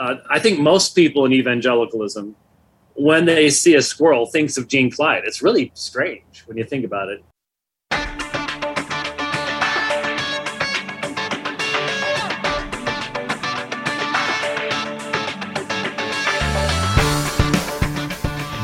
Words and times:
Uh, 0.00 0.16
I 0.30 0.38
think 0.38 0.58
most 0.58 0.94
people 0.94 1.26
in 1.26 1.32
evangelicalism, 1.34 2.34
when 2.94 3.26
they 3.26 3.50
see 3.50 3.74
a 3.74 3.82
squirrel, 3.82 4.24
thinks 4.24 4.56
of 4.56 4.66
Gene 4.66 4.90
Clyde. 4.90 5.24
It's 5.26 5.42
really 5.42 5.70
strange 5.74 6.42
when 6.46 6.56
you 6.56 6.64
think 6.64 6.86
about 6.86 7.10
it. 7.10 7.22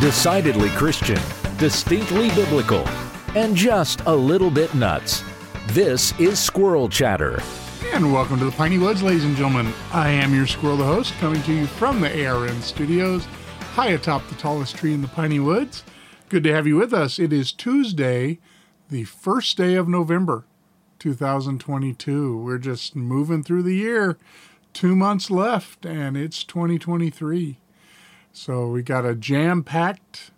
Decidedly 0.00 0.70
Christian, 0.70 1.20
distinctly 1.58 2.30
biblical, 2.30 2.88
and 3.34 3.54
just 3.54 4.00
a 4.06 4.14
little 4.14 4.50
bit 4.50 4.74
nuts. 4.74 5.22
This 5.68 6.18
is 6.18 6.38
Squirrel 6.38 6.88
Chatter. 6.88 7.42
And 7.96 8.12
welcome 8.12 8.38
to 8.40 8.44
the 8.44 8.52
Piney 8.52 8.76
Woods, 8.76 9.02
ladies 9.02 9.24
and 9.24 9.34
gentlemen. 9.34 9.72
I 9.90 10.10
am 10.10 10.34
your 10.34 10.46
squirrel, 10.46 10.76
the 10.76 10.84
host, 10.84 11.14
coming 11.14 11.42
to 11.44 11.52
you 11.54 11.66
from 11.66 12.02
the 12.02 12.26
ARN 12.26 12.60
studios, 12.60 13.24
high 13.72 13.88
atop 13.88 14.28
the 14.28 14.34
tallest 14.34 14.76
tree 14.76 14.92
in 14.92 15.00
the 15.00 15.08
Piney 15.08 15.40
Woods. 15.40 15.82
Good 16.28 16.44
to 16.44 16.52
have 16.52 16.66
you 16.66 16.76
with 16.76 16.92
us. 16.92 17.18
It 17.18 17.32
is 17.32 17.52
Tuesday, 17.52 18.38
the 18.90 19.04
first 19.04 19.56
day 19.56 19.76
of 19.76 19.88
November, 19.88 20.44
2022. 20.98 22.36
We're 22.36 22.58
just 22.58 22.94
moving 22.94 23.42
through 23.42 23.62
the 23.62 23.76
year. 23.76 24.18
Two 24.74 24.94
months 24.94 25.30
left, 25.30 25.86
and 25.86 26.18
it's 26.18 26.44
2023. 26.44 27.56
So 28.30 28.68
we 28.68 28.82
got 28.82 29.06
a 29.06 29.14
jam-packed 29.14 30.32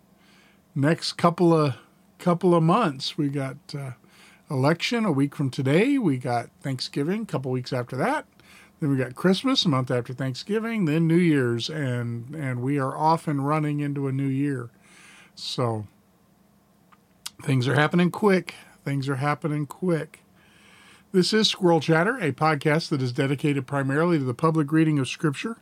next 0.73 1.17
couple 1.17 1.53
of 1.53 1.75
couple 2.19 2.55
of 2.55 2.63
months. 2.63 3.17
We 3.17 3.27
got 3.27 3.57
uh, 3.77 3.91
election 4.49 5.05
a 5.05 5.11
week 5.11 5.35
from 5.35 5.49
today. 5.49 5.97
We 5.97 6.17
got 6.17 6.49
Thanksgiving 6.61 7.23
a 7.23 7.25
couple 7.25 7.51
weeks 7.51 7.71
after 7.71 7.95
that. 7.97 8.25
Then 8.79 8.91
we 8.91 8.97
got 8.97 9.15
Christmas 9.15 9.65
a 9.65 9.69
month 9.69 9.91
after 9.91 10.13
Thanksgiving. 10.13 10.85
Then 10.85 11.07
New 11.07 11.17
Year's, 11.17 11.69
and 11.69 12.33
and 12.33 12.61
we 12.61 12.79
are 12.79 12.97
off 12.97 13.27
and 13.27 13.45
running 13.45 13.79
into 13.79 14.07
a 14.07 14.11
new 14.11 14.27
year. 14.27 14.69
So 15.35 15.85
things 17.43 17.67
are 17.67 17.75
happening 17.75 18.11
quick. 18.11 18.55
Things 18.85 19.09
are 19.09 19.17
happening 19.17 19.65
quick. 19.65 20.21
This 21.11 21.33
is 21.33 21.47
Squirrel 21.47 21.79
Chatter, 21.79 22.17
a 22.17 22.31
podcast 22.31 22.89
that 22.89 23.01
is 23.01 23.11
dedicated 23.11 23.65
primarily 23.65 24.19
to 24.19 24.23
the 24.23 24.33
public 24.33 24.71
reading 24.71 24.99
of 24.99 25.07
Scripture, 25.07 25.57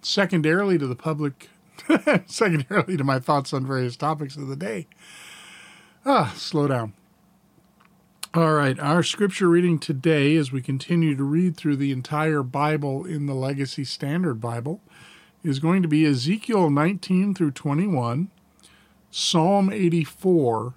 secondarily 0.00 0.78
to 0.78 0.86
the 0.86 0.94
public 0.96 1.50
secondarily 2.26 2.96
to 2.96 3.04
my 3.04 3.18
thoughts 3.18 3.52
on 3.52 3.66
various 3.66 3.96
topics 3.96 4.36
of 4.36 4.48
the 4.48 4.56
day. 4.56 4.86
Ah, 6.06 6.32
slow 6.36 6.66
down. 6.68 6.94
All 8.34 8.54
right, 8.54 8.80
our 8.80 9.02
scripture 9.02 9.46
reading 9.46 9.78
today, 9.78 10.36
as 10.36 10.50
we 10.50 10.62
continue 10.62 11.14
to 11.14 11.22
read 11.22 11.54
through 11.54 11.76
the 11.76 11.92
entire 11.92 12.42
Bible 12.42 13.04
in 13.04 13.26
the 13.26 13.34
Legacy 13.34 13.84
Standard 13.84 14.40
Bible, 14.40 14.80
is 15.44 15.58
going 15.58 15.82
to 15.82 15.88
be 15.88 16.06
Ezekiel 16.06 16.70
19 16.70 17.34
through 17.34 17.50
21, 17.50 18.30
Psalm 19.10 19.70
84, 19.70 20.72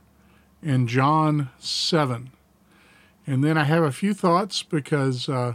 and 0.62 0.90
John 0.90 1.50
7. 1.58 2.32
And 3.26 3.42
then 3.42 3.58
I 3.58 3.64
have 3.64 3.84
a 3.84 3.92
few 3.94 4.14
thoughts 4.14 4.62
because 4.62 5.30
uh, 5.30 5.54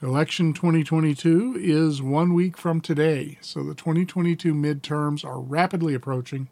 Election 0.00 0.54
2022 0.54 1.58
is 1.60 2.00
one 2.00 2.32
week 2.32 2.56
from 2.56 2.80
today. 2.80 3.36
So 3.42 3.62
the 3.62 3.74
2022 3.74 4.54
midterms 4.54 5.26
are 5.26 5.40
rapidly 5.40 5.92
approaching. 5.92 6.48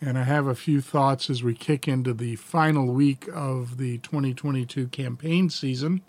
And 0.00 0.18
I 0.18 0.24
have 0.24 0.46
a 0.46 0.54
few 0.54 0.80
thoughts 0.80 1.28
as 1.28 1.42
we 1.42 1.54
kick 1.54 1.86
into 1.86 2.14
the 2.14 2.36
final 2.36 2.86
week 2.86 3.28
of 3.32 3.76
the 3.76 3.98
2022 3.98 4.88
campaign 4.88 5.50
season 5.50 6.00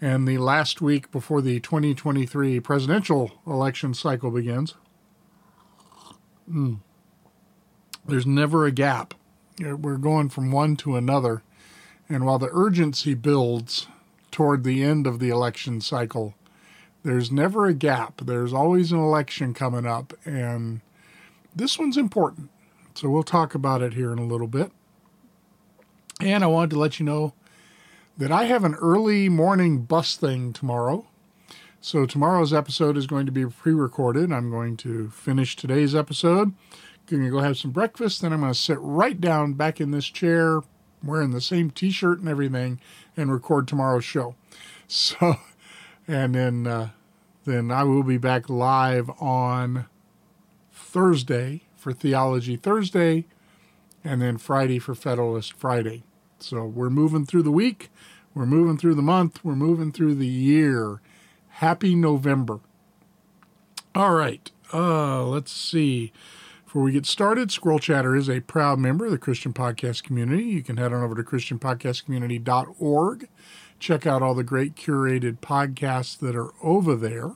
and 0.00 0.28
the 0.28 0.38
last 0.38 0.82
week 0.82 1.10
before 1.10 1.40
the 1.40 1.60
2023 1.60 2.60
presidential 2.60 3.32
election 3.46 3.94
cycle 3.94 4.30
begins. 4.30 4.74
Mm. 6.50 6.80
There's 8.06 8.26
never 8.26 8.66
a 8.66 8.70
gap. 8.70 9.14
We're 9.58 9.96
going 9.96 10.28
from 10.28 10.52
one 10.52 10.76
to 10.76 10.96
another. 10.96 11.42
And 12.06 12.26
while 12.26 12.38
the 12.38 12.50
urgency 12.52 13.14
builds, 13.14 13.86
toward 14.34 14.64
the 14.64 14.82
end 14.82 15.06
of 15.06 15.20
the 15.20 15.28
election 15.28 15.80
cycle. 15.80 16.34
There's 17.04 17.30
never 17.30 17.66
a 17.66 17.72
gap. 17.72 18.20
There's 18.24 18.52
always 18.52 18.90
an 18.90 18.98
election 18.98 19.54
coming 19.54 19.86
up, 19.86 20.12
and 20.24 20.80
this 21.54 21.78
one's 21.78 21.96
important. 21.96 22.50
So 22.94 23.10
we'll 23.10 23.24
talk 23.24 23.54
about 23.54 23.82
it 23.82 23.94
here 23.94 24.12
in 24.12 24.18
a 24.18 24.26
little 24.26 24.46
bit. 24.46 24.70
And 26.20 26.44
I 26.44 26.46
wanted 26.46 26.70
to 26.70 26.78
let 26.78 27.00
you 27.00 27.06
know 27.06 27.34
that 28.16 28.30
I 28.30 28.44
have 28.44 28.62
an 28.62 28.74
early 28.76 29.28
morning 29.28 29.82
bus 29.82 30.16
thing 30.16 30.52
tomorrow. 30.52 31.06
So 31.80 32.06
tomorrow's 32.06 32.54
episode 32.54 32.96
is 32.96 33.06
going 33.08 33.26
to 33.26 33.32
be 33.32 33.44
pre-recorded. 33.44 34.32
I'm 34.32 34.50
going 34.50 34.76
to 34.78 35.10
finish 35.10 35.56
today's 35.56 35.94
episode. 35.94 36.54
Going 37.06 37.24
to 37.24 37.30
go 37.30 37.40
have 37.40 37.58
some 37.58 37.72
breakfast, 37.72 38.22
then 38.22 38.32
I'm 38.32 38.40
going 38.40 38.52
to 38.52 38.58
sit 38.58 38.78
right 38.80 39.20
down 39.20 39.54
back 39.54 39.80
in 39.80 39.90
this 39.90 40.06
chair, 40.06 40.60
wearing 41.02 41.32
the 41.32 41.40
same 41.40 41.70
T-shirt 41.70 42.20
and 42.20 42.28
everything, 42.28 42.80
and 43.16 43.30
record 43.30 43.68
tomorrow's 43.68 44.04
show. 44.04 44.34
So, 44.86 45.38
and 46.06 46.34
then 46.34 46.66
uh, 46.66 46.90
then 47.46 47.70
I 47.70 47.84
will 47.84 48.02
be 48.02 48.18
back 48.18 48.50
live 48.50 49.10
on 49.18 49.86
Thursday 50.72 51.62
for 51.84 51.92
Theology 51.92 52.56
Thursday, 52.56 53.26
and 54.02 54.20
then 54.22 54.38
Friday 54.38 54.78
for 54.78 54.94
Federalist 54.94 55.52
Friday. 55.52 56.02
So 56.38 56.64
we're 56.64 56.88
moving 56.88 57.26
through 57.26 57.42
the 57.42 57.50
week, 57.50 57.90
we're 58.34 58.46
moving 58.46 58.78
through 58.78 58.94
the 58.94 59.02
month, 59.02 59.44
we're 59.44 59.54
moving 59.54 59.92
through 59.92 60.14
the 60.14 60.26
year. 60.26 61.02
Happy 61.48 61.94
November. 61.94 62.60
All 63.94 64.14
right, 64.14 64.50
uh, 64.72 65.24
let's 65.24 65.52
see. 65.52 66.10
Before 66.64 66.84
we 66.84 66.92
get 66.92 67.04
started, 67.04 67.52
Squirrel 67.52 67.78
Chatter 67.78 68.16
is 68.16 68.30
a 68.30 68.40
proud 68.40 68.78
member 68.78 69.04
of 69.04 69.10
the 69.10 69.18
Christian 69.18 69.52
Podcast 69.52 70.04
Community. 70.04 70.44
You 70.44 70.62
can 70.62 70.78
head 70.78 70.94
on 70.94 71.02
over 71.02 71.14
to 71.14 71.22
ChristianPodcastCommunity.org. 71.22 73.28
Check 73.78 74.06
out 74.06 74.22
all 74.22 74.34
the 74.34 74.42
great 74.42 74.74
curated 74.74 75.40
podcasts 75.40 76.18
that 76.20 76.34
are 76.34 76.52
over 76.62 76.96
there. 76.96 77.32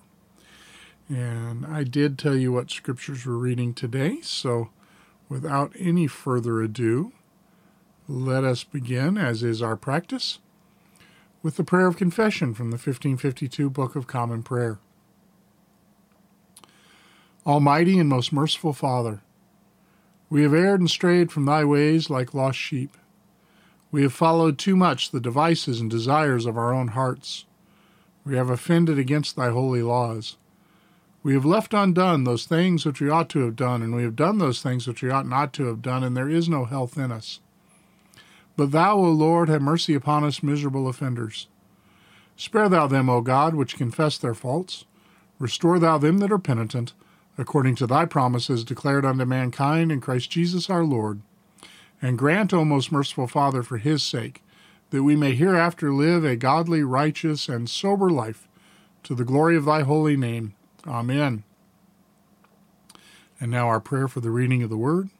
And 1.09 1.65
I 1.65 1.85
did 1.85 2.19
tell 2.19 2.37
you 2.37 2.53
what 2.53 2.71
scriptures 2.71 3.25
we're 3.25 3.33
reading 3.35 3.73
today. 3.73 4.21
So 4.23 4.71
without 5.29 5.73
any 5.79 6.07
further 6.07 6.61
ado, 6.61 7.13
let 8.07 8.45
us 8.45 8.65
begin, 8.65 9.17
as 9.17 9.43
is 9.43 9.63
our 9.63 9.77
practice, 9.77 10.39
with 11.43 11.57
the 11.57 11.65
prayer 11.65 11.87
of 11.87 11.97
confession 11.97 12.55
from 12.55 12.71
the 12.71 12.77
1552 12.77 13.71
Book 13.71 13.97
of 13.97 14.07
Common 14.07 14.43
Prayer. 14.43 14.79
Almighty 17.47 17.99
and 17.99 18.09
most 18.09 18.33
merciful 18.33 18.75
Father, 18.75 19.23
we 20.29 20.43
have 20.43 20.53
erred 20.53 20.81
and 20.81 20.91
strayed 20.91 21.33
from 21.33 21.47
thy 21.47 21.65
ways 21.65 22.11
like 22.11 22.35
lost 22.35 22.59
sheep. 22.59 22.97
We 23.91 24.03
have 24.03 24.13
followed 24.13 24.59
too 24.59 24.77
much 24.77 25.11
the 25.11 25.21
devices 25.21 25.81
and 25.81 25.91
desires 25.91 26.45
of 26.45 26.59
our 26.59 26.75
own 26.75 26.89
hearts. 26.89 27.47
We 28.27 28.37
have 28.37 28.51
offended 28.51 28.99
against 28.99 29.37
thy 29.37 29.49
holy 29.49 29.81
laws. 29.81 30.37
We 31.29 31.35
have 31.35 31.45
left 31.45 31.75
undone 31.75 32.25
those 32.25 32.47
things 32.47 32.87
which 32.87 33.03
we 33.03 33.11
ought 33.11 33.29
to 33.29 33.41
have 33.41 33.55
done, 33.55 33.83
and 33.83 33.95
we 33.95 34.03
have 34.03 34.17
done 34.17 34.39
those 34.39 34.63
things 34.63 34.87
which 34.87 35.03
we 35.03 35.11
ought 35.11 35.29
not 35.29 35.53
to 35.53 35.67
have 35.67 35.83
done, 35.83 36.03
and 36.03 36.17
there 36.17 36.31
is 36.31 36.49
no 36.49 36.65
health 36.65 36.97
in 36.97 37.13
us. 37.13 37.41
But 38.57 38.71
thou, 38.71 38.97
O 38.97 39.11
Lord, 39.11 39.51
have 39.51 39.61
mercy 39.61 39.93
upon 39.93 40.25
us 40.25 40.43
miserable 40.43 40.89
offenders. 40.89 41.47
Spare 42.35 42.71
thou 42.71 42.87
them, 42.87 43.11
O 43.11 43.21
God, 43.21 43.55
which 43.55 43.77
confess 43.77 44.17
their 44.17 44.33
faults. 44.33 44.87
Restore 45.39 45.79
thou 45.79 45.99
them 45.99 46.17
that 46.21 46.33
are 46.33 46.39
penitent 46.39 46.95
according 47.37 47.75
to 47.75 47.87
thy 47.87 48.07
promises 48.07 48.65
declared 48.65 49.05
unto 49.05 49.27
mankind 49.27 49.93
in 49.93 50.01
Christ 50.01 50.31
Jesus 50.31 50.71
our 50.71 50.83
Lord. 50.83 51.21
And 52.01 52.17
grant, 52.17 52.55
O 52.55 52.65
most 52.65 52.91
merciful 52.91 53.27
Father, 53.27 53.63
for 53.63 53.77
his 53.77 54.03
sake, 54.03 54.43
that 54.89 55.03
we 55.03 55.15
may 55.15 55.35
hereafter 55.35 55.93
live 55.93 56.25
a 56.25 56.37
godly, 56.37 56.83
righteous, 56.83 57.51
and 57.51 57.69
sober 57.69 58.09
life, 58.09 58.49
to 59.03 59.15
the 59.15 59.27
glory 59.27 59.59
of 59.59 59.67
thy 59.67 59.83
holy 59.83 60.17
name. 60.17 60.55
Amen. 60.89 61.45
And 63.41 63.51
now 63.51 63.69
our 63.69 63.81
prayer 63.81 64.09
for 64.09 64.21
the 64.21 64.31
reading 64.31 64.63
of 64.63 64.71
the 64.71 64.77
word. 64.77 65.11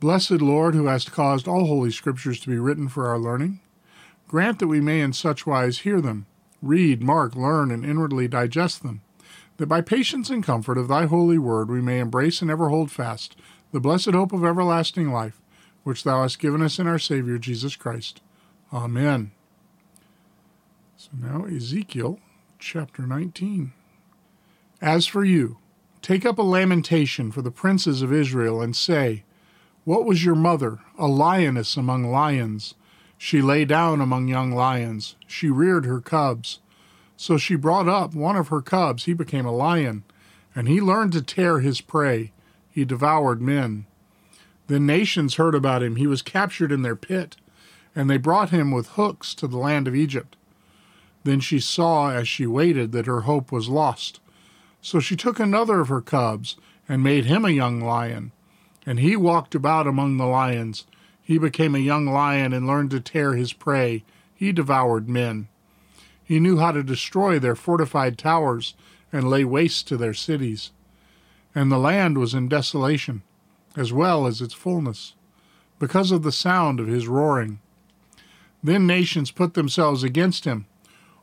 Blessed 0.00 0.42
Lord, 0.42 0.74
who 0.74 0.86
hast 0.86 1.12
caused 1.12 1.46
all 1.46 1.66
holy 1.66 1.90
scriptures 1.90 2.40
to 2.40 2.50
be 2.50 2.58
written 2.58 2.88
for 2.88 3.06
our 3.06 3.18
learning, 3.18 3.60
grant 4.28 4.58
that 4.58 4.66
we 4.66 4.80
may 4.80 5.00
in 5.00 5.12
such 5.12 5.46
wise 5.46 5.78
hear 5.78 6.00
them, 6.00 6.26
read, 6.60 7.02
mark, 7.02 7.34
learn, 7.36 7.70
and 7.70 7.84
inwardly 7.84 8.28
digest 8.28 8.82
them 8.82 9.02
that 9.60 9.66
by 9.66 9.82
patience 9.82 10.30
and 10.30 10.42
comfort 10.42 10.78
of 10.78 10.88
thy 10.88 11.04
holy 11.04 11.36
word 11.36 11.70
we 11.70 11.82
may 11.82 11.98
embrace 12.00 12.40
and 12.40 12.50
ever 12.50 12.70
hold 12.70 12.90
fast 12.90 13.36
the 13.72 13.78
blessed 13.78 14.12
hope 14.12 14.32
of 14.32 14.42
everlasting 14.42 15.12
life, 15.12 15.38
which 15.84 16.02
thou 16.02 16.22
hast 16.22 16.38
given 16.38 16.62
us 16.62 16.78
in 16.78 16.86
our 16.86 16.98
Savior 16.98 17.36
Jesus 17.36 17.76
Christ. 17.76 18.22
Amen. 18.72 19.32
So 20.96 21.10
now, 21.14 21.44
Ezekiel 21.44 22.18
chapter 22.58 23.02
19. 23.02 23.74
As 24.80 25.06
for 25.06 25.24
you, 25.24 25.58
take 26.00 26.24
up 26.24 26.38
a 26.38 26.42
lamentation 26.42 27.30
for 27.30 27.42
the 27.42 27.50
princes 27.50 28.00
of 28.00 28.12
Israel, 28.12 28.62
and 28.62 28.74
say, 28.74 29.24
What 29.84 30.06
was 30.06 30.24
your 30.24 30.34
mother, 30.34 30.78
a 30.98 31.06
lioness 31.06 31.76
among 31.76 32.10
lions? 32.10 32.74
She 33.18 33.42
lay 33.42 33.66
down 33.66 34.00
among 34.00 34.28
young 34.28 34.52
lions, 34.52 35.16
she 35.26 35.50
reared 35.50 35.84
her 35.84 36.00
cubs. 36.00 36.60
So 37.18 37.36
she 37.36 37.54
brought 37.54 37.86
up 37.86 38.14
one 38.14 38.36
of 38.36 38.48
her 38.48 38.62
cubs. 38.62 39.04
He 39.04 39.12
became 39.12 39.44
a 39.44 39.54
lion, 39.54 40.04
and 40.54 40.66
he 40.66 40.80
learned 40.80 41.12
to 41.12 41.20
tear 41.20 41.60
his 41.60 41.82
prey. 41.82 42.32
He 42.70 42.86
devoured 42.86 43.42
men. 43.42 43.84
Then 44.68 44.86
nations 44.86 45.34
heard 45.34 45.54
about 45.54 45.82
him. 45.82 45.96
He 45.96 46.06
was 46.06 46.22
captured 46.22 46.72
in 46.72 46.80
their 46.80 46.96
pit, 46.96 47.36
and 47.94 48.08
they 48.08 48.16
brought 48.16 48.48
him 48.48 48.70
with 48.70 48.92
hooks 48.92 49.34
to 49.34 49.46
the 49.46 49.58
land 49.58 49.86
of 49.86 49.94
Egypt. 49.94 50.38
Then 51.24 51.40
she 51.40 51.60
saw 51.60 52.10
as 52.10 52.26
she 52.26 52.46
waited 52.46 52.92
that 52.92 53.04
her 53.04 53.22
hope 53.22 53.52
was 53.52 53.68
lost. 53.68 54.20
So 54.82 55.00
she 55.00 55.16
took 55.16 55.38
another 55.38 55.80
of 55.80 55.88
her 55.88 56.00
cubs 56.00 56.56
and 56.88 57.02
made 57.02 57.26
him 57.26 57.44
a 57.44 57.50
young 57.50 57.80
lion. 57.80 58.32
And 58.86 58.98
he 58.98 59.14
walked 59.14 59.54
about 59.54 59.86
among 59.86 60.16
the 60.16 60.26
lions. 60.26 60.86
He 61.22 61.38
became 61.38 61.74
a 61.74 61.78
young 61.78 62.06
lion 62.06 62.52
and 62.52 62.66
learned 62.66 62.90
to 62.92 63.00
tear 63.00 63.34
his 63.34 63.52
prey. 63.52 64.04
He 64.34 64.52
devoured 64.52 65.08
men. 65.08 65.48
He 66.24 66.40
knew 66.40 66.58
how 66.58 66.72
to 66.72 66.82
destroy 66.82 67.38
their 67.38 67.56
fortified 67.56 68.16
towers 68.16 68.74
and 69.12 69.28
lay 69.28 69.44
waste 69.44 69.88
to 69.88 69.96
their 69.96 70.14
cities. 70.14 70.70
And 71.54 71.70
the 71.70 71.78
land 71.78 72.16
was 72.16 72.34
in 72.34 72.48
desolation, 72.48 73.22
as 73.76 73.92
well 73.92 74.26
as 74.26 74.40
its 74.40 74.54
fullness, 74.54 75.14
because 75.78 76.12
of 76.12 76.22
the 76.22 76.32
sound 76.32 76.80
of 76.80 76.86
his 76.86 77.08
roaring. 77.08 77.60
Then 78.62 78.86
nations 78.86 79.30
put 79.30 79.54
themselves 79.54 80.02
against 80.02 80.44
him, 80.44 80.66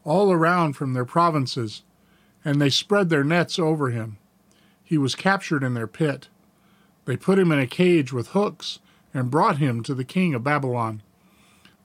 all 0.04 0.32
around 0.32 0.74
from 0.74 0.94
their 0.94 1.06
provinces, 1.06 1.84
and 2.48 2.62
they 2.62 2.70
spread 2.70 3.10
their 3.10 3.26
nets 3.26 3.60
over 3.60 3.90
him. 3.90 4.18
He 4.82 4.98
was 4.98 5.16
captured 5.16 5.66
in 5.66 5.74
their 5.74 5.86
pit. 5.86 6.30
They 7.04 7.18
put 7.18 7.38
him 7.38 7.52
in 7.52 7.60
a 7.60 7.68
cage 7.68 8.14
with 8.14 8.30
hooks 8.30 8.80
and 9.14 9.30
brought 9.30 9.58
him 9.58 9.84
to 9.84 9.94
the 9.94 10.06
king 10.06 10.34
of 10.34 10.46
Babylon. 10.46 11.04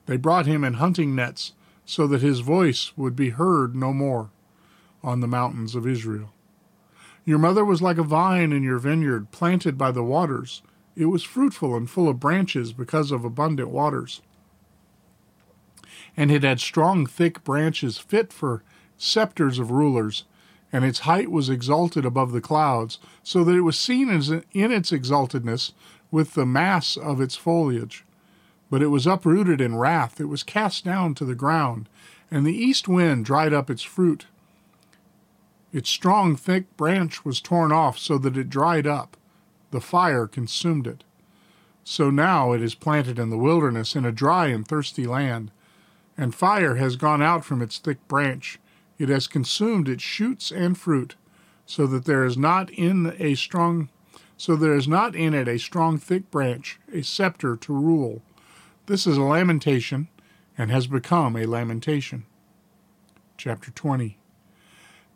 They 0.05 0.15
brought 0.15 0.45
him 0.45 0.63
in 0.63 0.75
hunting 0.75 1.15
nets 1.15 1.51
so 1.85 2.07
that 2.07 2.21
his 2.21 2.39
voice 2.39 2.93
would 2.95 3.13
be 3.13 3.31
heard 3.31 3.75
no 3.75 3.91
more 3.91 4.29
on 5.03 5.19
the 5.19 5.27
mountains 5.27 5.75
of 5.75 5.85
Israel. 5.85 6.31
Your 7.25 7.39
mother 7.39 7.65
was 7.65 7.81
like 7.81 7.97
a 7.97 8.03
vine 8.03 8.53
in 8.53 8.63
your 8.63 8.79
vineyard 8.79 9.31
planted 9.31 9.77
by 9.77 9.91
the 9.91 10.01
waters. 10.01 10.61
It 10.95 11.07
was 11.07 11.23
fruitful 11.23 11.75
and 11.75 11.89
full 11.89 12.07
of 12.07 12.21
branches 12.21 12.71
because 12.71 13.11
of 13.11 13.25
abundant 13.25 13.69
waters. 13.69 14.21
And 16.15 16.31
it 16.31 16.43
had 16.43 16.61
strong, 16.61 17.05
thick 17.05 17.43
branches 17.43 17.97
fit 17.97 18.31
for 18.31 18.63
scepters 18.95 19.59
of 19.59 19.69
rulers, 19.69 20.23
and 20.73 20.83
its 20.83 20.99
height 20.99 21.31
was 21.31 21.49
exalted 21.49 22.03
above 22.03 22.31
the 22.31 22.41
clouds, 22.41 22.97
so 23.21 23.43
that 23.43 23.55
it 23.55 23.61
was 23.61 23.79
seen 23.79 24.09
in 24.09 24.71
its 24.71 24.91
exaltedness 24.91 25.71
with 26.11 26.33
the 26.33 26.45
mass 26.45 26.97
of 26.97 27.21
its 27.21 27.35
foliage. 27.35 28.03
But 28.71 28.81
it 28.81 28.87
was 28.87 29.05
uprooted 29.05 29.61
in 29.61 29.75
wrath, 29.75 30.19
it 30.19 30.25
was 30.25 30.41
cast 30.41 30.83
down 30.83 31.13
to 31.15 31.25
the 31.25 31.35
ground, 31.35 31.87
and 32.31 32.45
the 32.45 32.55
east 32.55 32.87
wind 32.87 33.23
dried 33.23 33.53
up 33.53 33.69
its 33.69 33.83
fruit. 33.83 34.25
Its 35.71 35.89
strong, 35.89 36.35
thick 36.35 36.75
branch 36.75 37.23
was 37.23 37.39
torn 37.39 37.71
off 37.71 37.99
so 37.99 38.17
that 38.17 38.35
it 38.37 38.49
dried 38.49 38.87
up. 38.87 39.15
The 39.69 39.81
fire 39.81 40.27
consumed 40.27 40.87
it. 40.87 41.03
So 41.83 42.09
now 42.09 42.53
it 42.53 42.61
is 42.61 42.75
planted 42.75 43.19
in 43.19 43.29
the 43.29 43.37
wilderness 43.37 43.95
in 43.95 44.05
a 44.05 44.11
dry 44.11 44.47
and 44.47 44.67
thirsty 44.67 45.05
land, 45.05 45.51
and 46.17 46.33
fire 46.33 46.75
has 46.75 46.95
gone 46.95 47.21
out 47.21 47.43
from 47.43 47.61
its 47.61 47.77
thick 47.77 48.07
branch. 48.07 48.59
It 48.97 49.09
has 49.09 49.27
consumed 49.27 49.89
its 49.89 50.03
shoots 50.03 50.51
and 50.51 50.77
fruit, 50.77 51.15
so 51.65 51.87
that 51.87 52.05
there 52.05 52.25
is 52.25 52.37
not 52.37 52.69
in 52.69 53.15
a 53.19 53.35
strong 53.35 53.89
so 54.35 54.55
there 54.55 54.73
is 54.73 54.87
not 54.87 55.15
in 55.15 55.33
it 55.33 55.47
a 55.47 55.57
strong 55.57 55.97
thick 55.97 56.29
branch, 56.31 56.79
a 56.91 57.01
scepter 57.01 57.55
to 57.55 57.73
rule. 57.73 58.23
This 58.87 59.07
is 59.07 59.15
a 59.15 59.21
lamentation, 59.21 60.09
and 60.57 60.69
has 60.69 60.87
become 60.87 61.35
a 61.35 61.45
lamentation. 61.45 62.25
Chapter 63.37 63.71
20 63.71 64.17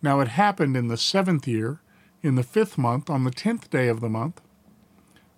Now 0.02 0.20
it 0.22 0.30
happened 0.30 0.78
in 0.78 0.88
the 0.88 0.98
seventh 0.98 1.48
year, 1.48 1.82
in 2.22 2.36
the 2.36 2.44
fifth 2.44 2.78
month, 2.78 3.10
on 3.10 3.24
the 3.24 3.32
tenth 3.32 3.70
day 3.70 3.88
of 3.88 4.02
the 4.02 4.10
month, 4.10 4.42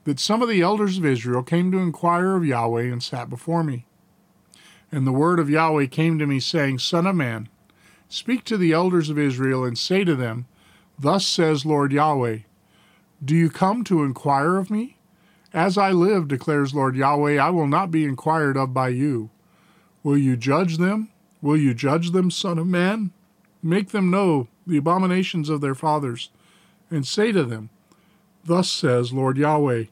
that 0.04 0.20
some 0.20 0.42
of 0.42 0.50
the 0.50 0.62
elders 0.62 0.98
of 0.98 1.06
Israel 1.06 1.44
came 1.44 1.72
to 1.72 1.80
inquire 1.80 2.36
of 2.36 2.46
Yahweh 2.46 2.84
and 2.84 3.02
sat 3.02 3.30
before 3.30 3.64
me. 3.64 3.86
And 4.92 5.06
the 5.06 5.12
word 5.12 5.40
of 5.40 5.50
Yahweh 5.50 5.88
came 5.88 6.20
to 6.20 6.28
me, 6.28 6.40
saying, 6.40 6.80
Son 6.80 7.06
of 7.06 7.16
man, 7.16 7.50
speak 8.10 8.44
to 8.46 8.58
the 8.58 8.74
elders 8.74 9.10
of 9.10 9.18
Israel, 9.18 9.64
and 9.64 9.78
say 9.78 10.04
to 10.04 10.16
them, 10.16 10.48
Thus 10.98 11.26
says 11.26 11.66
Lord 11.66 11.94
Yahweh, 11.94 12.40
do 13.24 13.36
you 13.36 13.50
come 13.50 13.84
to 13.86 14.04
inquire 14.04 14.58
of 14.58 14.70
me? 14.70 14.98
As 15.54 15.78
I 15.78 15.92
live, 15.92 16.28
declares 16.28 16.74
Lord 16.74 16.96
Yahweh, 16.96 17.38
I 17.38 17.50
will 17.50 17.68
not 17.68 17.92
be 17.92 18.06
inquired 18.06 18.58
of 18.58 18.74
by 18.74 18.90
you. 18.90 19.30
Will 20.04 20.18
you 20.18 20.38
judge 20.38 20.78
them? 20.78 21.10
Will 21.42 21.58
you 21.58 21.74
judge 21.74 22.12
them, 22.12 22.32
Son 22.32 22.58
of 22.58 22.68
Man? 22.68 23.12
Make 23.62 23.90
them 23.90 24.10
know 24.10 24.48
the 24.66 24.78
abominations 24.78 25.50
of 25.50 25.62
their 25.62 25.76
fathers, 25.76 26.30
and 26.90 27.06
say 27.06 27.32
to 27.32 27.44
them, 27.44 27.70
Thus 28.46 28.70
says 28.70 29.12
Lord 29.12 29.38
Yahweh. 29.38 29.86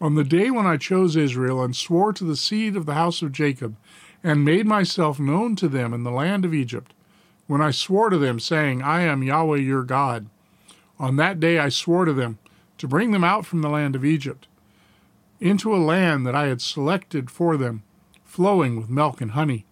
On 0.00 0.14
the 0.14 0.24
day 0.24 0.50
when 0.50 0.66
I 0.66 0.76
chose 0.76 1.16
Israel 1.16 1.62
and 1.62 1.74
swore 1.74 2.12
to 2.12 2.24
the 2.24 2.36
seed 2.36 2.76
of 2.76 2.86
the 2.86 2.94
house 2.94 3.22
of 3.22 3.32
Jacob, 3.32 3.76
and 4.22 4.44
made 4.44 4.66
myself 4.66 5.20
known 5.20 5.56
to 5.56 5.68
them 5.68 5.92
in 5.92 6.02
the 6.02 6.10
land 6.10 6.44
of 6.44 6.54
Egypt, 6.54 6.92
when 7.46 7.60
I 7.60 7.70
swore 7.70 8.10
to 8.10 8.18
them, 8.18 8.40
saying, 8.40 8.82
I 8.82 9.02
am 9.02 9.22
Yahweh 9.22 9.58
your 9.58 9.82
God, 9.82 10.26
on 10.98 11.16
that 11.16 11.38
day 11.38 11.58
I 11.58 11.68
swore 11.68 12.04
to 12.04 12.12
them 12.12 12.38
to 12.78 12.88
bring 12.88 13.10
them 13.10 13.24
out 13.24 13.46
from 13.46 13.62
the 13.62 13.68
land 13.68 13.94
of 13.94 14.04
Egypt 14.04 14.48
into 15.40 15.74
a 15.74 15.78
land 15.78 16.26
that 16.26 16.34
I 16.34 16.46
had 16.46 16.62
selected 16.62 17.30
for 17.30 17.56
them, 17.56 17.82
flowing 18.24 18.76
with 18.76 18.88
milk 18.88 19.20
and 19.20 19.32
honey, 19.32 19.66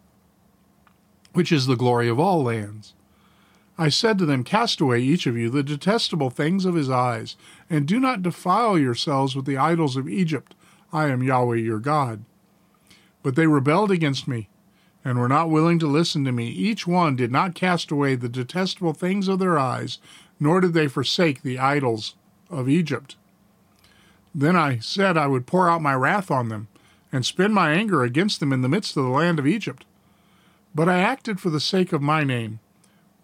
which 1.32 1.50
is 1.50 1.66
the 1.66 1.76
glory 1.76 2.08
of 2.08 2.20
all 2.20 2.42
lands. 2.42 2.94
I 3.76 3.88
said 3.88 4.18
to 4.18 4.26
them, 4.26 4.44
Cast 4.44 4.80
away 4.80 5.00
each 5.00 5.26
of 5.26 5.36
you 5.36 5.50
the 5.50 5.62
detestable 5.62 6.30
things 6.30 6.64
of 6.64 6.74
his 6.74 6.90
eyes, 6.90 7.36
and 7.68 7.86
do 7.86 7.98
not 7.98 8.22
defile 8.22 8.78
yourselves 8.78 9.34
with 9.34 9.46
the 9.46 9.56
idols 9.56 9.96
of 9.96 10.08
Egypt. 10.08 10.54
I 10.92 11.08
am 11.08 11.22
Yahweh 11.22 11.56
your 11.56 11.80
God. 11.80 12.24
But 13.24 13.34
they 13.34 13.46
rebelled 13.46 13.90
against 13.90 14.28
me, 14.28 14.48
and 15.04 15.18
were 15.18 15.28
not 15.28 15.50
willing 15.50 15.78
to 15.80 15.86
listen 15.86 16.24
to 16.24 16.32
me. 16.32 16.48
Each 16.48 16.86
one 16.86 17.16
did 17.16 17.32
not 17.32 17.54
cast 17.54 17.90
away 17.90 18.14
the 18.14 18.28
detestable 18.28 18.92
things 18.92 19.28
of 19.28 19.38
their 19.38 19.58
eyes, 19.58 19.98
nor 20.38 20.60
did 20.60 20.74
they 20.74 20.88
forsake 20.88 21.42
the 21.42 21.58
idols 21.58 22.14
of 22.50 22.68
Egypt. 22.68 23.16
Then 24.34 24.56
I 24.56 24.78
said 24.78 25.16
I 25.16 25.26
would 25.26 25.46
pour 25.46 25.70
out 25.70 25.80
my 25.80 25.94
wrath 25.94 26.30
on 26.30 26.50
them, 26.50 26.68
and 27.10 27.24
spend 27.24 27.54
my 27.54 27.72
anger 27.72 28.02
against 28.02 28.40
them 28.40 28.52
in 28.52 28.60
the 28.60 28.68
midst 28.68 28.94
of 28.96 29.04
the 29.04 29.10
land 29.10 29.38
of 29.38 29.46
Egypt. 29.46 29.86
But 30.74 30.88
I 30.88 30.98
acted 30.98 31.40
for 31.40 31.48
the 31.48 31.60
sake 31.60 31.94
of 31.94 32.02
my 32.02 32.24
name, 32.24 32.60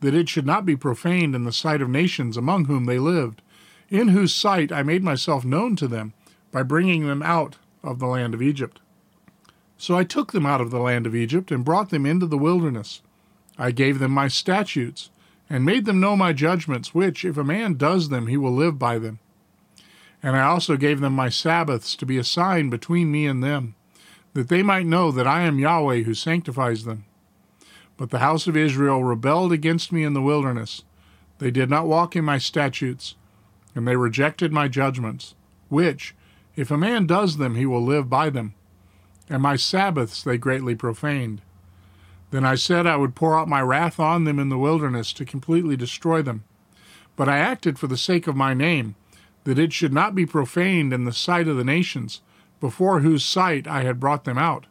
that 0.00 0.14
it 0.14 0.31
should 0.31 0.46
not 0.46 0.64
be 0.64 0.76
profaned 0.76 1.35
in 1.35 1.44
the 1.44 1.53
sight 1.53 1.82
of 1.82 1.91
nations 1.91 2.39
among 2.39 2.65
whom 2.65 2.86
they 2.86 2.98
lived, 2.98 3.43
in 3.91 4.08
whose 4.08 4.32
sight 4.32 4.72
I 4.72 4.82
made 4.82 5.03
myself 5.03 5.44
known 5.44 5.77
to 5.77 5.86
them 5.86 6.15
by 6.53 6.63
bringing 6.63 7.06
them 7.06 7.22
out 7.22 7.58
of 7.82 7.98
the 7.98 8.06
land 8.06 8.32
of 8.32 8.41
Egypt. 8.41 8.81
So 9.81 9.96
I 9.96 10.05
took 10.05 10.32
them 10.32 10.44
out 10.44 10.60
of 10.60 10.70
the 10.70 10.79
land 10.79 11.06
of 11.06 11.15
Egypt 11.15 11.51
and 11.51 11.65
brought 11.65 11.89
them 11.89 12.05
into 12.05 12.27
the 12.27 12.37
wilderness. 12.37 13.01
I 13.56 13.70
gave 13.70 13.99
them 13.99 14.10
my 14.10 14.29
statutes 14.29 15.08
and 15.49 15.65
made 15.65 15.87
them 15.87 15.99
know 15.99 16.15
my 16.15 16.34
judgments, 16.34 16.94
which, 16.94 17.25
if 17.25 17.39
a 17.39 17.43
man 17.43 17.75
does 17.75 18.10
them, 18.10 18.27
he 18.27 18.37
will 18.37 18.53
live 18.53 18.79
by 18.79 18.99
them. 18.99 19.20
And 20.22 20.37
I 20.37 20.43
also 20.43 20.77
gave 20.77 21.01
them 21.01 21.15
my 21.15 21.31
Sabbaths 21.31 21.96
to 21.96 22.05
be 22.05 22.19
a 22.19 22.25
sign 22.25 22.69
between 22.69 23.10
me 23.10 23.25
and 23.25 23.43
them, 23.43 23.75
that 24.34 24.51
they 24.51 24.63
might 24.63 24.84
know 24.84 25.10
that 25.13 25.27
I 25.27 25.41
am 25.44 25.58
Yahweh 25.58 26.03
who 26.03 26.13
sanctifies 26.13 26.84
them. 26.84 27.06
But 27.96 28.10
the 28.10 28.19
house 28.19 28.46
of 28.46 28.58
Israel 28.58 29.03
rebelled 29.03 29.51
against 29.51 29.93
me 29.93 30.05
in 30.05 30.13
the 30.13 30.20
wilderness. 30.20 30.82
They 31.39 31.51
did 31.51 31.70
not 31.70 31.87
walk 31.87 32.15
in 32.15 32.25
my 32.27 32.37
statutes, 32.37 33.15
and 33.75 33.89
they 33.89 33.96
rejected 33.96 34.53
my 34.53 34.69
judgments, 34.69 35.34
which, 35.70 36.15
if 36.55 36.70
a 36.70 36.77
man 36.77 37.06
does 37.06 37.39
them, 37.39 37.55
he 37.55 37.65
will 37.65 37.82
live 37.82 38.10
by 38.10 38.29
them. 38.29 38.53
And 39.31 39.43
my 39.43 39.56
Sabbaths 39.56 40.22
they 40.22 40.37
greatly 40.37 40.75
profaned. 40.75 41.41
Then 42.31 42.44
I 42.44 42.56
said 42.56 42.87
I 42.87 42.96
would 42.96 43.15
pour 43.15 43.39
out 43.39 43.49
my 43.49 43.63
wrath 43.63 43.99
on 43.99 44.25
them 44.25 44.39
in 44.39 44.51
the 44.51 44.58
wilderness 44.58 45.13
to 45.15 45.25
completely 45.25 45.77
destroy 45.77 46.20
them. 46.20 46.44
But 47.17 47.29
I 47.29 47.39
acted 47.39 47.79
for 47.79 47.87
the 47.87 47.96
sake 47.96 48.27
of 48.27 48.37
my 48.37 48.55
name, 48.55 48.96
that 49.44 49.58
it 49.58 49.72
should 49.72 49.93
not 49.93 50.15
be 50.15 50.27
profaned 50.27 50.93
in 50.93 51.05
the 51.05 51.13
sight 51.13 51.49
of 51.49 51.56
the 51.56 51.65
nations, 51.65 52.20
before 52.60 53.01
whose 53.01 53.25
sight 53.25 53.67
I 53.67 53.82
had 53.82 54.01
brought 54.01 54.25
them 54.25 54.37
out. 54.37 54.67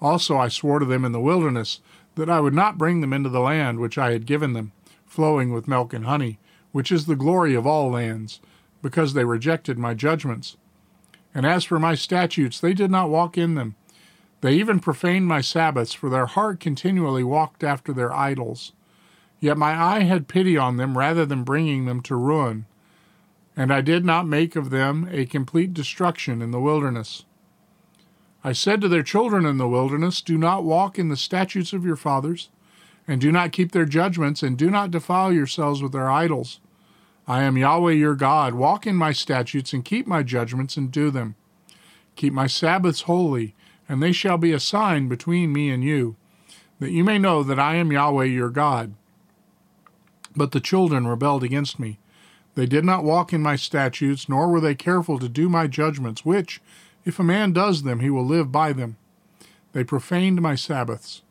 Also 0.00 0.36
I 0.36 0.48
swore 0.48 0.78
to 0.78 0.84
them 0.84 1.04
in 1.04 1.12
the 1.12 1.20
wilderness 1.20 1.80
that 2.16 2.28
I 2.30 2.40
would 2.40 2.54
not 2.54 2.78
bring 2.78 3.00
them 3.00 3.12
into 3.12 3.28
the 3.28 3.40
land 3.40 3.78
which 3.78 3.98
I 3.98 4.12
had 4.12 4.26
given 4.26 4.54
them, 4.54 4.72
flowing 5.06 5.52
with 5.52 5.68
milk 5.68 5.92
and 5.92 6.06
honey, 6.06 6.38
which 6.72 6.90
is 6.90 7.06
the 7.06 7.16
glory 7.16 7.54
of 7.54 7.66
all 7.66 7.90
lands, 7.90 8.40
because 8.82 9.14
they 9.14 9.24
rejected 9.24 9.78
my 9.78 9.94
judgments. 9.94 10.56
And 11.36 11.44
as 11.44 11.64
for 11.64 11.78
my 11.78 11.94
statutes, 11.94 12.58
they 12.58 12.72
did 12.72 12.90
not 12.90 13.10
walk 13.10 13.36
in 13.36 13.54
them 13.54 13.76
they 14.40 14.54
even 14.54 14.80
profaned 14.80 15.26
my 15.26 15.40
Sabbaths, 15.40 15.92
for 15.92 16.10
their 16.10 16.26
heart 16.26 16.60
continually 16.60 17.24
walked 17.24 17.64
after 17.64 17.92
their 17.92 18.14
idols. 18.14 18.72
Yet 19.40 19.58
my 19.58 19.72
eye 19.72 20.04
had 20.04 20.28
pity 20.28 20.56
on 20.56 20.76
them 20.76 20.96
rather 20.96 21.26
than 21.26 21.44
bringing 21.44 21.86
them 21.86 22.00
to 22.02 22.16
ruin, 22.16 22.66
and 23.56 23.72
I 23.72 23.80
did 23.80 24.04
not 24.04 24.26
make 24.26 24.54
of 24.54 24.70
them 24.70 25.08
a 25.10 25.26
complete 25.26 25.72
destruction 25.72 26.42
in 26.42 26.50
the 26.50 26.60
wilderness. 26.60 27.24
I 28.44 28.52
said 28.52 28.80
to 28.82 28.88
their 28.88 29.02
children 29.02 29.46
in 29.46 29.56
the 29.56 29.68
wilderness, 29.68 30.20
Do 30.20 30.38
not 30.38 30.64
walk 30.64 30.98
in 30.98 31.08
the 31.08 31.16
statutes 31.16 31.72
of 31.72 31.84
your 31.84 31.96
fathers, 31.96 32.50
and 33.08 33.20
do 33.20 33.32
not 33.32 33.52
keep 33.52 33.72
their 33.72 33.84
judgments, 33.84 34.42
and 34.42 34.56
do 34.56 34.70
not 34.70 34.90
defile 34.90 35.32
yourselves 35.32 35.82
with 35.82 35.92
their 35.92 36.10
idols. 36.10 36.60
I 37.28 37.42
am 37.42 37.58
Yahweh 37.58 37.92
your 37.92 38.14
God. 38.14 38.54
Walk 38.54 38.86
in 38.86 38.94
my 38.94 39.12
statutes, 39.12 39.72
and 39.72 39.84
keep 39.84 40.06
my 40.06 40.22
judgments, 40.22 40.76
and 40.76 40.92
do 40.92 41.10
them. 41.10 41.34
Keep 42.14 42.32
my 42.32 42.46
Sabbaths 42.46 43.02
holy, 43.02 43.54
and 43.88 44.00
they 44.00 44.12
shall 44.12 44.38
be 44.38 44.52
a 44.52 44.60
sign 44.60 45.08
between 45.08 45.52
me 45.52 45.70
and 45.70 45.82
you, 45.82 46.16
that 46.78 46.92
you 46.92 47.02
may 47.02 47.18
know 47.18 47.42
that 47.42 47.58
I 47.58 47.74
am 47.74 47.90
Yahweh 47.90 48.24
your 48.24 48.50
God. 48.50 48.94
But 50.36 50.52
the 50.52 50.60
children 50.60 51.06
rebelled 51.06 51.42
against 51.42 51.80
me. 51.80 51.98
They 52.54 52.66
did 52.66 52.84
not 52.84 53.04
walk 53.04 53.32
in 53.32 53.42
my 53.42 53.56
statutes, 53.56 54.28
nor 54.28 54.48
were 54.48 54.60
they 54.60 54.74
careful 54.74 55.18
to 55.18 55.28
do 55.28 55.48
my 55.48 55.66
judgments, 55.66 56.24
which, 56.24 56.60
if 57.04 57.18
a 57.18 57.24
man 57.24 57.52
does 57.52 57.82
them, 57.82 58.00
he 58.00 58.10
will 58.10 58.24
live 58.24 58.52
by 58.52 58.72
them. 58.72 58.96
They 59.72 59.84
profaned 59.84 60.40
my 60.40 60.54
Sabbaths. 60.54 61.22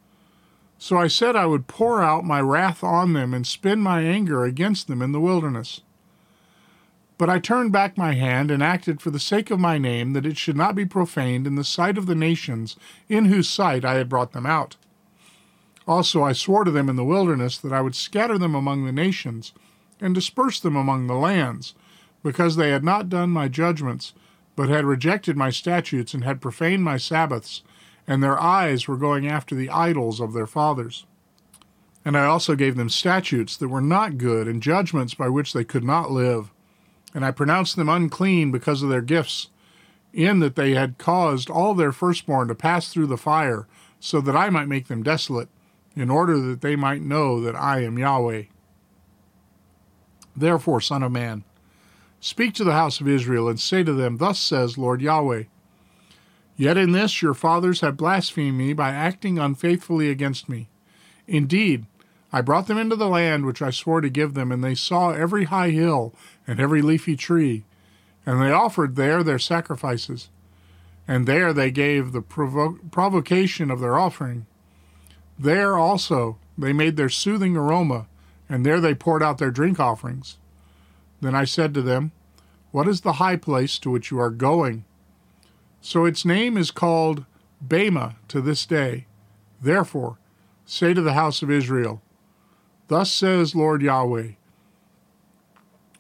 So 0.78 0.98
I 0.98 1.08
said 1.08 1.36
I 1.36 1.46
would 1.46 1.68
pour 1.68 2.04
out 2.04 2.26
my 2.26 2.42
wrath 2.42 2.84
on 2.84 3.14
them 3.14 3.34
and 3.34 3.48
spend 3.48 3.82
my 3.82 4.02
anger 4.02 4.44
against 4.44 4.88
them 4.88 5.02
in 5.02 5.14
the 5.14 5.22
wilderness. 5.22 5.82
But 7.18 7.30
I 7.30 7.40
turned 7.40 7.72
back 7.72 7.98
my 7.98 8.14
hand 8.14 8.52
and 8.52 8.62
acted 8.62 9.02
for 9.02 9.10
the 9.10 9.20
sake 9.20 9.50
of 9.50 9.60
my 9.60 9.78
name 9.78 10.14
that 10.14 10.26
it 10.26 10.38
should 10.38 10.58
not 10.58 10.76
be 10.76 10.86
profaned 10.86 11.48
in 11.48 11.56
the 11.56 11.64
sight 11.64 11.98
of 11.98 12.08
the 12.08 12.16
nations 12.16 12.76
in 13.08 13.26
whose 13.26 13.48
sight 13.48 13.86
I 13.86 13.94
had 13.96 14.10
brought 14.10 14.34
them 14.34 14.46
out. 14.46 14.76
Also 15.88 16.24
I 16.24 16.34
swore 16.34 16.64
to 16.64 16.72
them 16.72 16.90
in 16.90 16.96
the 16.96 17.06
wilderness 17.06 17.58
that 17.58 17.72
I 17.72 17.82
would 17.82 17.96
scatter 17.96 18.38
them 18.38 18.56
among 18.56 18.86
the 18.86 18.92
nations 18.92 19.54
and 20.02 20.14
disperse 20.14 20.60
them 20.60 20.76
among 20.76 21.08
the 21.08 21.16
lands, 21.16 21.74
because 22.22 22.56
they 22.56 22.72
had 22.72 22.84
not 22.84 23.08
done 23.08 23.30
my 23.30 23.48
judgments, 23.48 24.14
but 24.56 24.68
had 24.68 24.84
rejected 24.84 25.38
my 25.38 25.50
statutes 25.50 26.14
and 26.14 26.24
had 26.24 26.42
profaned 26.42 26.84
my 26.84 26.98
Sabbaths, 26.98 27.62
and 28.08 28.22
their 28.22 28.40
eyes 28.42 28.88
were 28.88 28.98
going 28.98 29.28
after 29.28 29.56
the 29.56 29.70
idols 29.70 30.20
of 30.20 30.34
their 30.34 30.48
fathers. 30.48 31.06
And 32.04 32.18
I 32.18 32.26
also 32.26 32.56
gave 32.56 32.76
them 32.76 32.90
statutes 32.90 33.56
that 33.58 33.70
were 33.70 33.82
not 33.82 34.18
good, 34.18 34.48
and 34.48 34.62
judgments 34.62 35.14
by 35.14 35.30
which 35.30 35.54
they 35.54 35.64
could 35.64 35.84
not 35.84 36.12
live. 36.12 36.52
And 37.16 37.26
I 37.26 37.32
pronounced 37.32 37.76
them 37.76 37.90
unclean 37.90 38.52
because 38.52 38.84
of 38.84 38.90
their 38.90 39.02
gifts, 39.02 39.50
in 40.14 40.40
that 40.42 40.56
they 40.56 40.76
had 40.76 41.00
caused 41.00 41.50
all 41.50 41.74
their 41.74 41.92
firstborn 41.92 42.48
to 42.50 42.56
pass 42.56 42.90
through 42.90 43.08
the 43.08 43.18
fire, 43.18 43.68
so 44.00 44.22
that 44.22 44.36
I 44.36 44.52
might 44.52 44.68
make 44.68 44.88
them 44.88 45.02
desolate, 45.02 45.50
in 45.96 46.12
order 46.12 46.38
that 46.38 46.62
they 46.62 46.76
might 46.76 47.02
know 47.02 47.42
that 47.42 47.56
I 47.56 47.84
am 47.84 47.98
Yahweh. 47.98 48.44
Therefore, 50.36 50.80
Son 50.80 51.02
of 51.02 51.12
Man, 51.12 51.44
speak 52.20 52.54
to 52.54 52.64
the 52.64 52.74
house 52.74 53.02
of 53.02 53.08
Israel, 53.08 53.50
and 53.50 53.60
say 53.60 53.84
to 53.84 53.94
them, 53.94 54.18
Thus 54.18 54.38
says 54.38 54.78
Lord 54.78 55.02
Yahweh 55.02 55.46
Yet 56.58 56.78
in 56.78 56.94
this 56.94 57.22
your 57.22 57.34
fathers 57.34 57.82
have 57.82 57.98
blasphemed 57.98 58.58
me 58.58 58.74
by 58.74 58.90
acting 58.90 59.38
unfaithfully 59.38 60.10
against 60.10 60.48
me. 60.48 60.70
Indeed, 61.28 61.86
I 62.32 62.42
brought 62.42 62.68
them 62.68 62.78
into 62.78 62.96
the 62.96 63.08
land 63.08 63.46
which 63.46 63.62
I 63.62 63.70
swore 63.70 64.02
to 64.02 64.10
give 64.10 64.34
them, 64.34 64.52
and 64.52 64.64
they 64.64 64.76
saw 64.76 65.12
every 65.12 65.46
high 65.46 65.70
hill 65.70 66.14
and 66.48 66.60
every 66.60 66.82
leafy 66.82 67.16
tree, 67.16 67.64
and 68.26 68.42
they 68.42 68.52
offered 68.52 68.96
there 68.96 69.24
their 69.24 69.40
sacrifices. 69.40 70.30
And 71.08 71.28
there 71.28 71.54
they 71.54 71.72
gave 71.72 72.12
the 72.12 72.22
provo- 72.22 72.80
provocation 72.92 73.70
of 73.70 73.80
their 73.80 73.98
offering. 73.98 74.48
There 75.38 75.78
also 75.78 76.38
they 76.58 76.74
made 76.74 76.98
their 76.98 77.10
soothing 77.10 77.56
aroma, 77.56 78.08
and 78.50 78.66
there 78.66 78.80
they 78.80 78.96
poured 78.96 79.22
out 79.24 79.38
their 79.38 79.52
drink 79.52 79.80
offerings. 79.80 80.38
Then 81.22 81.36
I 81.36 81.46
said 81.46 81.74
to 81.74 81.82
them, 81.82 82.12
What 82.72 82.88
is 82.88 83.02
the 83.02 83.14
high 83.14 83.36
place 83.36 83.78
to 83.80 83.90
which 83.90 84.12
you 84.12 84.20
are 84.20 84.30
going? 84.30 84.86
So 85.82 86.06
its 86.06 86.26
name 86.26 86.58
is 86.58 86.72
called 86.72 87.26
Bamah 87.66 88.16
to 88.30 88.42
this 88.42 88.66
day. 88.66 89.06
Therefore, 89.62 90.18
say 90.66 90.94
to 90.94 91.02
the 91.02 91.14
house 91.14 91.42
of 91.42 91.52
Israel, 91.52 92.02
Thus 92.88 93.12
says 93.12 93.56
Lord 93.56 93.82
Yahweh 93.82 94.32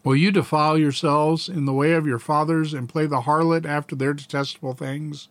Will 0.03 0.15
you 0.15 0.31
defile 0.31 0.77
yourselves 0.77 1.49
in 1.49 1.65
the 1.65 1.73
way 1.73 1.93
of 1.93 2.05
your 2.05 2.19
fathers 2.19 2.75
and 2.75 2.87
play 2.87 3.07
the 3.07 3.21
harlot 3.21 3.65
after 3.65 3.95
their 3.95 4.13
detestable 4.13 4.73
things? 4.75 5.29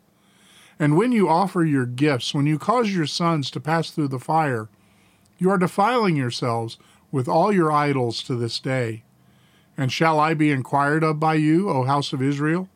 And 0.81 0.97
when 0.97 1.13
you 1.13 1.29
offer 1.29 1.65
your 1.65 1.87
gifts, 1.87 2.35
when 2.35 2.47
you 2.47 2.59
cause 2.59 2.93
your 2.93 3.07
sons 3.07 3.53
to 3.53 3.61
pass 3.61 3.91
through 3.91 4.09
the 4.09 4.19
fire, 4.19 4.69
you 5.39 5.49
are 5.51 5.59
defiling 5.59 6.17
yourselves 6.17 6.77
with 7.13 7.29
all 7.29 7.53
your 7.53 7.71
idols 7.71 8.21
to 8.25 8.35
this 8.35 8.59
day. 8.59 9.05
And 9.77 9.93
shall 9.93 10.19
I 10.19 10.35
be 10.35 10.51
inquired 10.51 11.05
of 11.05 11.21
by 11.21 11.35
you, 11.35 11.71
O 11.71 11.85
house 11.85 12.13
of 12.13 12.21
Israel? 12.21 12.69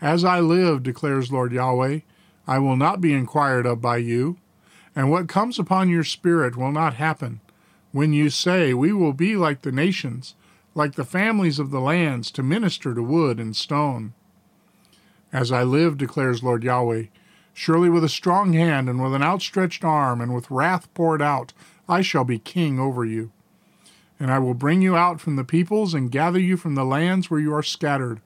As 0.00 0.24
I 0.24 0.40
live, 0.40 0.82
declares 0.82 1.30
Lord 1.30 1.52
Yahweh, 1.52 2.00
I 2.46 2.58
will 2.58 2.76
not 2.76 3.02
be 3.02 3.12
inquired 3.12 3.66
of 3.66 3.82
by 3.82 3.98
you, 3.98 4.38
and 4.96 5.10
what 5.10 5.28
comes 5.28 5.58
upon 5.58 5.90
your 5.90 6.04
spirit 6.04 6.56
will 6.56 6.72
not 6.72 6.94
happen. 6.94 7.40
When 7.92 8.12
you 8.12 8.30
say, 8.30 8.74
We 8.74 8.92
will 8.92 9.12
be 9.12 9.36
like 9.36 9.62
the 9.62 9.72
nations, 9.72 10.34
like 10.74 10.94
the 10.94 11.04
families 11.04 11.58
of 11.58 11.70
the 11.70 11.80
lands, 11.80 12.30
to 12.32 12.42
minister 12.42 12.94
to 12.94 13.02
wood 13.02 13.40
and 13.40 13.56
stone. 13.56 14.14
As 15.32 15.52
I 15.52 15.62
live, 15.62 15.98
declares 15.98 16.42
Lord 16.42 16.64
Yahweh, 16.64 17.04
surely 17.52 17.88
with 17.88 18.04
a 18.04 18.08
strong 18.08 18.52
hand 18.52 18.88
and 18.88 19.02
with 19.02 19.14
an 19.14 19.22
outstretched 19.22 19.84
arm 19.84 20.20
and 20.20 20.34
with 20.34 20.50
wrath 20.50 20.92
poured 20.94 21.20
out, 21.20 21.52
I 21.88 22.02
shall 22.02 22.24
be 22.24 22.38
king 22.38 22.78
over 22.78 23.04
you. 23.04 23.32
And 24.20 24.30
I 24.30 24.38
will 24.38 24.54
bring 24.54 24.82
you 24.82 24.96
out 24.96 25.20
from 25.20 25.36
the 25.36 25.44
peoples 25.44 25.94
and 25.94 26.10
gather 26.10 26.40
you 26.40 26.56
from 26.56 26.74
the 26.74 26.84
lands 26.84 27.30
where 27.30 27.40
you 27.40 27.54
are 27.54 27.62
scattered 27.62 28.20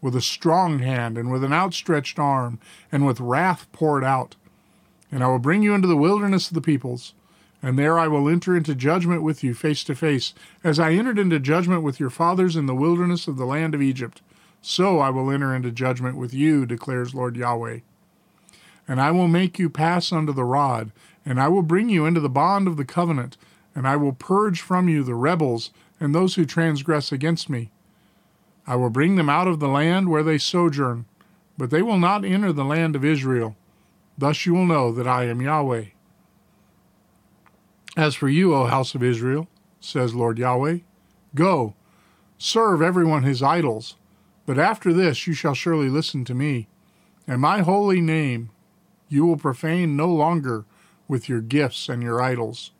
with 0.00 0.14
a 0.14 0.20
strong 0.20 0.78
hand 0.80 1.18
and 1.18 1.30
with 1.30 1.42
an 1.42 1.52
outstretched 1.52 2.18
arm 2.18 2.60
and 2.92 3.06
with 3.06 3.20
wrath 3.20 3.66
poured 3.72 4.04
out. 4.04 4.36
And 5.10 5.22
I 5.22 5.28
will 5.28 5.38
bring 5.38 5.62
you 5.62 5.74
into 5.74 5.88
the 5.88 5.96
wilderness 5.96 6.48
of 6.48 6.54
the 6.54 6.60
peoples, 6.60 7.14
and 7.66 7.76
there 7.76 7.98
I 7.98 8.06
will 8.06 8.28
enter 8.28 8.56
into 8.56 8.76
judgment 8.76 9.24
with 9.24 9.42
you 9.42 9.52
face 9.52 9.82
to 9.84 9.96
face, 9.96 10.34
as 10.62 10.78
I 10.78 10.92
entered 10.92 11.18
into 11.18 11.40
judgment 11.40 11.82
with 11.82 11.98
your 11.98 12.10
fathers 12.10 12.54
in 12.54 12.66
the 12.66 12.76
wilderness 12.76 13.26
of 13.26 13.36
the 13.36 13.44
land 13.44 13.74
of 13.74 13.82
Egypt. 13.82 14.22
So 14.62 15.00
I 15.00 15.10
will 15.10 15.32
enter 15.32 15.52
into 15.52 15.72
judgment 15.72 16.16
with 16.16 16.32
you, 16.32 16.64
declares 16.64 17.12
Lord 17.12 17.34
Yahweh. 17.34 17.80
And 18.86 19.00
I 19.00 19.10
will 19.10 19.26
make 19.26 19.58
you 19.58 19.68
pass 19.68 20.12
under 20.12 20.30
the 20.30 20.44
rod, 20.44 20.92
and 21.24 21.40
I 21.40 21.48
will 21.48 21.62
bring 21.62 21.88
you 21.88 22.06
into 22.06 22.20
the 22.20 22.28
bond 22.28 22.68
of 22.68 22.76
the 22.76 22.84
covenant, 22.84 23.36
and 23.74 23.88
I 23.88 23.96
will 23.96 24.12
purge 24.12 24.60
from 24.60 24.88
you 24.88 25.02
the 25.02 25.16
rebels 25.16 25.70
and 25.98 26.14
those 26.14 26.36
who 26.36 26.44
transgress 26.46 27.10
against 27.10 27.50
me 27.50 27.72
I 28.68 28.76
will 28.76 28.90
bring 28.90 29.16
them 29.16 29.28
out 29.28 29.46
of 29.48 29.60
the 29.60 29.68
land 29.68 30.08
where 30.08 30.24
they 30.24 30.38
sojourn, 30.38 31.06
but 31.56 31.70
they 31.70 31.82
will 31.82 31.98
not 31.98 32.24
enter 32.24 32.52
the 32.52 32.64
land 32.64 32.96
of 32.96 33.04
Israel. 33.04 33.56
Thus 34.18 34.44
you 34.44 34.54
will 34.54 34.66
know 34.66 34.92
that 34.92 35.06
I 35.06 35.24
am 35.24 35.40
Yahweh. 35.40 35.84
As 37.96 38.14
for 38.14 38.28
you, 38.28 38.54
O 38.54 38.66
house 38.66 38.94
of 38.94 39.02
Israel, 39.02 39.48
says 39.80 40.14
Lord 40.14 40.38
Yahweh, 40.38 40.78
go, 41.34 41.74
serve 42.36 42.82
everyone 42.82 43.22
his 43.22 43.42
idols, 43.42 43.96
but 44.44 44.58
after 44.58 44.92
this 44.92 45.26
you 45.26 45.32
shall 45.32 45.54
surely 45.54 45.88
listen 45.88 46.22
to 46.26 46.34
me, 46.34 46.68
and 47.26 47.40
my 47.40 47.60
holy 47.60 48.02
name 48.02 48.50
you 49.08 49.24
will 49.24 49.38
profane 49.38 49.96
no 49.96 50.08
longer 50.08 50.66
with 51.08 51.26
your 51.26 51.40
gifts 51.40 51.88
and 51.88 52.02
your 52.02 52.20
idols. 52.20 52.70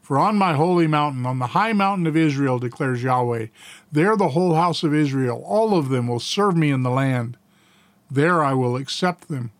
For 0.00 0.18
on 0.18 0.36
my 0.36 0.54
holy 0.54 0.86
mountain, 0.86 1.26
on 1.26 1.38
the 1.38 1.48
high 1.48 1.74
mountain 1.74 2.06
of 2.06 2.16
Israel, 2.16 2.58
declares 2.58 3.02
Yahweh, 3.02 3.48
there 3.92 4.16
the 4.16 4.28
whole 4.30 4.54
house 4.54 4.82
of 4.82 4.94
Israel, 4.94 5.42
all 5.44 5.76
of 5.76 5.90
them, 5.90 6.06
will 6.06 6.20
serve 6.20 6.56
me 6.56 6.70
in 6.70 6.82
the 6.82 6.90
land. 6.90 7.36
There 8.10 8.42
I 8.42 8.54
will 8.54 8.76
accept 8.76 9.28
them, 9.28 9.50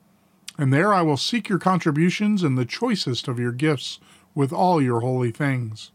and 0.57 0.73
there 0.73 0.95
I 0.95 1.03
will 1.03 1.17
seek 1.17 1.51
your 1.51 1.59
contributions 1.59 2.43
and 2.43 2.57
the 2.57 2.65
choicest 2.65 3.29
of 3.29 3.39
your 3.39 3.53
gifts 3.53 3.99
with 4.37 4.53
all 4.53 4.81
your 4.81 5.01
holy 5.01 5.33
things. 5.33 5.91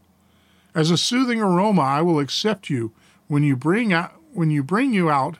As 0.75 0.91
a 0.91 0.97
soothing 0.97 1.39
aroma, 1.39 1.81
I 1.81 2.01
will 2.01 2.19
accept 2.19 2.69
you 2.69 2.91
when 3.29 3.43
you 3.43 3.55
bring 3.55 3.93
out 3.93 4.13
when 4.33 4.51
you 4.51 4.63
bring 4.63 4.93
you 4.93 5.09
out. 5.09 5.37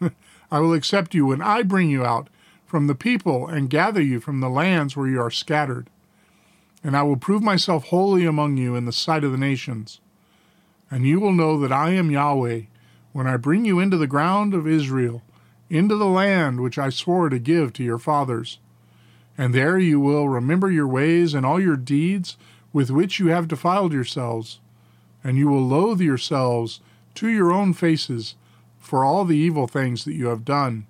I 0.50 0.60
will 0.60 0.72
accept 0.72 1.14
you 1.14 1.26
when 1.26 1.42
I 1.42 1.62
bring 1.62 1.90
you 1.90 2.02
out 2.06 2.28
from 2.64 2.86
the 2.86 2.94
people 2.94 3.46
and 3.46 3.68
gather 3.68 4.00
you 4.00 4.20
from 4.20 4.40
the 4.40 4.48
lands 4.48 4.96
where 4.96 5.08
you 5.08 5.20
are 5.20 5.30
scattered 5.30 5.90
and 6.82 6.96
I 6.96 7.02
will 7.02 7.16
prove 7.16 7.42
myself 7.42 7.86
holy 7.86 8.24
among 8.24 8.56
you 8.56 8.74
in 8.74 8.84
the 8.84 8.92
sight 8.92 9.24
of 9.24 9.32
the 9.32 9.38
nations. 9.38 10.00
And 10.90 11.06
you 11.06 11.20
will 11.20 11.32
know 11.32 11.58
that 11.60 11.72
I 11.72 11.90
am 11.90 12.10
Yahweh 12.10 12.62
when 13.12 13.26
I 13.26 13.36
bring 13.36 13.64
you 13.64 13.78
into 13.78 13.96
the 13.96 14.06
ground 14.06 14.54
of 14.54 14.66
Israel, 14.66 15.22
into 15.68 15.96
the 15.96 16.06
land 16.06 16.60
which 16.60 16.78
I 16.78 16.88
swore 16.88 17.28
to 17.28 17.38
give 17.38 17.72
to 17.74 17.84
your 17.84 17.98
fathers. 17.98 18.58
And 19.38 19.54
there 19.54 19.78
you 19.78 20.00
will 20.00 20.28
remember 20.28 20.70
your 20.70 20.88
ways 20.88 21.32
and 21.32 21.46
all 21.46 21.60
your 21.60 21.76
deeds 21.76 22.36
with 22.72 22.90
which 22.90 23.18
you 23.18 23.28
have 23.28 23.48
defiled 23.48 23.92
yourselves, 23.92 24.58
and 25.24 25.38
you 25.38 25.48
will 25.48 25.66
loathe 25.66 26.00
yourselves 26.00 26.80
to 27.14 27.28
your 27.28 27.52
own 27.52 27.72
faces 27.72 28.34
for 28.78 29.04
all 29.04 29.24
the 29.24 29.36
evil 29.36 29.66
things 29.66 30.04
that 30.04 30.14
you 30.14 30.26
have 30.26 30.44
done. 30.44 30.86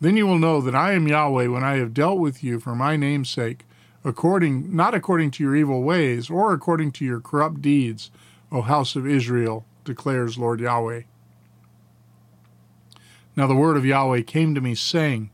Then 0.00 0.16
you 0.16 0.26
will 0.26 0.38
know 0.38 0.60
that 0.60 0.74
I 0.74 0.92
am 0.92 1.06
Yahweh 1.06 1.46
when 1.46 1.62
I 1.62 1.76
have 1.76 1.94
dealt 1.94 2.18
with 2.18 2.42
you 2.42 2.58
for 2.58 2.74
my 2.74 2.96
name's 2.96 3.30
sake 3.30 3.64
according 4.06 4.74
not 4.74 4.94
according 4.94 5.32
to 5.32 5.42
your 5.42 5.56
evil 5.56 5.82
ways 5.82 6.30
or 6.30 6.52
according 6.52 6.92
to 6.92 7.04
your 7.04 7.20
corrupt 7.20 7.60
deeds, 7.60 8.10
O 8.52 8.62
house 8.62 8.94
of 8.94 9.04
Israel, 9.04 9.66
declares 9.84 10.38
Lord 10.38 10.60
Yahweh. 10.60 11.02
Now 13.34 13.48
the 13.48 13.56
word 13.56 13.76
of 13.76 13.84
Yahweh 13.84 14.22
came 14.22 14.54
to 14.54 14.60
me, 14.60 14.76
saying, 14.76 15.30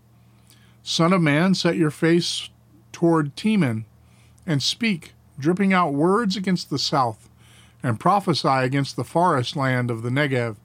Son 0.83 1.13
of 1.13 1.23
man, 1.23 1.55
set 1.55 1.77
your 1.77 1.91
face 1.91 2.51
toward 2.91 3.37
Teman, 3.37 3.85
and 4.47 4.63
speak, 4.63 5.15
dripping 5.39 5.73
out 5.73 5.95
words 5.95 6.37
against 6.37 6.71
the 6.71 6.79
south, 6.79 7.29
and 7.83 8.01
prophesy 8.01 8.49
against 8.49 8.97
the 8.97 9.05
forest 9.05 9.57
land 9.57 9.91
of 9.91 10.03
the 10.03 10.11
Negev. 10.11 10.57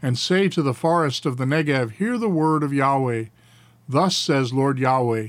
And 0.00 0.18
say 0.18 0.48
to 0.48 0.62
the 0.62 0.74
forest 0.74 1.26
of 1.26 1.36
the 1.36 1.44
Negev, 1.44 1.92
Hear 1.92 2.18
the 2.18 2.28
word 2.28 2.62
of 2.62 2.72
Yahweh. 2.72 3.26
Thus 3.88 4.16
says 4.16 4.52
Lord 4.52 4.78
Yahweh 4.78 5.28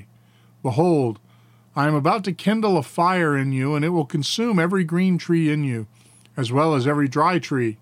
Behold, 0.61 1.19
I 1.75 1.87
am 1.87 1.95
about 1.95 2.23
to 2.23 2.33
kindle 2.33 2.77
a 2.77 2.83
fire 2.83 3.35
in 3.35 3.51
you, 3.51 3.75
and 3.75 3.83
it 3.83 3.89
will 3.89 4.05
consume 4.05 4.59
every 4.59 4.83
green 4.83 5.17
tree 5.17 5.51
in 5.51 5.63
you, 5.63 5.87
as 6.37 6.51
well 6.51 6.73
as 6.73 6.87
every 6.87 7.07
dry 7.07 7.37
tree. 7.37 7.77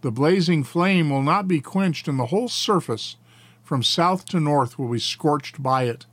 The 0.00 0.10
blazing 0.10 0.64
flame 0.64 1.10
will 1.10 1.22
not 1.22 1.46
be 1.46 1.60
quenched, 1.60 2.08
and 2.08 2.18
the 2.18 2.26
whole 2.26 2.48
surface, 2.48 3.16
from 3.64 3.82
south 3.82 4.26
to 4.26 4.38
north, 4.38 4.78
will 4.78 4.90
be 4.90 4.98
scorched 4.98 5.62
by 5.62 5.84
it. 5.84 6.06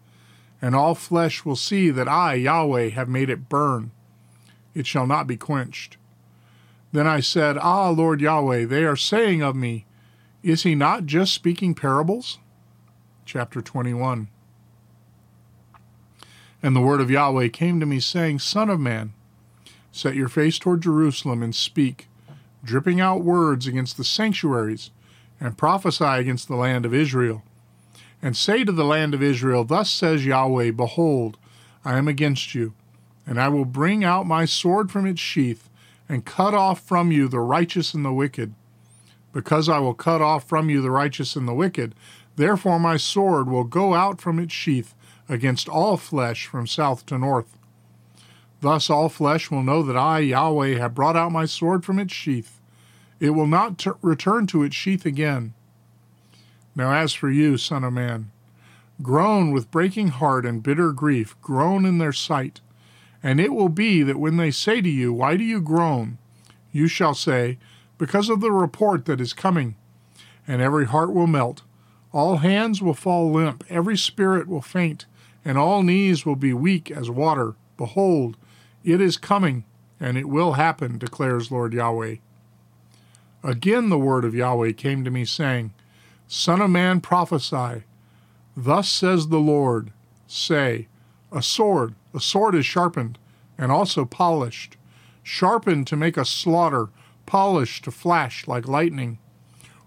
And 0.61 0.75
all 0.75 0.95
flesh 0.95 1.43
will 1.43 1.55
see 1.55 1.89
that 1.91 2.07
I, 2.07 2.35
Yahweh, 2.35 2.89
have 2.89 3.09
made 3.09 3.29
it 3.29 3.49
burn. 3.49 3.91
It 4.73 4.87
shall 4.87 5.05
not 5.05 5.27
be 5.27 5.37
quenched. 5.37 5.97
Then 6.91 7.07
I 7.07 7.19
said, 7.19 7.57
Ah, 7.57 7.89
Lord 7.89 8.21
Yahweh, 8.21 8.65
they 8.65 8.83
are 8.85 8.95
saying 8.95 9.41
of 9.41 9.55
me, 9.55 9.85
Is 10.43 10.63
he 10.63 10.75
not 10.75 11.05
just 11.05 11.33
speaking 11.33 11.75
parables? 11.75 12.39
Chapter 13.25 13.61
21. 13.61 14.27
And 16.63 16.75
the 16.75 16.81
word 16.81 17.01
of 17.01 17.09
Yahweh 17.09 17.47
came 17.49 17.79
to 17.79 17.85
me, 17.85 17.99
saying, 17.99 18.39
Son 18.39 18.69
of 18.69 18.79
man, 18.79 19.13
set 19.91 20.15
your 20.15 20.29
face 20.29 20.59
toward 20.59 20.81
Jerusalem 20.81 21.41
and 21.41 21.55
speak, 21.55 22.07
dripping 22.63 23.01
out 23.01 23.23
words 23.23 23.67
against 23.67 23.97
the 23.97 24.03
sanctuaries, 24.03 24.91
and 25.41 25.57
prophesy 25.57 26.05
against 26.05 26.47
the 26.47 26.55
land 26.55 26.85
of 26.85 26.93
Israel. 26.93 27.43
And 28.21 28.37
say 28.37 28.63
to 28.63 28.71
the 28.71 28.85
land 28.85 29.15
of 29.15 29.23
Israel, 29.23 29.63
Thus 29.63 29.89
says 29.89 30.25
Yahweh, 30.25 30.71
Behold, 30.71 31.37
I 31.83 31.97
am 31.97 32.07
against 32.07 32.53
you, 32.53 32.73
and 33.25 33.41
I 33.41 33.49
will 33.49 33.65
bring 33.65 34.03
out 34.03 34.27
my 34.27 34.45
sword 34.45 34.91
from 34.91 35.07
its 35.07 35.19
sheath, 35.19 35.67
and 36.07 36.23
cut 36.23 36.53
off 36.53 36.79
from 36.81 37.11
you 37.11 37.27
the 37.27 37.39
righteous 37.39 37.95
and 37.95 38.05
the 38.05 38.13
wicked. 38.13 38.53
Because 39.33 39.67
I 39.67 39.79
will 39.79 39.95
cut 39.95 40.21
off 40.21 40.47
from 40.47 40.69
you 40.69 40.81
the 40.81 40.91
righteous 40.91 41.35
and 41.35 41.47
the 41.47 41.53
wicked, 41.53 41.95
therefore 42.35 42.79
my 42.79 42.97
sword 42.97 43.49
will 43.49 43.63
go 43.63 43.95
out 43.95 44.21
from 44.21 44.37
its 44.37 44.53
sheath 44.53 44.93
against 45.27 45.67
all 45.67 45.97
flesh 45.97 46.45
from 46.45 46.67
south 46.67 47.05
to 47.07 47.17
north. 47.17 47.57
Thus 48.59 48.91
all 48.91 49.09
flesh 49.09 49.49
will 49.49 49.63
know 49.63 49.81
that 49.81 49.97
I, 49.97 50.19
Yahweh, 50.19 50.77
have 50.77 50.93
brought 50.93 51.15
out 51.15 51.31
my 51.31 51.45
sword 51.45 51.83
from 51.83 51.97
its 51.97 52.13
sheath. 52.13 52.60
It 53.21 53.29
will 53.29 53.47
not 53.47 53.77
t- 53.77 53.91
return 54.01 54.47
to 54.47 54.63
its 54.63 54.75
sheath 54.75 55.05
again. 55.05 55.53
Now, 56.75 56.91
as 56.91 57.13
for 57.13 57.29
you, 57.29 57.55
Son 57.57 57.85
of 57.85 57.93
Man, 57.93 58.31
groan 59.01 59.51
with 59.51 59.71
breaking 59.71 60.09
heart 60.09 60.45
and 60.45 60.61
bitter 60.61 60.91
grief, 60.91 61.39
groan 61.41 61.85
in 61.85 61.97
their 61.97 62.11
sight. 62.11 62.59
And 63.23 63.39
it 63.39 63.53
will 63.53 63.69
be 63.69 64.03
that 64.03 64.19
when 64.19 64.35
they 64.35 64.51
say 64.51 64.81
to 64.81 64.89
you, 64.89 65.13
Why 65.13 65.37
do 65.37 65.45
you 65.45 65.61
groan? 65.61 66.17
you 66.73 66.87
shall 66.87 67.13
say, 67.13 67.57
Because 67.97 68.27
of 68.27 68.41
the 68.41 68.51
report 68.51 69.05
that 69.05 69.21
is 69.21 69.31
coming. 69.31 69.75
And 70.45 70.61
every 70.61 70.85
heart 70.85 71.13
will 71.13 71.27
melt, 71.27 71.61
all 72.11 72.37
hands 72.37 72.81
will 72.81 72.93
fall 72.93 73.31
limp, 73.31 73.63
every 73.69 73.95
spirit 73.95 74.49
will 74.49 74.61
faint 74.61 75.05
and 75.43 75.57
all 75.57 75.83
knees 75.83 76.25
will 76.25 76.35
be 76.35 76.53
weak 76.53 76.91
as 76.91 77.09
water. 77.09 77.55
Behold, 77.77 78.37
it 78.83 79.01
is 79.01 79.17
coming, 79.17 79.65
and 79.99 80.17
it 80.17 80.29
will 80.29 80.53
happen, 80.53 80.97
declares 80.97 81.51
Lord 81.51 81.73
Yahweh. 81.73 82.15
Again 83.43 83.89
the 83.89 83.97
word 83.97 84.23
of 84.23 84.35
Yahweh 84.35 84.73
came 84.73 85.03
to 85.03 85.11
me, 85.11 85.25
saying, 85.25 85.73
Son 86.27 86.61
of 86.61 86.69
man, 86.69 87.01
prophesy. 87.01 87.83
Thus 88.55 88.89
says 88.89 89.27
the 89.27 89.39
Lord 89.39 89.91
Say, 90.27 90.87
A 91.31 91.41
sword, 91.41 91.95
a 92.13 92.19
sword 92.19 92.55
is 92.55 92.65
sharpened, 92.65 93.17
and 93.57 93.71
also 93.71 94.05
polished, 94.05 94.77
sharpened 95.23 95.87
to 95.87 95.97
make 95.97 96.15
a 96.15 96.23
slaughter, 96.23 96.89
polished 97.25 97.83
to 97.83 97.91
flash 97.91 98.47
like 98.47 98.67
lightning. 98.67 99.19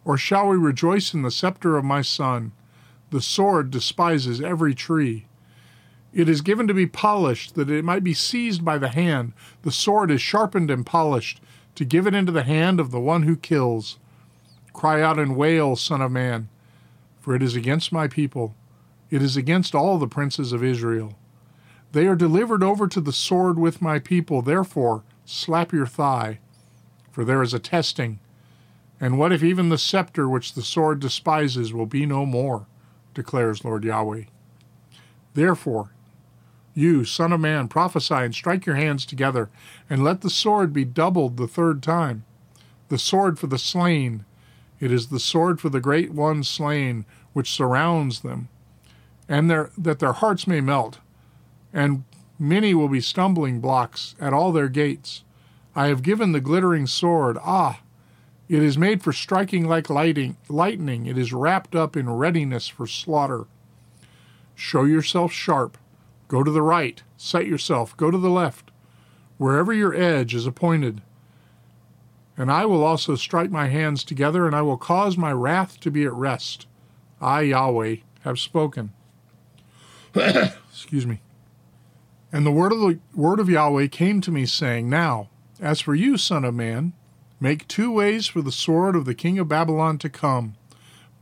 Or 0.05 0.19
shall 0.19 0.49
we 0.49 0.57
rejoice 0.57 1.15
in 1.15 1.23
the 1.23 1.31
scepter 1.31 1.77
of 1.77 1.85
my 1.85 2.03
son? 2.03 2.53
The 3.11 3.23
sword 3.23 3.71
despises 3.71 4.41
every 4.41 4.75
tree. 4.75 5.27
It 6.13 6.29
is 6.29 6.43
given 6.43 6.69
to 6.69 6.75
be 6.75 6.87
polished, 6.87 7.55
that 7.55 7.71
it 7.71 7.85
might 7.85 8.05
be 8.05 8.15
seized 8.15 8.65
by 8.65 8.79
the 8.79 8.89
hand. 8.89 9.33
The 9.63 9.73
sword 9.73 10.11
is 10.11 10.21
sharpened 10.21 10.71
and 10.71 10.85
polished, 10.85 11.41
to 11.75 11.85
give 11.85 12.07
it 12.07 12.15
into 12.15 12.33
the 12.33 12.43
hand 12.43 12.81
of 12.81 12.91
the 12.91 13.01
one 13.01 13.23
who 13.25 13.37
kills. 13.37 13.99
Cry 14.73 15.03
out 15.03 15.19
and 15.19 15.37
wail, 15.37 15.77
Son 15.77 16.01
of 16.01 16.13
Man, 16.13 16.49
for 17.21 17.35
it 17.35 17.43
is 17.43 17.57
against 17.57 17.93
my 17.93 18.09
people. 18.09 18.55
It 19.11 19.23
is 19.23 19.37
against 19.37 19.75
all 19.75 19.99
the 19.99 20.09
princes 20.09 20.53
of 20.53 20.65
Israel. 20.65 21.17
They 21.93 22.07
are 22.07 22.17
delivered 22.17 22.63
over 22.63 22.89
to 22.89 23.01
the 23.01 23.13
sword 23.13 23.59
with 23.59 23.81
my 23.81 23.99
people. 23.99 24.43
Therefore, 24.43 25.05
slap 25.25 25.73
your 25.73 25.87
thigh, 25.87 26.41
for 27.13 27.25
there 27.25 27.43
is 27.43 27.55
a 27.55 27.61
testing. 27.61 28.19
And 29.01 29.19
what 29.19 29.33
if 29.33 29.43
even 29.43 29.69
the 29.69 29.79
scepter 29.79 30.29
which 30.29 30.55
the 30.55 30.63
sword 30.63 30.99
despises 31.01 31.73
will 31.73 31.87
be 31.87 32.07
no 32.07 32.27
more? 32.27 32.67
declares 33.15 33.65
Lord 33.65 33.85
Yahweh. 33.85 34.25
Therefore, 35.35 35.94
you, 36.75 37.05
Son 37.05 37.33
of 37.33 37.41
Man, 37.41 37.69
prophesy 37.69 38.15
and 38.15 38.35
strike 38.35 38.67
your 38.67 38.75
hands 38.75 39.07
together, 39.07 39.49
and 39.89 40.03
let 40.03 40.21
the 40.21 40.31
sword 40.31 40.73
be 40.73 40.85
doubled 40.85 41.37
the 41.37 41.47
third 41.47 41.83
time. 41.83 42.25
The 42.89 42.99
sword 42.99 43.39
for 43.39 43.47
the 43.47 43.59
slain. 43.59 44.25
It 44.81 44.91
is 44.91 45.09
the 45.09 45.21
sword 45.21 45.61
for 45.61 45.69
the 45.69 45.81
great 45.81 46.13
ones 46.13 46.49
slain, 46.49 47.07
which 47.33 47.53
surrounds 47.53 48.21
them, 48.21 48.49
and 49.29 49.49
their, 49.49 49.71
that 49.79 50.01
their 50.01 50.13
hearts 50.13 50.47
may 50.47 50.61
melt. 50.61 50.99
And 51.73 52.05
many 52.39 52.75
will 52.75 52.89
be 52.89 53.01
stumbling 53.01 53.61
blocks 53.61 54.15
at 54.21 54.33
all 54.33 54.53
their 54.53 54.69
gates. 54.69 55.23
I 55.77 55.87
have 55.87 56.03
given 56.03 56.33
the 56.33 56.41
glittering 56.41 56.87
sword. 56.87 57.39
Ah, 57.41 57.81
it 58.49 58.63
is 58.63 58.77
made 58.77 59.03
for 59.03 59.13
striking 59.13 59.67
like 59.67 59.89
lighting, 59.89 60.37
lightning. 60.49 61.07
It 61.07 61.17
is 61.17 61.33
wrapped 61.33 61.75
up 61.75 61.97
in 61.97 62.11
readiness 62.11 62.69
for 62.69 62.87
slaughter. 62.87 63.47
Show 64.55 64.85
yourself 64.85 65.33
sharp 65.33 65.79
Go 66.35 66.43
to 66.43 66.51
the 66.51 66.63
right, 66.63 67.01
set 67.17 67.47
yourself, 67.47 67.97
go 67.97 68.11
to 68.11 68.19
the 68.19 68.29
left, 68.29 68.73
wherever 69.39 69.73
your 69.73 69.95
edge 69.95 70.35
is 70.35 70.49
appointed. 70.49 71.01
And 72.37 72.51
I 72.51 72.67
will 72.67 72.83
also 72.83 73.15
strike 73.15 73.53
my 73.53 73.69
hands 73.69 74.03
together, 74.03 74.45
and 74.45 74.53
I 74.53 74.61
will 74.63 74.77
cause 74.77 75.17
my 75.17 75.31
wrath 75.31 75.79
to 75.79 75.93
be 75.93 76.05
at 76.05 76.13
rest. 76.13 76.67
I, 77.21 77.43
Yahweh, 77.43 77.99
have 78.23 78.41
spoken. 78.41 78.93
Excuse 80.17 81.07
me. 81.07 81.21
And 82.33 82.45
the 82.45 82.51
word 82.51 82.73
of 82.73 82.81
the 82.81 82.99
word 83.15 83.39
of 83.39 83.49
Yahweh 83.49 83.87
came 83.87 84.21
to 84.23 84.33
me, 84.33 84.45
saying, 84.45 84.91
Now, 84.91 85.29
as 85.61 85.81
for 85.81 85.95
you, 85.95 86.19
son 86.19 86.45
of 86.45 86.53
man, 86.53 86.95
make 87.39 87.69
two 87.69 87.93
ways 87.93 88.27
for 88.27 88.43
the 88.43 88.51
sword 88.51 88.97
of 88.97 89.05
the 89.05 89.15
king 89.15 89.39
of 89.39 89.47
Babylon 89.47 89.99
to 89.99 90.11
come. 90.11 90.57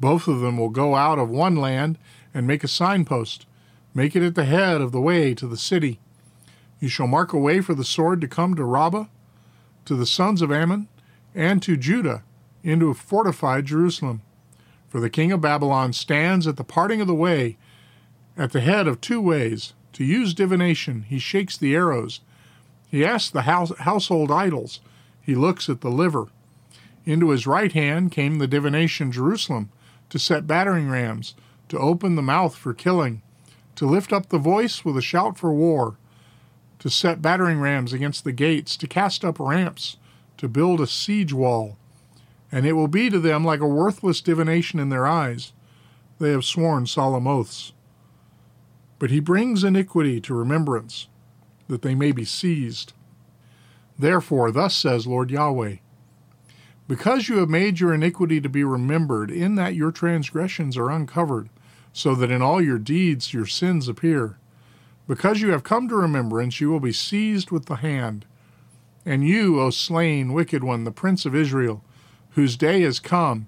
Both 0.00 0.26
of 0.26 0.40
them 0.40 0.56
will 0.56 0.70
go 0.70 0.94
out 0.94 1.18
of 1.18 1.28
one 1.28 1.56
land 1.56 1.98
and 2.32 2.46
make 2.46 2.64
a 2.64 2.66
signpost 2.66 3.44
Make 3.94 4.16
it 4.16 4.22
at 4.22 4.34
the 4.34 4.44
head 4.44 4.80
of 4.80 4.90
the 4.90 5.00
way 5.00 5.34
to 5.34 5.46
the 5.46 5.56
city. 5.56 6.00
You 6.80 6.88
shall 6.88 7.06
mark 7.06 7.32
a 7.32 7.38
way 7.38 7.60
for 7.60 7.74
the 7.74 7.84
sword 7.84 8.22
to 8.22 8.28
come 8.28 8.54
to 8.54 8.64
Rabbah, 8.64 9.04
to 9.84 9.94
the 9.94 10.06
sons 10.06 10.40
of 10.40 10.50
Ammon, 10.50 10.88
and 11.34 11.62
to 11.62 11.76
Judah, 11.76 12.22
into 12.62 12.94
fortified 12.94 13.66
Jerusalem. 13.66 14.22
For 14.88 14.98
the 14.98 15.10
king 15.10 15.30
of 15.30 15.42
Babylon 15.42 15.92
stands 15.92 16.46
at 16.46 16.56
the 16.56 16.64
parting 16.64 17.00
of 17.02 17.06
the 17.06 17.14
way, 17.14 17.58
at 18.36 18.52
the 18.52 18.60
head 18.60 18.86
of 18.86 19.00
two 19.00 19.20
ways. 19.20 19.74
To 19.94 20.04
use 20.04 20.32
divination, 20.32 21.02
he 21.02 21.18
shakes 21.18 21.58
the 21.58 21.74
arrows. 21.74 22.20
He 22.88 23.04
asks 23.04 23.30
the 23.30 23.42
house, 23.42 23.76
household 23.80 24.30
idols. 24.30 24.80
He 25.20 25.34
looks 25.34 25.68
at 25.68 25.82
the 25.82 25.90
liver. 25.90 26.28
Into 27.04 27.30
his 27.30 27.46
right 27.46 27.72
hand 27.72 28.10
came 28.10 28.38
the 28.38 28.46
divination 28.46 29.12
Jerusalem, 29.12 29.70
to 30.08 30.18
set 30.18 30.46
battering 30.46 30.88
rams, 30.88 31.34
to 31.68 31.78
open 31.78 32.16
the 32.16 32.22
mouth 32.22 32.56
for 32.56 32.72
killing 32.72 33.20
to 33.76 33.86
lift 33.86 34.12
up 34.12 34.28
the 34.28 34.38
voice 34.38 34.84
with 34.84 34.96
a 34.96 35.02
shout 35.02 35.38
for 35.38 35.52
war, 35.52 35.96
to 36.78 36.90
set 36.90 37.22
battering 37.22 37.60
rams 37.60 37.92
against 37.92 38.24
the 38.24 38.32
gates, 38.32 38.76
to 38.76 38.86
cast 38.86 39.24
up 39.24 39.38
ramps, 39.38 39.96
to 40.36 40.48
build 40.48 40.80
a 40.80 40.86
siege 40.86 41.32
wall. 41.32 41.76
And 42.50 42.66
it 42.66 42.72
will 42.72 42.88
be 42.88 43.08
to 43.08 43.18
them 43.18 43.44
like 43.44 43.60
a 43.60 43.66
worthless 43.66 44.20
divination 44.20 44.80
in 44.80 44.88
their 44.88 45.06
eyes. 45.06 45.52
They 46.18 46.30
have 46.30 46.44
sworn 46.44 46.86
solemn 46.86 47.26
oaths. 47.26 47.72
But 48.98 49.10
he 49.10 49.20
brings 49.20 49.64
iniquity 49.64 50.20
to 50.20 50.34
remembrance, 50.34 51.08
that 51.68 51.82
they 51.82 51.94
may 51.94 52.12
be 52.12 52.24
seized. 52.24 52.92
Therefore, 53.98 54.50
thus 54.50 54.74
says 54.74 55.06
Lord 55.06 55.30
Yahweh 55.30 55.76
Because 56.88 57.28
you 57.28 57.38
have 57.38 57.48
made 57.48 57.80
your 57.80 57.94
iniquity 57.94 58.40
to 58.40 58.48
be 58.48 58.64
remembered, 58.64 59.30
in 59.30 59.54
that 59.54 59.74
your 59.74 59.92
transgressions 59.92 60.76
are 60.76 60.90
uncovered, 60.90 61.48
so 61.92 62.14
that 62.14 62.30
in 62.30 62.42
all 62.42 62.60
your 62.60 62.78
deeds 62.78 63.32
your 63.32 63.46
sins 63.46 63.88
appear. 63.88 64.38
Because 65.06 65.40
you 65.40 65.50
have 65.50 65.64
come 65.64 65.88
to 65.88 65.96
remembrance, 65.96 66.60
you 66.60 66.70
will 66.70 66.80
be 66.80 66.92
seized 66.92 67.50
with 67.50 67.66
the 67.66 67.76
hand. 67.76 68.24
And 69.04 69.26
you, 69.26 69.60
O 69.60 69.70
slain, 69.70 70.32
wicked 70.32 70.62
one, 70.62 70.84
the 70.84 70.92
prince 70.92 71.26
of 71.26 71.34
Israel, 71.34 71.82
whose 72.30 72.56
day 72.56 72.82
has 72.82 73.00
come, 73.00 73.46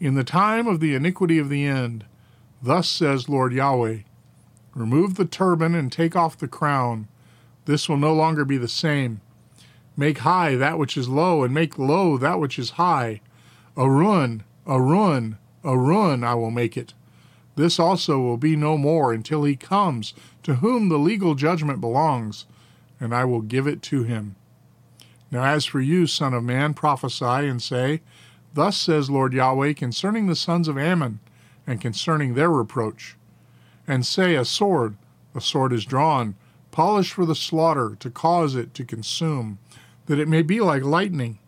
in 0.00 0.14
the 0.14 0.24
time 0.24 0.66
of 0.66 0.80
the 0.80 0.94
iniquity 0.94 1.38
of 1.38 1.48
the 1.48 1.64
end, 1.64 2.04
thus 2.62 2.88
says 2.88 3.28
Lord 3.28 3.52
Yahweh 3.52 3.98
Remove 4.74 5.16
the 5.16 5.24
turban 5.24 5.74
and 5.74 5.90
take 5.90 6.14
off 6.14 6.38
the 6.38 6.46
crown. 6.46 7.08
This 7.64 7.88
will 7.88 7.96
no 7.96 8.14
longer 8.14 8.44
be 8.44 8.58
the 8.58 8.68
same. 8.68 9.20
Make 9.96 10.18
high 10.18 10.54
that 10.54 10.78
which 10.78 10.96
is 10.96 11.08
low, 11.08 11.42
and 11.42 11.52
make 11.52 11.78
low 11.78 12.16
that 12.16 12.38
which 12.38 12.58
is 12.58 12.70
high. 12.70 13.20
A 13.76 13.90
ruin, 13.90 14.44
a 14.66 14.80
ruin, 14.80 15.36
a 15.64 15.76
ruin 15.76 16.22
I 16.22 16.34
will 16.36 16.52
make 16.52 16.76
it. 16.76 16.94
This 17.58 17.80
also 17.80 18.20
will 18.20 18.36
be 18.36 18.54
no 18.54 18.78
more 18.78 19.12
until 19.12 19.42
he 19.42 19.56
comes, 19.56 20.14
to 20.44 20.54
whom 20.54 20.88
the 20.88 20.96
legal 20.96 21.34
judgment 21.34 21.80
belongs, 21.80 22.46
and 23.00 23.12
I 23.12 23.24
will 23.24 23.40
give 23.40 23.66
it 23.66 23.82
to 23.82 24.04
him. 24.04 24.36
Now 25.32 25.42
as 25.42 25.64
for 25.64 25.80
you, 25.80 26.06
Son 26.06 26.34
of 26.34 26.44
Man, 26.44 26.72
prophesy 26.72 27.24
and 27.24 27.60
say, 27.60 28.00
Thus 28.54 28.76
says 28.76 29.10
Lord 29.10 29.32
Yahweh 29.32 29.72
concerning 29.72 30.28
the 30.28 30.36
sons 30.36 30.68
of 30.68 30.78
Ammon, 30.78 31.18
and 31.66 31.80
concerning 31.80 32.34
their 32.34 32.48
reproach. 32.48 33.16
And 33.88 34.06
say, 34.06 34.36
A 34.36 34.44
sword, 34.44 34.96
a 35.34 35.40
sword 35.40 35.72
is 35.72 35.84
drawn, 35.84 36.36
polished 36.70 37.12
for 37.12 37.26
the 37.26 37.34
slaughter, 37.34 37.96
to 37.98 38.08
cause 38.08 38.54
it 38.54 38.72
to 38.74 38.84
consume, 38.84 39.58
that 40.06 40.20
it 40.20 40.28
may 40.28 40.42
be 40.42 40.60
like 40.60 40.84
lightning. 40.84 41.40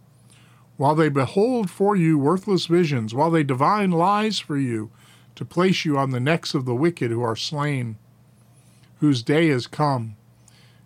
While 0.76 0.96
they 0.96 1.08
behold 1.08 1.70
for 1.70 1.94
you 1.94 2.18
worthless 2.18 2.66
visions, 2.66 3.14
while 3.14 3.30
they 3.30 3.44
divine 3.44 3.92
lies 3.92 4.40
for 4.40 4.58
you, 4.58 4.90
to 5.40 5.44
place 5.46 5.86
you 5.86 5.96
on 5.96 6.10
the 6.10 6.20
necks 6.20 6.52
of 6.52 6.66
the 6.66 6.74
wicked 6.74 7.10
who 7.10 7.22
are 7.22 7.34
slain, 7.34 7.96
whose 8.98 9.22
day 9.22 9.48
is 9.48 9.66
come. 9.66 10.14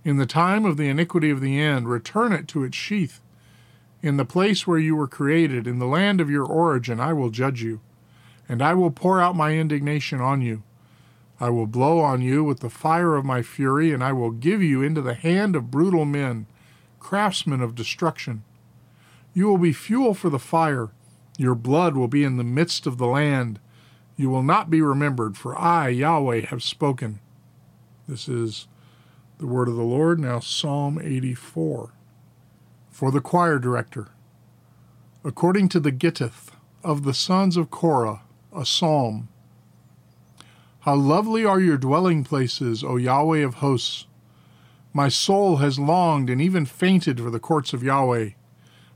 In 0.05 0.17
the 0.17 0.27
time 0.27 0.65
of 0.65 0.77
the 0.77 0.89
iniquity 0.89 1.29
of 1.31 1.41
the 1.41 1.61
end, 1.61 1.89
return 1.89 2.33
it 2.33 2.47
to 2.47 2.63
its 2.63 2.77
sheath. 2.77 3.21
In 4.01 4.17
the 4.17 4.25
place 4.25 4.65
where 4.65 4.79
you 4.79 4.95
were 4.95 5.09
created, 5.09 5.67
in 5.67 5.81
the 5.81 5.89
land 5.89 6.21
of 6.21 6.31
your 6.31 6.45
origin, 6.45 7.01
I 7.01 7.13
will 7.13 7.31
judge 7.31 7.63
you, 7.63 7.81
and 8.49 8.63
I 8.63 8.75
will 8.75 8.93
pour 8.93 9.21
out 9.21 9.35
my 9.35 9.55
indignation 9.55 10.21
on 10.21 10.41
you. 10.41 10.63
I 11.41 11.51
will 11.51 11.67
blow 11.67 11.99
on 11.99 12.23
you 12.23 12.45
with 12.45 12.61
the 12.61 12.71
fire 12.71 13.17
of 13.17 13.25
my 13.25 13.43
fury, 13.43 13.93
and 13.93 14.05
I 14.05 14.13
will 14.13 14.31
give 14.31 14.63
you 14.63 14.83
into 14.83 15.03
the 15.03 15.15
hand 15.15 15.57
of 15.57 15.73
brutal 15.73 16.05
men, 16.05 16.47
craftsmen 17.01 17.61
of 17.61 17.75
destruction. 17.75 18.45
You 19.35 19.49
will 19.49 19.59
be 19.59 19.73
fuel 19.73 20.15
for 20.15 20.31
the 20.31 20.39
fire. 20.39 20.91
Your 21.39 21.57
blood 21.57 21.97
will 21.97 22.07
be 22.07 22.23
in 22.23 22.37
the 22.37 22.45
midst 22.45 22.87
of 22.87 22.99
the 22.99 23.09
land. 23.09 23.59
You 24.17 24.31
will 24.31 24.43
not 24.43 24.71
be 24.71 24.81
remembered, 24.81 25.37
for 25.37 25.59
I, 25.59 25.89
Yahweh, 25.89 26.47
have 26.47 26.63
spoken. 26.63 27.21
This 28.07 28.29
is 28.29 28.69
the 29.39 29.47
word 29.47 29.69
of 29.69 29.77
the 29.77 29.83
Lord. 29.83 30.21
Now, 30.21 30.41
Psalm 30.41 31.01
84. 31.03 31.93
For 32.91 33.11
the 33.11 33.21
choir 33.21 33.59
director, 33.59 34.09
according 35.25 35.69
to 35.71 35.81
the 35.81 35.91
Gittith 35.91 36.51
of 36.85 37.03
the 37.03 37.15
sons 37.15 37.57
of 37.57 37.71
Korah, 37.71 38.23
a 38.55 38.65
psalm. 38.65 39.29
How 40.81 40.95
lovely 40.95 41.45
are 41.45 41.61
your 41.61 41.79
dwelling 41.79 42.23
places, 42.23 42.85
O 42.85 42.97
Yahweh 42.97 43.39
of 43.39 43.55
hosts! 43.55 44.07
My 44.93 45.09
soul 45.09 45.57
has 45.57 45.79
longed 45.79 46.31
and 46.31 46.41
even 46.41 46.67
fainted 46.67 47.19
for 47.19 47.31
the 47.31 47.41
courts 47.41 47.73
of 47.73 47.83
Yahweh. 47.83 48.31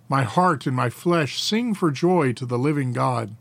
My 0.09 0.23
heart 0.23 0.67
and 0.67 0.77
my 0.77 0.91
flesh 0.91 1.43
sing 1.43 1.75
for 1.75 1.91
joy 1.91 2.33
to 2.35 2.47
the 2.47 2.59
living 2.59 2.93
God. 2.93 3.35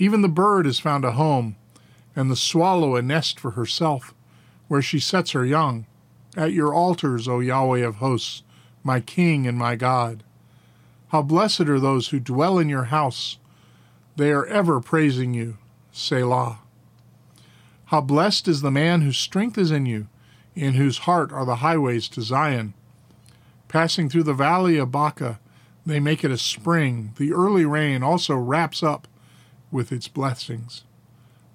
Even 0.00 0.22
the 0.22 0.28
bird 0.28 0.64
has 0.64 0.78
found 0.78 1.04
a 1.04 1.12
home, 1.12 1.56
and 2.16 2.30
the 2.30 2.34
swallow 2.34 2.96
a 2.96 3.02
nest 3.02 3.38
for 3.38 3.50
herself, 3.50 4.14
where 4.66 4.80
she 4.80 4.98
sets 4.98 5.32
her 5.32 5.44
young. 5.44 5.84
At 6.34 6.54
your 6.54 6.72
altars, 6.72 7.28
O 7.28 7.40
Yahweh 7.40 7.80
of 7.86 7.96
hosts, 7.96 8.42
my 8.82 9.00
King 9.00 9.46
and 9.46 9.58
my 9.58 9.76
God. 9.76 10.24
How 11.08 11.20
blessed 11.20 11.68
are 11.68 11.78
those 11.78 12.08
who 12.08 12.18
dwell 12.18 12.58
in 12.58 12.70
your 12.70 12.84
house. 12.84 13.36
They 14.16 14.32
are 14.32 14.46
ever 14.46 14.80
praising 14.80 15.34
you. 15.34 15.58
Selah. 15.92 16.60
How 17.86 18.00
blessed 18.00 18.48
is 18.48 18.62
the 18.62 18.70
man 18.70 19.02
whose 19.02 19.18
strength 19.18 19.58
is 19.58 19.70
in 19.70 19.84
you, 19.84 20.08
in 20.54 20.74
whose 20.74 20.98
heart 20.98 21.30
are 21.30 21.44
the 21.44 21.56
highways 21.56 22.08
to 22.10 22.22
Zion. 22.22 22.72
Passing 23.68 24.08
through 24.08 24.22
the 24.22 24.32
valley 24.32 24.78
of 24.78 24.90
Baca, 24.90 25.40
they 25.84 26.00
make 26.00 26.24
it 26.24 26.30
a 26.30 26.38
spring. 26.38 27.12
The 27.18 27.34
early 27.34 27.66
rain 27.66 28.02
also 28.02 28.34
wraps 28.36 28.82
up 28.82 29.06
with 29.70 29.92
its 29.92 30.08
blessings. 30.08 30.84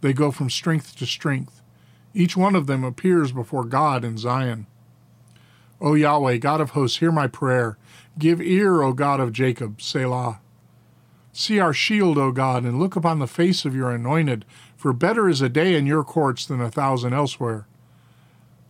They 0.01 0.13
go 0.13 0.31
from 0.31 0.49
strength 0.49 0.95
to 0.97 1.05
strength. 1.05 1.61
Each 2.13 2.37
one 2.37 2.55
of 2.55 2.67
them 2.67 2.83
appears 2.83 3.31
before 3.31 3.65
God 3.65 4.03
in 4.03 4.17
Zion. 4.17 4.67
O 5.81 5.93
Yahweh, 5.93 6.37
God 6.37 6.61
of 6.61 6.71
hosts, 6.71 6.99
hear 6.99 7.11
my 7.11 7.27
prayer. 7.27 7.77
Give 8.17 8.41
ear, 8.41 8.81
O 8.81 8.93
God 8.93 9.19
of 9.19 9.33
Jacob, 9.33 9.81
Selah. 9.81 10.39
See 11.33 11.59
our 11.59 11.73
shield, 11.73 12.17
O 12.17 12.31
God, 12.31 12.63
and 12.63 12.79
look 12.79 12.95
upon 12.95 13.19
the 13.19 13.27
face 13.27 13.65
of 13.65 13.75
your 13.75 13.91
anointed, 13.91 14.45
for 14.77 14.93
better 14.93 15.27
is 15.27 15.41
a 15.41 15.49
day 15.49 15.75
in 15.75 15.85
your 15.85 16.03
courts 16.03 16.45
than 16.45 16.61
a 16.61 16.71
thousand 16.71 17.13
elsewhere. 17.13 17.67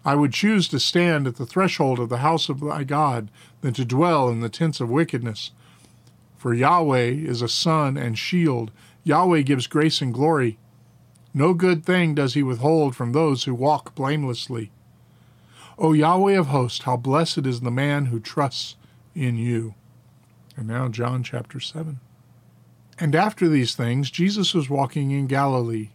I 0.03 0.15
would 0.15 0.33
choose 0.33 0.67
to 0.69 0.79
stand 0.79 1.27
at 1.27 1.35
the 1.35 1.45
threshold 1.45 1.99
of 1.99 2.09
the 2.09 2.17
house 2.17 2.49
of 2.49 2.59
thy 2.59 2.83
God 2.83 3.29
than 3.61 3.73
to 3.73 3.85
dwell 3.85 4.29
in 4.29 4.39
the 4.39 4.49
tents 4.49 4.79
of 4.79 4.89
wickedness. 4.89 5.51
For 6.37 6.53
Yahweh 6.53 7.09
is 7.09 7.41
a 7.41 7.49
sun 7.49 7.97
and 7.97 8.17
shield. 8.17 8.71
Yahweh 9.05 9.43
gives 9.43 9.67
grace 9.67 10.01
and 10.01 10.13
glory. 10.13 10.57
No 11.31 11.53
good 11.53 11.85
thing 11.85 12.15
does 12.15 12.33
he 12.33 12.41
withhold 12.41 12.95
from 12.95 13.11
those 13.11 13.43
who 13.43 13.53
walk 13.53 13.93
blamelessly. 13.93 14.71
O 15.77 15.93
Yahweh 15.93 16.33
of 16.33 16.47
hosts, 16.47 16.85
how 16.85 16.97
blessed 16.97 17.45
is 17.45 17.61
the 17.61 17.69
man 17.69 18.07
who 18.07 18.19
trusts 18.19 18.75
in 19.13 19.37
you. 19.37 19.75
And 20.57 20.67
now, 20.67 20.87
John 20.87 21.21
chapter 21.21 21.59
7. 21.59 21.99
And 22.97 23.13
after 23.15 23.47
these 23.47 23.75
things, 23.75 24.09
Jesus 24.09 24.55
was 24.55 24.69
walking 24.69 25.11
in 25.11 25.27
Galilee, 25.27 25.89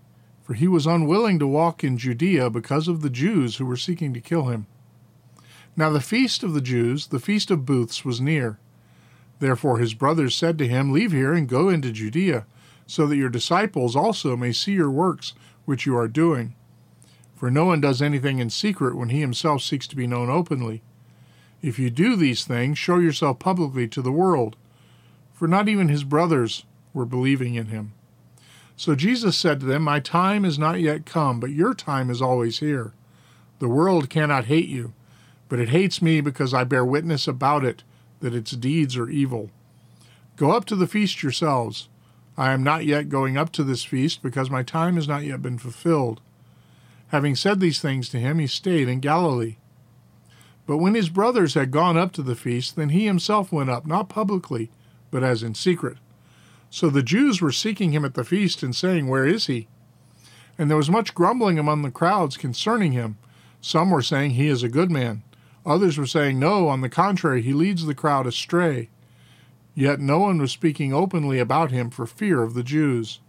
for 0.45 0.55
he 0.55 0.69
was 0.69 0.87
unwilling 0.87 1.41
to 1.41 1.47
walk 1.49 1.83
in 1.83 1.99
Judea 1.99 2.49
because 2.49 2.87
of 2.87 3.03
the 3.03 3.11
Jews 3.11 3.57
who 3.57 3.67
were 3.67 3.77
seeking 3.77 4.15
to 4.15 4.21
kill 4.21 4.45
him. 4.45 4.67
Now 5.77 5.91
the 5.91 6.01
feast 6.01 6.45
of 6.45 6.55
the 6.55 6.61
Jews, 6.61 7.09
the 7.09 7.19
feast 7.19 7.51
of 7.51 7.67
booths, 7.67 8.05
was 8.05 8.21
near. 8.21 8.59
Therefore 9.41 9.79
his 9.79 9.95
brothers 9.95 10.37
said 10.37 10.59
to 10.59 10.69
him, 10.69 10.93
Leave 10.93 11.11
here 11.11 11.33
and 11.33 11.49
go 11.49 11.71
into 11.71 11.91
Judea, 11.91 12.45
so 12.91 13.07
that 13.07 13.17
your 13.17 13.29
disciples 13.29 13.95
also 13.95 14.37
may 14.37 14.51
see 14.51 14.73
your 14.73 14.91
works 14.91 15.33
which 15.65 15.87
you 15.87 15.97
are 15.97 16.09
doing. 16.09 16.57
For 17.37 17.49
no 17.49 17.65
one 17.65 17.81
does 17.81 18.03
anything 18.03 18.41
in 18.41 18.51
secret 18.51 18.97
when 18.97 19.11
he 19.11 19.21
himself 19.21 19.63
seeks 19.63 19.87
to 19.87 19.97
be 19.97 20.09
known 20.09 20.29
openly. 20.29 20.83
If 21.63 21.79
you 21.79 21.89
do 21.89 22.17
these 22.17 22.45
things, 22.45 22.79
show 22.79 22.99
yourself 22.99 23.39
publicly 23.39 23.87
to 23.87 24.03
the 24.03 24.11
world. 24.11 24.57
For 25.33 25.47
not 25.47 25.69
even 25.69 25.89
his 25.89 26.03
brothers 26.03 26.65
were 26.93 27.07
believing 27.07 27.55
in 27.55 27.67
him. 27.67 27.93
So 28.77 28.97
Jesus 28.97 29.39
said 29.39 29.61
to 29.61 29.67
them, 29.67 29.83
My 29.83 30.01
time 30.01 30.45
is 30.45 30.59
not 30.59 30.81
yet 30.81 31.07
come, 31.07 31.39
but 31.39 31.51
your 31.51 31.75
time 31.75 32.11
is 32.11 32.21
always 32.21 32.59
here. 32.59 32.93
The 33.61 33.69
world 33.69 34.11
cannot 34.11 34.47
hate 34.47 34.69
you, 34.69 34.95
but 35.49 35.61
it 35.61 35.69
hates 35.69 36.03
me 36.03 36.21
because 36.21 36.53
I 36.53 36.65
bear 36.65 36.85
witness 36.85 37.29
about 37.29 37.65
it 37.65 37.85
that 38.19 38.35
its 38.35 38.51
deeds 38.51 38.97
are 38.97 39.09
evil. 39.09 39.51
Go 40.37 40.51
up 40.51 40.65
to 40.65 40.75
the 40.75 40.89
feast 40.89 41.23
yourselves. 41.23 41.87
I 42.37 42.53
am 42.53 42.63
not 42.63 42.85
yet 42.85 43.09
going 43.09 43.37
up 43.37 43.53
to 43.53 43.65
this 43.65 43.85
feast 43.85 44.23
because 44.23 44.51
my 44.51 44.63
time 44.63 44.97
has 44.97 45.09
not 45.09 45.25
yet 45.25 45.43
been 45.43 45.59
fulfilled. 45.59 46.21
Having 47.09 47.37
said 47.37 47.61
these 47.61 47.81
things 47.81 48.09
to 48.11 48.21
him, 48.21 48.39
he 48.39 48.47
stayed 48.47 48.89
in 48.89 49.01
Galilee. 49.01 49.57
But 50.67 50.79
when 50.79 50.95
his 50.95 51.09
brothers 51.09 51.55
had 51.55 51.73
gone 51.73 51.97
up 51.97 52.13
to 52.13 52.23
the 52.23 52.37
feast, 52.37 52.77
then 52.77 52.91
he 52.91 53.07
himself 53.07 53.51
went 53.51 53.71
up, 53.71 53.87
not 53.87 54.09
publicly, 54.09 54.71
but 55.11 55.25
as 55.25 55.43
in 55.43 55.55
secret. 55.55 55.99
So 56.71 56.89
the 56.89 57.03
Jews 57.03 57.41
were 57.41 57.51
seeking 57.51 57.91
him 57.91 58.05
at 58.05 58.15
the 58.15 58.25
feast 58.25 58.63
and 58.63 58.75
saying, 58.75 59.09
Where 59.09 59.27
is 59.27 59.47
he? 59.47 59.67
And 60.57 60.71
there 60.71 60.77
was 60.77 60.89
much 60.89 61.15
grumbling 61.15 61.59
among 61.59 61.83
the 61.83 61.91
crowds 61.91 62.37
concerning 62.37 62.93
him. 62.93 63.19
Some 63.61 63.91
were 63.91 64.03
saying, 64.03 64.33
He 64.33 64.47
is 64.47 64.63
a 64.63 64.69
good 64.69 64.91
man. 64.91 65.25
Others 65.67 65.99
were 65.99 66.07
saying, 66.07 66.39
No, 66.39 66.69
on 66.69 66.81
the 66.81 66.89
contrary, 66.89 67.43
he 67.43 67.53
leads 67.53 67.85
the 67.85 67.95
crowd 67.95 68.27
astray. 68.27 68.89
Yet 69.75 70.01
no 70.01 70.19
one 70.19 70.39
was 70.39 70.53
speaking 70.53 70.93
openly 70.93 71.39
about 71.39 71.71
him 71.71 71.91
for 71.91 72.07
fear 72.07 72.43
of 72.43 72.55
the 72.55 72.63
Jews. 72.63 73.21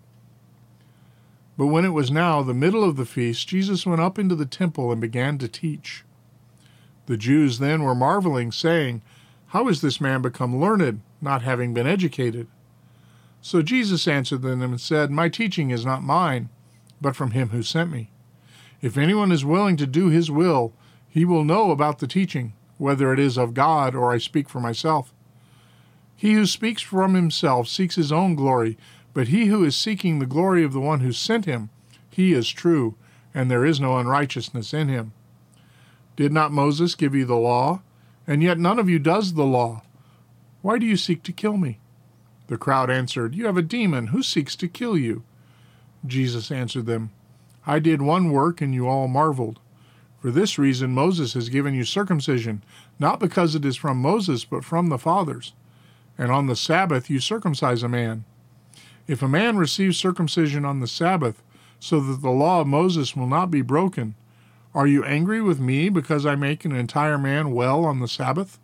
But 1.57 1.67
when 1.67 1.85
it 1.85 1.89
was 1.89 2.09
now 2.09 2.41
the 2.41 2.53
middle 2.53 2.83
of 2.83 2.95
the 2.95 3.05
feast, 3.05 3.47
Jesus 3.47 3.85
went 3.85 4.01
up 4.01 4.17
into 4.17 4.35
the 4.35 4.45
temple 4.45 4.91
and 4.91 4.99
began 4.99 5.37
to 5.37 5.47
teach. 5.47 6.03
The 7.05 7.17
Jews 7.17 7.59
then 7.59 7.83
were 7.83 7.93
marveling, 7.93 8.51
saying, 8.51 9.01
How 9.47 9.67
is 9.67 9.81
this 9.81 10.01
man 10.01 10.21
become 10.21 10.59
learned, 10.59 11.01
not 11.21 11.41
having 11.43 11.73
been 11.73 11.87
educated? 11.87 12.47
So 13.41 13.61
Jesus 13.61 14.07
answered 14.07 14.43
them 14.43 14.61
and 14.61 14.79
said, 14.79 15.11
My 15.11 15.29
teaching 15.29 15.71
is 15.71 15.85
not 15.85 16.03
mine, 16.03 16.49
but 16.99 17.15
from 17.15 17.31
him 17.31 17.49
who 17.49 17.63
sent 17.63 17.91
me. 17.91 18.11
If 18.81 18.97
anyone 18.97 19.31
is 19.31 19.45
willing 19.45 19.77
to 19.77 19.87
do 19.87 20.07
his 20.07 20.31
will, 20.31 20.73
he 21.07 21.25
will 21.25 21.43
know 21.43 21.71
about 21.71 21.99
the 21.99 22.07
teaching, 22.07 22.53
whether 22.77 23.11
it 23.11 23.19
is 23.19 23.37
of 23.37 23.53
God 23.53 23.93
or 23.93 24.11
I 24.11 24.17
speak 24.17 24.47
for 24.47 24.59
myself. 24.59 25.13
He 26.21 26.33
who 26.33 26.45
speaks 26.45 26.83
from 26.83 27.15
himself 27.15 27.67
seeks 27.67 27.95
his 27.95 28.11
own 28.11 28.35
glory, 28.35 28.77
but 29.11 29.29
he 29.29 29.47
who 29.47 29.63
is 29.63 29.75
seeking 29.75 30.19
the 30.19 30.27
glory 30.27 30.63
of 30.63 30.71
the 30.71 30.79
one 30.79 30.99
who 30.99 31.11
sent 31.11 31.45
him, 31.45 31.71
he 32.11 32.33
is 32.33 32.47
true, 32.47 32.93
and 33.33 33.49
there 33.49 33.65
is 33.65 33.79
no 33.79 33.97
unrighteousness 33.97 34.71
in 34.71 34.87
him. 34.87 35.13
Did 36.15 36.31
not 36.31 36.51
Moses 36.51 36.93
give 36.93 37.15
you 37.15 37.25
the 37.25 37.37
law? 37.37 37.81
And 38.27 38.43
yet 38.43 38.59
none 38.59 38.77
of 38.77 38.87
you 38.87 38.99
does 38.99 39.33
the 39.33 39.47
law. 39.47 39.81
Why 40.61 40.77
do 40.77 40.85
you 40.85 40.95
seek 40.95 41.23
to 41.23 41.31
kill 41.31 41.57
me? 41.57 41.79
The 42.45 42.57
crowd 42.59 42.91
answered, 42.91 43.33
You 43.33 43.47
have 43.47 43.57
a 43.57 43.63
demon. 43.63 44.07
Who 44.09 44.21
seeks 44.21 44.55
to 44.57 44.67
kill 44.67 44.95
you? 44.95 45.23
Jesus 46.05 46.51
answered 46.51 46.85
them, 46.85 47.09
I 47.65 47.79
did 47.79 47.99
one 47.99 48.29
work, 48.29 48.61
and 48.61 48.75
you 48.75 48.87
all 48.87 49.07
marveled. 49.07 49.59
For 50.19 50.29
this 50.29 50.59
reason, 50.59 50.91
Moses 50.91 51.33
has 51.33 51.49
given 51.49 51.73
you 51.73 51.83
circumcision, 51.83 52.63
not 52.99 53.19
because 53.19 53.55
it 53.55 53.65
is 53.65 53.75
from 53.75 53.97
Moses, 53.97 54.45
but 54.45 54.63
from 54.63 54.89
the 54.89 54.99
fathers. 54.99 55.53
And 56.17 56.31
on 56.31 56.47
the 56.47 56.55
Sabbath 56.55 57.09
you 57.09 57.19
circumcise 57.19 57.83
a 57.83 57.89
man. 57.89 58.25
If 59.07 59.21
a 59.21 59.27
man 59.27 59.57
receives 59.57 59.97
circumcision 59.97 60.65
on 60.65 60.79
the 60.79 60.87
Sabbath, 60.87 61.41
so 61.79 61.99
that 61.99 62.21
the 62.21 62.29
law 62.29 62.61
of 62.61 62.67
Moses 62.67 63.15
will 63.15 63.27
not 63.27 63.49
be 63.49 63.61
broken, 63.61 64.15
are 64.73 64.87
you 64.87 65.03
angry 65.03 65.41
with 65.41 65.59
me 65.59 65.89
because 65.89 66.25
I 66.25 66.35
make 66.35 66.63
an 66.63 66.71
entire 66.71 67.17
man 67.17 67.51
well 67.51 67.83
on 67.83 67.99
the 67.99 68.07
Sabbath? 68.07 68.59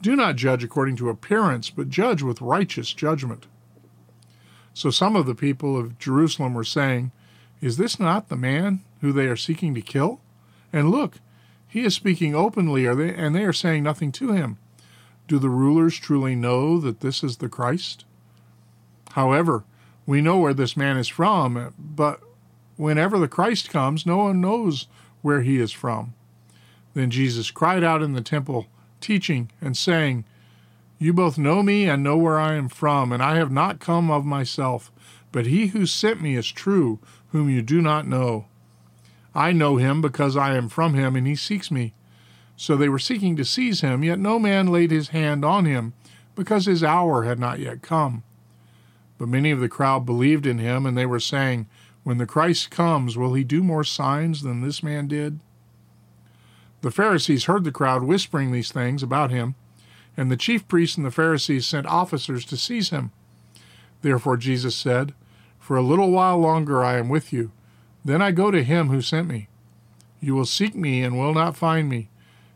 Do 0.00 0.16
not 0.16 0.34
judge 0.34 0.64
according 0.64 0.96
to 0.96 1.10
appearance, 1.10 1.70
but 1.70 1.88
judge 1.88 2.22
with 2.22 2.40
righteous 2.40 2.92
judgment. 2.92 3.46
So 4.74 4.90
some 4.90 5.14
of 5.14 5.26
the 5.26 5.34
people 5.34 5.78
of 5.78 5.98
Jerusalem 5.98 6.54
were 6.54 6.64
saying, 6.64 7.12
Is 7.60 7.76
this 7.76 8.00
not 8.00 8.28
the 8.28 8.36
man 8.36 8.80
who 9.00 9.12
they 9.12 9.26
are 9.26 9.36
seeking 9.36 9.74
to 9.74 9.80
kill? 9.80 10.20
And 10.72 10.90
look, 10.90 11.20
he 11.68 11.84
is 11.84 11.94
speaking 11.94 12.34
openly, 12.34 12.86
and 12.86 13.34
they 13.34 13.44
are 13.44 13.52
saying 13.52 13.84
nothing 13.84 14.10
to 14.12 14.32
him. 14.32 14.58
Do 15.32 15.38
the 15.38 15.48
rulers 15.48 15.98
truly 15.98 16.36
know 16.36 16.78
that 16.78 17.00
this 17.00 17.24
is 17.24 17.38
the 17.38 17.48
Christ? 17.48 18.04
However, 19.12 19.64
we 20.04 20.20
know 20.20 20.36
where 20.36 20.52
this 20.52 20.76
man 20.76 20.98
is 20.98 21.08
from, 21.08 21.72
but 21.78 22.20
whenever 22.76 23.18
the 23.18 23.28
Christ 23.28 23.70
comes, 23.70 24.04
no 24.04 24.18
one 24.18 24.42
knows 24.42 24.88
where 25.22 25.40
he 25.40 25.56
is 25.56 25.72
from. 25.72 26.12
Then 26.92 27.10
Jesus 27.10 27.50
cried 27.50 27.82
out 27.82 28.02
in 28.02 28.12
the 28.12 28.20
temple, 28.20 28.66
teaching 29.00 29.50
and 29.58 29.74
saying, 29.74 30.26
You 30.98 31.14
both 31.14 31.38
know 31.38 31.62
me 31.62 31.88
and 31.88 32.02
know 32.02 32.18
where 32.18 32.38
I 32.38 32.52
am 32.52 32.68
from, 32.68 33.10
and 33.10 33.22
I 33.22 33.36
have 33.36 33.50
not 33.50 33.80
come 33.80 34.10
of 34.10 34.26
myself, 34.26 34.92
but 35.32 35.46
he 35.46 35.68
who 35.68 35.86
sent 35.86 36.20
me 36.20 36.36
is 36.36 36.52
true, 36.52 36.98
whom 37.28 37.48
you 37.48 37.62
do 37.62 37.80
not 37.80 38.06
know. 38.06 38.44
I 39.34 39.52
know 39.52 39.78
him 39.78 40.02
because 40.02 40.36
I 40.36 40.56
am 40.58 40.68
from 40.68 40.92
him, 40.92 41.16
and 41.16 41.26
he 41.26 41.36
seeks 41.36 41.70
me. 41.70 41.94
So 42.62 42.76
they 42.76 42.88
were 42.88 43.00
seeking 43.00 43.34
to 43.34 43.44
seize 43.44 43.80
him, 43.80 44.04
yet 44.04 44.20
no 44.20 44.38
man 44.38 44.68
laid 44.68 44.92
his 44.92 45.08
hand 45.08 45.44
on 45.44 45.64
him, 45.64 45.94
because 46.36 46.66
his 46.66 46.84
hour 46.84 47.24
had 47.24 47.40
not 47.40 47.58
yet 47.58 47.82
come. 47.82 48.22
But 49.18 49.26
many 49.26 49.50
of 49.50 49.58
the 49.58 49.68
crowd 49.68 50.06
believed 50.06 50.46
in 50.46 50.58
him, 50.58 50.86
and 50.86 50.96
they 50.96 51.04
were 51.04 51.18
saying, 51.18 51.66
When 52.04 52.18
the 52.18 52.24
Christ 52.24 52.70
comes, 52.70 53.18
will 53.18 53.34
he 53.34 53.42
do 53.42 53.64
more 53.64 53.82
signs 53.82 54.42
than 54.42 54.60
this 54.60 54.80
man 54.80 55.08
did? 55.08 55.40
The 56.82 56.92
Pharisees 56.92 57.46
heard 57.46 57.64
the 57.64 57.72
crowd 57.72 58.04
whispering 58.04 58.52
these 58.52 58.70
things 58.70 59.02
about 59.02 59.32
him, 59.32 59.56
and 60.16 60.30
the 60.30 60.36
chief 60.36 60.68
priests 60.68 60.96
and 60.96 61.04
the 61.04 61.10
Pharisees 61.10 61.66
sent 61.66 61.86
officers 61.88 62.44
to 62.44 62.56
seize 62.56 62.90
him. 62.90 63.10
Therefore 64.02 64.36
Jesus 64.36 64.76
said, 64.76 65.14
For 65.58 65.76
a 65.76 65.82
little 65.82 66.12
while 66.12 66.38
longer 66.38 66.84
I 66.84 66.98
am 66.98 67.08
with 67.08 67.32
you 67.32 67.50
then 68.04 68.22
I 68.22 68.30
go 68.30 68.52
to 68.52 68.62
him 68.62 68.88
who 68.88 69.00
sent 69.00 69.28
me. 69.28 69.48
You 70.20 70.34
will 70.34 70.44
seek 70.44 70.74
me 70.74 71.02
and 71.02 71.18
will 71.18 71.34
not 71.34 71.56
find 71.56 71.88
me, 71.88 72.08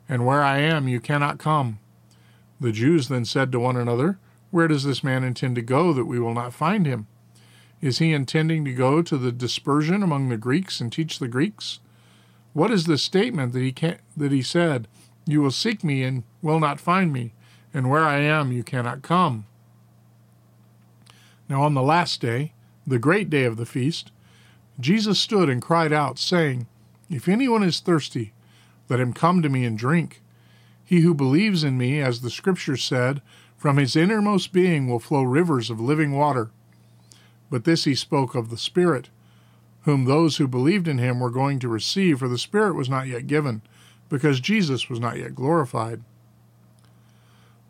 and 0.09 0.27
where 0.27 0.43
I 0.43 0.59
am 0.59 0.89
you 0.89 1.01
cannot 1.01 1.39
come. 1.39 1.79
The 2.61 2.73
Jews 2.73 3.09
then 3.09 3.25
said 3.25 3.53
to 3.53 3.61
one 3.61 3.77
another, 3.77 4.19
Where 4.51 4.69
does 4.69 4.85
this 4.85 5.05
man 5.05 5.25
intend 5.25 5.57
to 5.57 5.63
go 5.63 5.93
that 5.93 6.07
we 6.07 6.19
will 6.19 6.35
not 6.35 6.55
find 6.55 6.87
him? 6.87 7.07
Is 7.81 7.99
he 7.99 8.13
intending 8.13 8.65
to 8.65 8.73
go 8.73 9.03
to 9.03 9.19
the 9.19 9.33
dispersion 9.33 10.03
among 10.03 10.29
the 10.29 10.39
Greeks 10.39 10.81
and 10.81 10.91
teach 10.91 11.19
the 11.19 11.29
Greeks? 11.29 11.81
What 12.53 12.71
is 12.71 12.87
the 12.87 12.97
statement 12.97 13.53
that 13.53 13.61
he 13.61 13.73
can, 13.73 13.99
that 14.17 14.33
he 14.33 14.43
said, 14.43 14.89
You 15.27 15.43
will 15.43 15.51
seek 15.51 15.85
me 15.85 16.03
and 16.03 16.25
will 16.41 16.59
not 16.59 16.81
find 16.81 17.13
me, 17.13 17.35
and 17.75 17.91
where 17.91 18.05
I 18.05 18.21
am 18.21 18.51
you 18.51 18.63
cannot 18.65 19.03
come? 19.03 19.45
Now 21.49 21.63
on 21.63 21.75
the 21.75 21.83
last 21.83 22.21
day, 22.21 22.55
the 22.87 22.99
great 22.99 23.29
day 23.29 23.45
of 23.45 23.59
the 23.59 23.67
feast, 23.67 24.11
Jesus 24.81 25.19
stood 25.19 25.49
and 25.49 25.61
cried 25.61 25.93
out, 25.93 26.19
saying, 26.19 26.67
If 27.11 27.29
anyone 27.29 27.63
is 27.63 27.81
thirsty, 27.81 28.33
let 28.89 29.01
him 29.01 29.13
come 29.13 29.43
to 29.43 29.49
me 29.49 29.65
and 29.65 29.79
drink. 29.79 30.23
He 30.85 31.01
who 31.01 31.15
believes 31.15 31.65
in 31.65 31.77
me, 31.77 32.01
as 32.01 32.21
the 32.21 32.31
Scripture 32.31 32.77
said, 32.77 33.21
from 33.57 33.77
his 33.79 33.97
innermost 33.97 34.53
being 34.53 34.89
will 34.89 35.01
flow 35.01 35.23
rivers 35.23 35.71
of 35.71 35.81
living 35.81 36.13
water. 36.13 36.51
But 37.51 37.65
this 37.65 37.85
he 37.85 37.95
spoke 37.95 38.35
of 38.35 38.51
the 38.51 38.57
Spirit, 38.57 39.09
whom 39.83 40.05
those 40.05 40.37
who 40.37 40.47
believed 40.47 40.87
in 40.87 40.99
him 40.99 41.21
were 41.21 41.31
going 41.31 41.59
to 41.61 41.69
receive, 41.69 42.19
for 42.19 42.29
the 42.29 42.39
Spirit 42.39 42.75
was 42.75 42.89
not 42.89 43.07
yet 43.07 43.27
given, 43.27 43.63
because 44.09 44.41
Jesus 44.41 44.89
was 44.89 45.01
not 45.01 45.17
yet 45.17 45.35
glorified. 45.35 46.03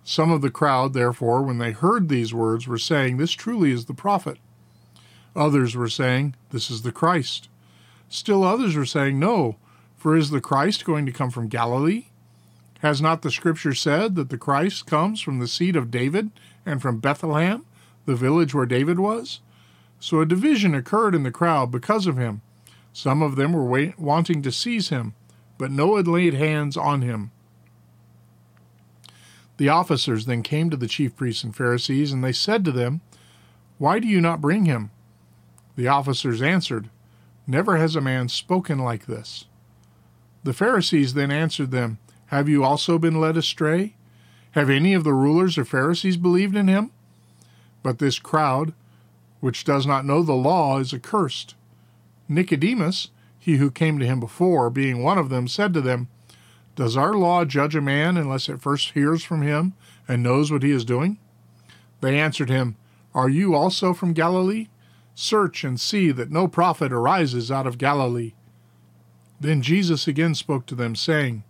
Some 0.04 0.30
of 0.30 0.40
the 0.40 0.50
crowd, 0.50 0.92
therefore, 0.92 1.42
when 1.42 1.58
they 1.58 1.72
heard 1.72 2.08
these 2.08 2.32
words, 2.32 2.68
were 2.68 2.78
saying, 2.78 3.16
This 3.16 3.32
truly 3.32 3.72
is 3.72 3.86
the 3.86 3.94
prophet. 3.94 4.38
Others 5.34 5.74
were 5.74 5.88
saying, 5.88 6.34
This 6.50 6.70
is 6.70 6.82
the 6.82 6.92
Christ. 6.92 7.48
Still 8.08 8.44
others 8.44 8.76
were 8.76 8.86
saying, 8.86 9.18
No, 9.18 9.56
for 10.06 10.14
is 10.14 10.30
the 10.30 10.40
Christ 10.40 10.84
going 10.84 11.04
to 11.04 11.10
come 11.10 11.32
from 11.32 11.48
Galilee? 11.48 12.04
Has 12.78 13.02
not 13.02 13.22
the 13.22 13.30
Scripture 13.32 13.74
said 13.74 14.14
that 14.14 14.30
the 14.30 14.38
Christ 14.38 14.86
comes 14.86 15.20
from 15.20 15.40
the 15.40 15.48
seed 15.48 15.74
of 15.74 15.90
David 15.90 16.30
and 16.64 16.80
from 16.80 17.00
Bethlehem, 17.00 17.66
the 18.04 18.14
village 18.14 18.54
where 18.54 18.66
David 18.66 19.00
was? 19.00 19.40
So 19.98 20.20
a 20.20 20.24
division 20.24 20.76
occurred 20.76 21.16
in 21.16 21.24
the 21.24 21.32
crowd 21.32 21.72
because 21.72 22.06
of 22.06 22.18
him. 22.18 22.40
Some 22.92 23.20
of 23.20 23.34
them 23.34 23.52
were 23.52 23.64
wait- 23.64 23.98
wanting 23.98 24.42
to 24.42 24.52
seize 24.52 24.90
him, 24.90 25.14
but 25.58 25.72
no 25.72 25.88
one 25.88 26.04
laid 26.04 26.34
hands 26.34 26.76
on 26.76 27.02
him. 27.02 27.32
The 29.56 29.70
officers 29.70 30.26
then 30.26 30.44
came 30.44 30.70
to 30.70 30.76
the 30.76 30.86
chief 30.86 31.16
priests 31.16 31.42
and 31.42 31.56
Pharisees, 31.56 32.12
and 32.12 32.22
they 32.22 32.30
said 32.30 32.64
to 32.64 32.70
them, 32.70 33.00
Why 33.78 33.98
do 33.98 34.06
you 34.06 34.20
not 34.20 34.40
bring 34.40 34.66
him? 34.66 34.92
The 35.74 35.88
officers 35.88 36.42
answered, 36.42 36.90
Never 37.44 37.76
has 37.78 37.96
a 37.96 38.00
man 38.00 38.28
spoken 38.28 38.78
like 38.78 39.06
this. 39.06 39.46
The 40.46 40.52
Pharisees 40.52 41.14
then 41.14 41.32
answered 41.32 41.72
them, 41.72 41.98
Have 42.26 42.48
you 42.48 42.62
also 42.62 43.00
been 43.00 43.20
led 43.20 43.36
astray? 43.36 43.96
Have 44.52 44.70
any 44.70 44.94
of 44.94 45.02
the 45.02 45.12
rulers 45.12 45.58
or 45.58 45.64
Pharisees 45.64 46.16
believed 46.16 46.54
in 46.54 46.68
him? 46.68 46.92
But 47.82 47.98
this 47.98 48.20
crowd, 48.20 48.72
which 49.40 49.64
does 49.64 49.88
not 49.88 50.04
know 50.04 50.22
the 50.22 50.34
law, 50.34 50.78
is 50.78 50.94
accursed. 50.94 51.56
Nicodemus, 52.28 53.08
he 53.40 53.56
who 53.56 53.72
came 53.72 53.98
to 53.98 54.06
him 54.06 54.20
before, 54.20 54.70
being 54.70 55.02
one 55.02 55.18
of 55.18 55.30
them, 55.30 55.48
said 55.48 55.74
to 55.74 55.80
them, 55.80 56.06
Does 56.76 56.96
our 56.96 57.14
law 57.14 57.44
judge 57.44 57.74
a 57.74 57.80
man 57.80 58.16
unless 58.16 58.48
it 58.48 58.62
first 58.62 58.92
hears 58.92 59.24
from 59.24 59.42
him 59.42 59.74
and 60.06 60.22
knows 60.22 60.52
what 60.52 60.62
he 60.62 60.70
is 60.70 60.84
doing? 60.84 61.18
They 62.02 62.20
answered 62.20 62.50
him, 62.50 62.76
Are 63.16 63.28
you 63.28 63.56
also 63.56 63.92
from 63.92 64.12
Galilee? 64.12 64.68
Search 65.16 65.64
and 65.64 65.80
see 65.80 66.12
that 66.12 66.30
no 66.30 66.46
prophet 66.46 66.92
arises 66.92 67.50
out 67.50 67.66
of 67.66 67.78
Galilee. 67.78 68.34
Then 69.40 69.62
Jesus 69.62 70.08
again 70.08 70.34
spoke 70.34 70.66
to 70.66 70.74
them, 70.74 70.96
saying, 70.96 71.44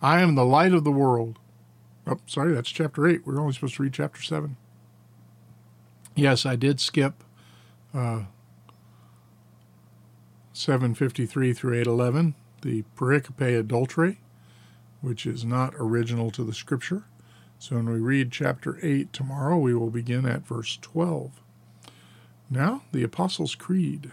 I 0.00 0.20
am 0.20 0.34
the 0.34 0.44
light 0.44 0.72
of 0.72 0.84
the 0.84 0.92
world. 0.92 1.38
Oh, 2.06 2.18
sorry, 2.26 2.54
that's 2.54 2.70
chapter 2.70 3.06
8. 3.06 3.26
We're 3.26 3.40
only 3.40 3.54
supposed 3.54 3.76
to 3.76 3.82
read 3.82 3.94
chapter 3.94 4.22
7. 4.22 4.56
Yes, 6.14 6.46
I 6.46 6.56
did 6.56 6.78
skip 6.78 7.24
uh, 7.92 8.24
753 10.52 11.52
through 11.52 11.74
811, 11.80 12.34
the 12.62 12.84
pericope 12.96 13.62
adulterae, 13.62 14.18
which 15.00 15.26
is 15.26 15.44
not 15.44 15.74
original 15.76 16.30
to 16.30 16.44
the 16.44 16.54
scripture. 16.54 17.04
So 17.58 17.76
when 17.76 17.88
we 17.88 17.98
read 17.98 18.30
chapter 18.30 18.78
8 18.82 19.12
tomorrow, 19.12 19.58
we 19.58 19.74
will 19.74 19.90
begin 19.90 20.26
at 20.26 20.46
verse 20.46 20.78
12. 20.82 21.40
Now, 22.50 22.82
the 22.92 23.02
Apostles' 23.02 23.54
Creed. 23.54 24.12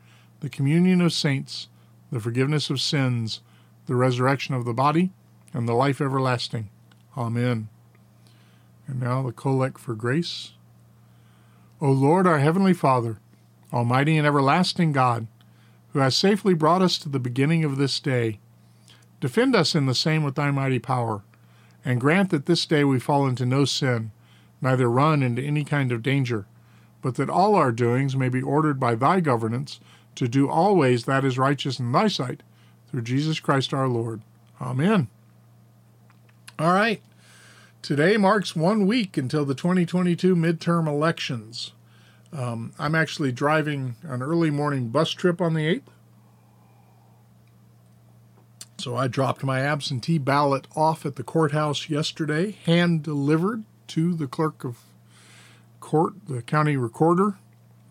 the 0.41 0.49
communion 0.49 1.01
of 1.01 1.13
saints, 1.13 1.67
the 2.11 2.19
forgiveness 2.19 2.69
of 2.69 2.81
sins, 2.81 3.41
the 3.87 3.95
resurrection 3.95 4.53
of 4.53 4.65
the 4.65 4.73
body, 4.73 5.11
and 5.53 5.67
the 5.67 5.73
life 5.73 6.01
everlasting. 6.01 6.69
Amen. 7.17 7.69
And 8.87 8.99
now 8.99 9.23
the 9.23 9.31
collect 9.31 9.79
for 9.79 9.95
grace. 9.95 10.51
O 11.79 11.89
Lord, 11.89 12.27
our 12.27 12.39
heavenly 12.39 12.73
Father, 12.73 13.19
almighty 13.71 14.17
and 14.17 14.27
everlasting 14.27 14.91
God, 14.91 15.27
who 15.93 15.99
has 15.99 16.15
safely 16.15 16.53
brought 16.53 16.81
us 16.81 16.97
to 16.99 17.09
the 17.09 17.19
beginning 17.19 17.63
of 17.63 17.77
this 17.77 17.99
day, 17.99 18.39
defend 19.19 19.55
us 19.55 19.73
in 19.75 19.85
the 19.85 19.95
same 19.95 20.23
with 20.23 20.35
thy 20.35 20.51
mighty 20.51 20.79
power, 20.79 21.23
and 21.83 22.01
grant 22.01 22.29
that 22.29 22.45
this 22.45 22.65
day 22.65 22.83
we 22.83 22.99
fall 22.99 23.27
into 23.27 23.45
no 23.45 23.65
sin, 23.65 24.11
neither 24.61 24.89
run 24.89 25.23
into 25.23 25.41
any 25.41 25.63
kind 25.63 25.91
of 25.91 26.03
danger 26.03 26.45
but 27.01 27.15
that 27.15 27.29
all 27.29 27.55
our 27.55 27.71
doings 27.71 28.15
may 28.15 28.29
be 28.29 28.41
ordered 28.41 28.79
by 28.79 28.95
thy 28.95 29.19
governance, 29.19 29.79
to 30.15 30.27
do 30.27 30.49
always 30.49 31.05
that 31.05 31.25
is 31.25 31.37
righteous 31.37 31.79
in 31.79 31.91
thy 31.91 32.07
sight, 32.07 32.43
through 32.89 33.01
Jesus 33.01 33.39
Christ 33.39 33.73
our 33.73 33.87
Lord. 33.87 34.21
Amen. 34.59 35.07
All 36.59 36.73
right. 36.73 37.01
Today 37.81 38.17
marks 38.17 38.55
one 38.55 38.85
week 38.85 39.17
until 39.17 39.45
the 39.45 39.55
2022 39.55 40.35
midterm 40.35 40.87
elections. 40.87 41.71
Um, 42.31 42.73
I'm 42.77 42.93
actually 42.93 43.31
driving 43.31 43.95
an 44.03 44.21
early 44.21 44.51
morning 44.51 44.89
bus 44.89 45.09
trip 45.11 45.41
on 45.41 45.53
the 45.53 45.75
8th. 45.75 45.81
So 48.77 48.95
I 48.95 49.07
dropped 49.07 49.43
my 49.43 49.59
absentee 49.61 50.17
ballot 50.17 50.67
off 50.75 51.05
at 51.05 51.15
the 51.15 51.23
courthouse 51.23 51.89
yesterday, 51.89 52.51
hand 52.51 53.03
delivered 53.03 53.63
to 53.87 54.13
the 54.13 54.27
clerk 54.27 54.63
of 54.63 54.77
court, 55.79 56.13
the 56.27 56.41
county 56.41 56.77
recorder, 56.77 57.35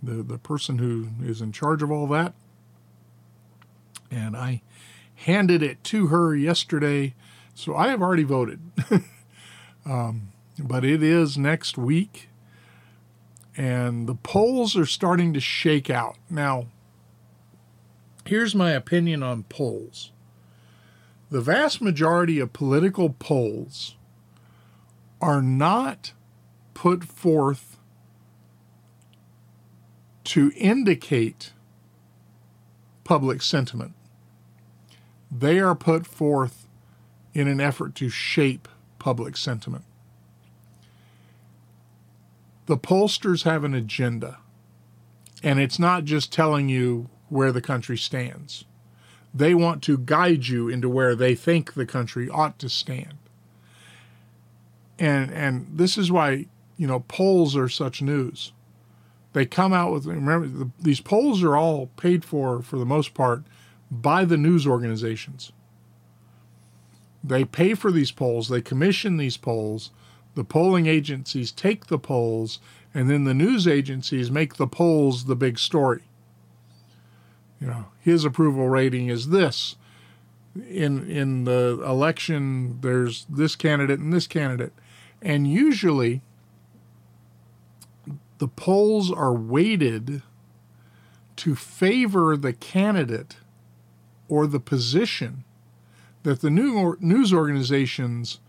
the, 0.03 0.23
the 0.23 0.39
person 0.39 0.79
who 0.79 1.09
is 1.23 1.41
in 1.41 1.53
charge 1.53 1.83
of 1.83 1.91
all 1.91 2.07
that. 2.09 2.35
And 4.11 4.37
I 4.37 4.63
handed 5.15 5.63
it 5.63 5.83
to 5.85 6.09
her 6.09 6.35
yesterday. 6.35 7.15
So 7.55 7.77
I 7.77 7.89
have 7.89 8.03
already 8.03 8.25
voted. 8.25 8.61
um, 9.87 10.33
but 10.59 10.85
it 10.85 11.03
is 11.03 11.39
next 11.39 11.79
week. 11.79 12.29
And 13.57 14.07
the 14.07 14.15
polls 14.15 14.77
are 14.77 14.87
starting 14.87 15.35
to 15.35 15.41
shake 15.41 15.91
out. 15.91 16.17
Now, 16.29 16.67
here's 18.25 18.55
my 18.55 18.71
opinion 18.71 19.23
on 19.23 19.45
polls 19.45 20.13
the 21.31 21.41
vast 21.41 21.81
majority 21.81 22.41
of 22.41 22.53
political 22.53 23.11
polls 23.11 23.95
are 25.21 25.41
not 25.41 26.13
put 26.75 27.05
forth 27.05 27.70
to 30.31 30.53
indicate 30.55 31.53
public 33.03 33.43
sentiment. 33.43 33.93
They 35.29 35.59
are 35.59 35.75
put 35.75 36.07
forth 36.07 36.69
in 37.35 37.49
an 37.49 37.61
effort 37.61 37.97
to 37.97 38.09
shape 38.09 38.69
public 39.01 39.37
sentiment. 39.37 39.83
The 42.67 42.77
pollsters 42.77 43.43
have 43.43 43.65
an 43.65 43.75
agenda, 43.75 44.39
and 45.43 45.59
it's 45.59 45.81
not 45.81 46.05
just 46.05 46.33
telling 46.33 46.69
you 46.69 47.11
where 47.29 47.51
the 47.51 47.61
country 47.61 47.99
stands. 47.99 48.65
They 49.35 49.53
want 49.53 49.83
to 49.83 49.99
guide 49.99 50.47
you 50.47 50.69
into 50.69 50.89
where 50.89 51.17
they 51.17 51.35
think 51.35 51.75
the 51.75 51.87
country 51.87 52.31
ought 52.31 52.57
to 52.61 52.69
stand. 52.69 53.19
And 54.97 55.33
and 55.33 55.67
this 55.73 55.99
is 55.99 56.13
why, 56.13 56.47
you 56.77 56.87
know, 56.87 57.01
polls 57.01 57.57
are 57.57 57.69
such 57.69 58.01
news. 58.01 58.53
They 59.33 59.47
come 59.47 59.73
out 59.73 59.93
with 59.93 60.07
remember 60.07 60.49
the, 60.49 60.71
these 60.81 61.01
polls 61.01 61.43
are 61.43 61.57
all 61.57 61.87
paid 61.97 62.25
for 62.25 62.63
for 62.63 62.79
the 62.79 62.87
most 62.87 63.15
part 63.15 63.45
by 63.91 64.25
the 64.25 64.37
news 64.37 64.67
organizations. 64.67 65.53
They 67.23 67.45
pay 67.45 67.75
for 67.75 67.93
these 67.93 68.11
polls, 68.11 68.49
they 68.49 68.63
commission 68.63 69.17
these 69.17 69.37
polls, 69.37 69.91
the 70.35 70.45
polling 70.45 70.87
agencies 70.87 71.53
take 71.53 71.87
the 71.87 71.99
polls, 71.99 72.61
and 72.95 73.11
then 73.11 73.25
the 73.25 73.35
news 73.35 73.69
agencies 73.69 74.31
make 74.31 74.57
the 74.57 74.67
polls 74.67 75.25
the 75.25 75.37
big 75.37 75.59
story. 75.59 76.03
You 77.61 77.67
know, 77.67 77.87
his 78.01 78.25
approval 78.25 78.69
rating 78.69 79.09
is 79.09 79.29
this. 79.29 79.77
In 80.69 81.09
in 81.09 81.45
the 81.45 81.83
election, 81.87 82.81
there's 82.81 83.27
this 83.29 83.55
candidate 83.55 84.01
and 84.01 84.13
this 84.13 84.27
candidate. 84.27 84.73
And 85.23 85.47
usually 85.47 86.23
the 88.41 88.49
polls 88.49 89.13
are 89.13 89.35
weighted 89.35 90.23
to 91.37 91.55
favor 91.55 92.39
the 92.39 92.55
candidate 92.55 93.37
or 94.31 94.47
the 94.47 94.59
position 94.59 95.45
that 96.23 96.41
the 96.41 96.49
new 96.49 96.97
news 97.01 97.35
organizations 97.35 98.41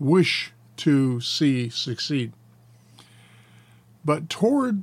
wish 0.00 0.52
to 0.76 1.20
see 1.20 1.68
succeed. 1.68 2.32
But 4.04 4.28
toward 4.28 4.82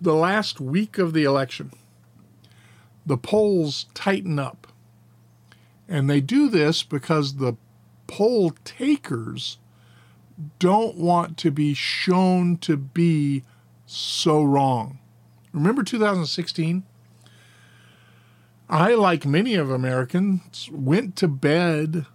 the 0.00 0.16
last 0.16 0.60
week 0.60 0.98
of 0.98 1.12
the 1.12 1.22
election, 1.22 1.70
the 3.06 3.16
polls 3.16 3.86
tighten 3.94 4.40
up. 4.40 4.66
And 5.88 6.10
they 6.10 6.20
do 6.20 6.48
this 6.48 6.82
because 6.82 7.36
the 7.36 7.54
poll 8.08 8.50
takers 8.64 9.58
don't 10.58 10.96
want 10.96 11.36
to 11.38 11.52
be 11.52 11.72
shown 11.72 12.56
to 12.58 12.76
be 12.76 13.44
so 13.94 14.42
wrong. 14.42 14.98
Remember 15.52 15.82
2016? 15.82 16.84
I, 18.68 18.94
like 18.94 19.26
many 19.26 19.54
of 19.54 19.70
Americans, 19.70 20.70
went 20.72 21.14
to 21.16 21.28
bed 21.28 22.06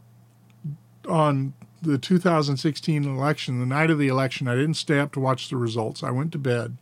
on 1.07 1.53
the 1.81 1.97
2016 1.97 3.03
election, 3.03 3.59
the 3.59 3.65
night 3.65 3.91
of 3.91 3.99
the 3.99 4.07
election. 4.07 4.47
I 4.47 4.55
didn't 4.55 4.73
stay 4.73 4.99
up 4.99 5.11
to 5.13 5.19
watch 5.19 5.49
the 5.49 5.55
results. 5.57 6.03
I 6.03 6.11
went 6.11 6.31
to 6.31 6.39
bed 6.39 6.77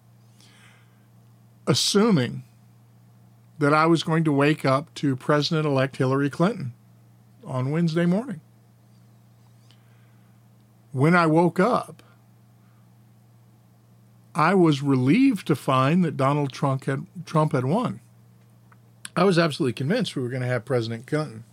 assuming 1.67 2.43
that 3.57 3.73
I 3.73 3.85
was 3.85 4.03
going 4.03 4.23
to 4.25 4.31
wake 4.31 4.65
up 4.65 4.93
to 4.95 5.15
President 5.15 5.65
elect 5.65 5.97
Hillary 5.97 6.29
Clinton 6.29 6.73
on 7.45 7.71
Wednesday 7.71 8.05
morning. 8.05 8.41
When 10.91 11.15
I 11.15 11.25
woke 11.25 11.59
up, 11.59 12.03
I 14.35 14.53
was 14.53 14.81
relieved 14.81 15.47
to 15.47 15.55
find 15.55 16.03
that 16.03 16.17
Donald 16.17 16.51
Trump 16.51 16.83
had, 16.83 17.05
Trump 17.25 17.53
had 17.53 17.63
won. 17.63 18.01
I 19.15 19.23
was 19.23 19.39
absolutely 19.39 19.73
convinced 19.73 20.15
we 20.15 20.21
were 20.21 20.29
going 20.29 20.41
to 20.41 20.47
have 20.47 20.65
President 20.65 21.07
Clinton. 21.07 21.45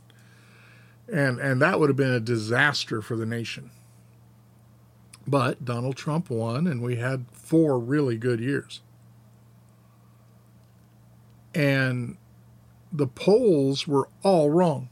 And, 1.10 1.38
and 1.38 1.62
that 1.62 1.78
would 1.78 1.88
have 1.88 1.96
been 1.96 2.10
a 2.10 2.20
disaster 2.20 3.00
for 3.00 3.14
the 3.14 3.26
nation. 3.26 3.70
But 5.28 5.64
Donald 5.64 5.96
Trump 5.96 6.28
won, 6.28 6.66
and 6.66 6.82
we 6.82 6.96
had 6.96 7.26
four 7.32 7.78
really 7.78 8.16
good 8.16 8.40
years. 8.40 8.80
And 11.54 12.16
the 12.92 13.06
polls 13.06 13.86
were 13.86 14.08
all 14.24 14.50
wrong. 14.50 14.88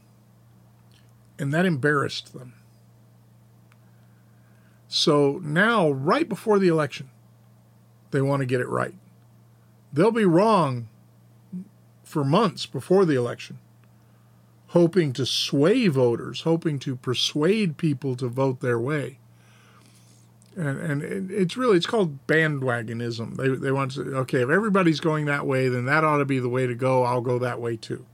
And 1.37 1.53
that 1.53 1.65
embarrassed 1.65 2.33
them. 2.33 2.53
So 4.87 5.41
now, 5.43 5.89
right 5.89 6.29
before 6.29 6.59
the 6.59 6.67
election, 6.67 7.09
they 8.11 8.21
want 8.21 8.41
to 8.41 8.45
get 8.45 8.61
it 8.61 8.69
right. 8.69 8.95
They'll 9.93 10.11
be 10.11 10.25
wrong 10.25 10.87
for 12.03 12.23
months 12.23 12.65
before 12.65 13.05
the 13.05 13.15
election, 13.15 13.59
hoping 14.67 15.13
to 15.13 15.25
sway 15.25 15.87
voters, 15.87 16.41
hoping 16.41 16.79
to 16.79 16.95
persuade 16.95 17.77
people 17.77 18.15
to 18.17 18.27
vote 18.27 18.59
their 18.59 18.79
way. 18.79 19.17
And, 20.55 20.79
and 20.79 21.31
it's 21.31 21.55
really 21.55 21.77
it's 21.77 21.85
called 21.85 22.27
bandwagonism. 22.27 23.37
They 23.37 23.47
they 23.47 23.71
want 23.71 23.93
to 23.93 24.17
okay 24.17 24.41
if 24.41 24.49
everybody's 24.49 24.99
going 24.99 25.25
that 25.25 25.47
way, 25.47 25.69
then 25.69 25.85
that 25.85 26.03
ought 26.03 26.17
to 26.17 26.25
be 26.25 26.39
the 26.39 26.49
way 26.49 26.67
to 26.67 26.75
go. 26.75 27.03
I'll 27.03 27.21
go 27.21 27.39
that 27.39 27.61
way 27.61 27.77
too. 27.77 28.05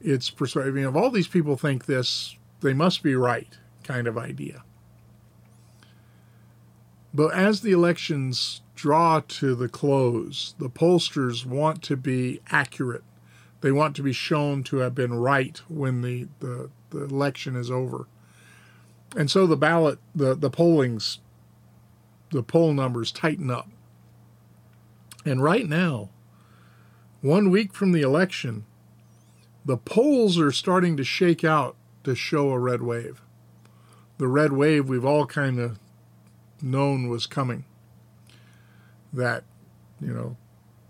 It's 0.00 0.28
persuading. 0.28 0.84
If 0.84 0.94
all 0.94 1.10
these 1.10 1.26
people 1.26 1.56
think 1.56 1.86
this, 1.86 2.36
they 2.60 2.74
must 2.74 3.02
be 3.02 3.16
right, 3.16 3.48
kind 3.82 4.06
of 4.06 4.18
idea. 4.18 4.62
But 7.12 7.34
as 7.34 7.62
the 7.62 7.72
elections 7.72 8.60
draw 8.74 9.22
to 9.26 9.54
the 9.54 9.68
close, 9.68 10.54
the 10.58 10.68
pollsters 10.68 11.46
want 11.46 11.82
to 11.84 11.96
be 11.96 12.40
accurate. 12.50 13.04
They 13.60 13.72
want 13.72 13.96
to 13.96 14.02
be 14.02 14.12
shown 14.12 14.62
to 14.64 14.78
have 14.78 14.94
been 14.94 15.14
right 15.14 15.60
when 15.68 16.02
the, 16.02 16.28
the, 16.40 16.70
the 16.90 17.04
election 17.04 17.56
is 17.56 17.70
over. 17.70 18.06
And 19.16 19.30
so 19.30 19.46
the 19.46 19.56
ballot, 19.56 19.98
the, 20.14 20.34
the 20.34 20.50
pollings, 20.50 21.18
the 22.30 22.42
poll 22.42 22.72
numbers 22.72 23.10
tighten 23.10 23.50
up. 23.50 23.68
And 25.24 25.42
right 25.42 25.68
now, 25.68 26.10
one 27.20 27.50
week 27.50 27.72
from 27.74 27.92
the 27.92 28.02
election, 28.02 28.64
the 29.64 29.76
polls 29.76 30.38
are 30.38 30.52
starting 30.52 30.96
to 30.96 31.04
shake 31.04 31.42
out 31.42 31.74
to 32.04 32.14
show 32.14 32.50
a 32.50 32.58
red 32.58 32.82
wave. 32.82 33.20
The 34.18 34.28
red 34.28 34.52
wave 34.52 34.88
we've 34.88 35.04
all 35.04 35.26
kind 35.26 35.58
of 35.58 35.78
known 36.62 37.08
was 37.08 37.26
coming. 37.26 37.64
That, 39.12 39.44
you 40.00 40.12
know, 40.12 40.36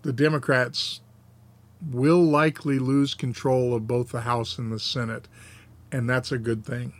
the 0.01 0.13
Democrats 0.13 1.01
will 1.91 2.23
likely 2.23 2.79
lose 2.79 3.13
control 3.13 3.73
of 3.73 3.87
both 3.87 4.09
the 4.09 4.21
House 4.21 4.57
and 4.57 4.71
the 4.71 4.79
Senate, 4.79 5.27
and 5.91 6.09
that's 6.09 6.31
a 6.31 6.37
good 6.37 6.65
thing 6.65 6.93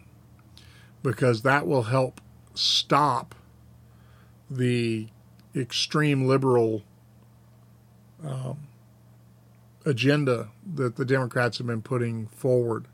because 1.04 1.42
that 1.42 1.68
will 1.68 1.84
help 1.84 2.22
stop 2.54 3.36
the 4.50 5.08
extreme 5.56 6.26
liberal 6.26 6.84
um, 8.26 8.68
agenda 9.86 10.50
that 10.76 10.96
the 10.96 11.06
Democrats 11.06 11.58
have 11.58 11.68
been 11.68 11.82
putting 11.82 12.28
forward. 12.28 12.88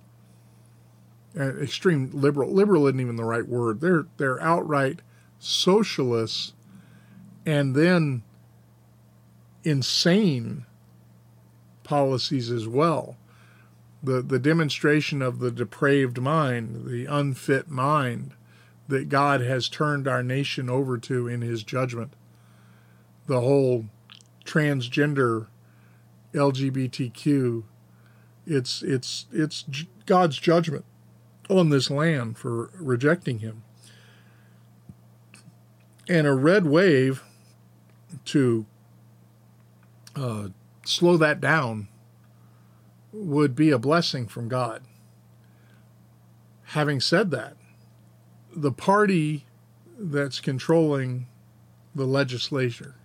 And 1.33 1.61
extreme 1.61 2.11
liberal 2.13 2.51
liberal 2.51 2.87
isn't 2.87 2.99
even 2.99 3.17
the 3.17 3.25
right 3.25 3.47
word. 3.47 3.81
They're 3.81 4.05
they're 4.17 4.41
outright 4.41 5.01
socialists 5.45 6.53
and 7.45 7.75
then 7.75 8.23
insane 9.63 10.65
policies 11.83 12.49
as 12.51 12.67
well. 12.67 13.17
the, 14.03 14.21
the 14.21 14.39
demonstration 14.39 15.21
of 15.21 15.39
the 15.39 15.49
depraved 15.49 16.21
mind, 16.21 16.85
the 16.85 17.05
unfit 17.05 17.69
mind 17.69 18.33
that 18.87 19.09
God 19.09 19.41
has 19.41 19.67
turned 19.67 20.07
our 20.07 20.21
nation 20.21 20.69
over 20.69 20.97
to 20.99 21.27
in 21.27 21.41
his 21.41 21.63
judgment. 21.63 22.13
The 23.25 23.41
whole 23.41 23.85
transgender 24.45 25.47
LGBTQ 26.33 27.63
it's 28.47 28.81
it's 28.83 29.25
it's 29.31 29.65
God's 30.05 30.37
judgment 30.37 30.85
on 31.49 31.69
this 31.69 31.89
land 31.89 32.37
for 32.37 32.69
rejecting 32.75 33.39
him. 33.39 33.63
And 36.07 36.27
a 36.27 36.33
red 36.33 36.65
wave 36.65 37.23
to 38.25 38.65
uh, 40.15 40.49
slow 40.85 41.17
that 41.17 41.41
down 41.41 41.87
would 43.11 43.55
be 43.55 43.71
a 43.71 43.79
blessing 43.79 44.27
from 44.27 44.47
God. 44.47 44.83
Having 46.69 47.01
said 47.01 47.31
that, 47.31 47.55
the 48.55 48.71
party 48.71 49.45
that's 49.97 50.39
controlling 50.39 51.27
the 51.93 52.05
legislature 52.05 52.95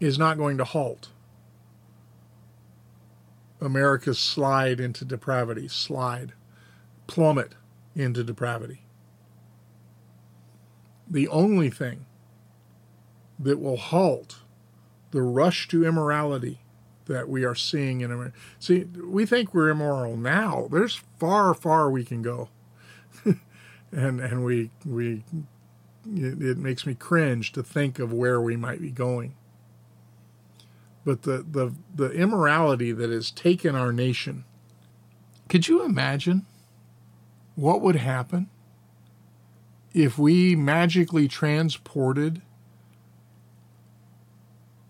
is 0.00 0.18
not 0.18 0.38
going 0.38 0.56
to 0.58 0.64
halt 0.64 1.10
America's 3.60 4.18
slide 4.18 4.78
into 4.78 5.04
depravity, 5.04 5.66
slide, 5.66 6.32
plummet 7.08 7.54
into 7.96 8.22
depravity. 8.22 8.82
The 11.10 11.28
only 11.28 11.70
thing 11.70 12.06
that 13.38 13.60
will 13.60 13.76
halt 13.76 14.40
the 15.10 15.22
rush 15.22 15.68
to 15.68 15.86
immorality 15.86 16.60
that 17.06 17.28
we 17.28 17.44
are 17.44 17.54
seeing 17.54 18.02
in 18.02 18.12
America. 18.12 18.36
See, 18.58 18.84
we 18.84 19.24
think 19.26 19.54
we're 19.54 19.70
immoral 19.70 20.16
now. 20.16 20.68
There's 20.70 21.00
far, 21.18 21.54
far 21.54 21.90
we 21.90 22.04
can 22.04 22.22
go. 22.22 22.50
and 23.92 24.20
and 24.20 24.44
we 24.44 24.70
we 24.84 25.24
it, 26.14 26.42
it 26.42 26.58
makes 26.58 26.86
me 26.86 26.94
cringe 26.94 27.52
to 27.52 27.62
think 27.62 27.98
of 27.98 28.12
where 28.12 28.40
we 28.40 28.56
might 28.56 28.80
be 28.80 28.90
going. 28.90 29.34
But 31.04 31.22
the, 31.22 31.44
the 31.50 31.72
the 31.94 32.10
immorality 32.10 32.92
that 32.92 33.10
has 33.10 33.30
taken 33.30 33.74
our 33.74 33.92
nation. 33.92 34.44
Could 35.48 35.66
you 35.66 35.82
imagine 35.82 36.44
what 37.54 37.80
would 37.80 37.96
happen 37.96 38.50
if 39.94 40.18
we 40.18 40.54
magically 40.54 41.28
transported 41.28 42.42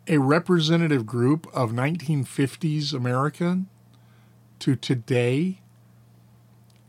a 0.06 0.18
representative 0.18 1.04
group 1.06 1.46
of 1.52 1.72
1950s 1.72 2.94
American 2.94 3.68
to 4.58 4.74
today 4.74 5.60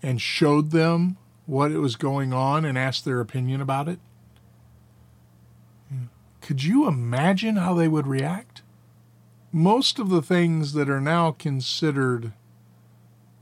and 0.02 0.22
showed 0.22 0.72
them 0.72 1.18
what 1.46 1.72
it 1.72 1.80
was 1.80 1.96
going 1.96 2.32
on 2.32 2.64
and 2.64 2.78
asked 2.78 3.06
their 3.06 3.20
opinion 3.20 3.62
about 3.62 3.90
it? 3.90 4.00
Could 6.42 6.64
you 6.64 6.88
imagine 6.88 7.58
how 7.58 7.74
they 7.74 7.88
would 7.88 8.08
react? 8.08 8.62
Most 9.52 10.00
of 10.00 10.10
the 10.10 10.22
things 10.22 10.74
that 10.74 10.90
are 10.90 11.02
now 11.02 11.32
considered, 11.32 12.34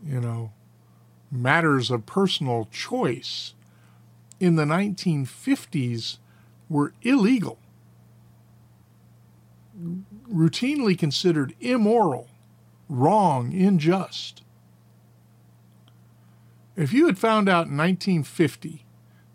you 0.03 0.19
know, 0.19 0.51
matters 1.31 1.91
of 1.91 2.05
personal 2.05 2.67
choice 2.71 3.53
in 4.39 4.55
the 4.55 4.65
1950s 4.65 6.17
were 6.69 6.93
illegal 7.01 7.59
routinely 10.31 10.97
considered 10.97 11.55
immoral, 11.59 12.27
wrong, 12.89 13.53
unjust. 13.53 14.43
If 16.75 16.93
you 16.93 17.07
had 17.07 17.17
found 17.17 17.49
out 17.49 17.67
in 17.67 17.77
1950 17.77 18.85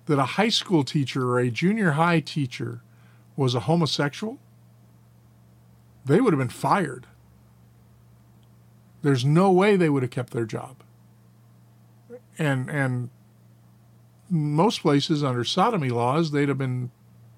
that 0.07 0.19
a 0.19 0.25
high 0.25 0.49
school 0.49 0.85
teacher 0.85 1.29
or 1.29 1.39
a 1.39 1.51
junior 1.51 1.93
high 1.93 2.21
teacher 2.21 2.83
was 3.37 3.55
a 3.55 3.61
homosexual, 3.61 4.39
they 6.05 6.21
would 6.21 6.33
have 6.33 6.39
been 6.39 6.49
fired. 6.49 7.07
There's 9.03 9.25
no 9.25 9.51
way 9.51 9.77
they 9.77 9.89
would 9.89 10.03
have 10.03 10.11
kept 10.11 10.33
their 10.33 10.45
job. 10.45 10.77
And 12.39 12.71
and 12.71 13.11
most 14.33 14.81
places 14.81 15.23
under 15.23 15.45
sodomy 15.45 15.91
laws, 15.91 16.31
they'd 16.31 16.49
have 16.49 16.59
been 16.59 16.91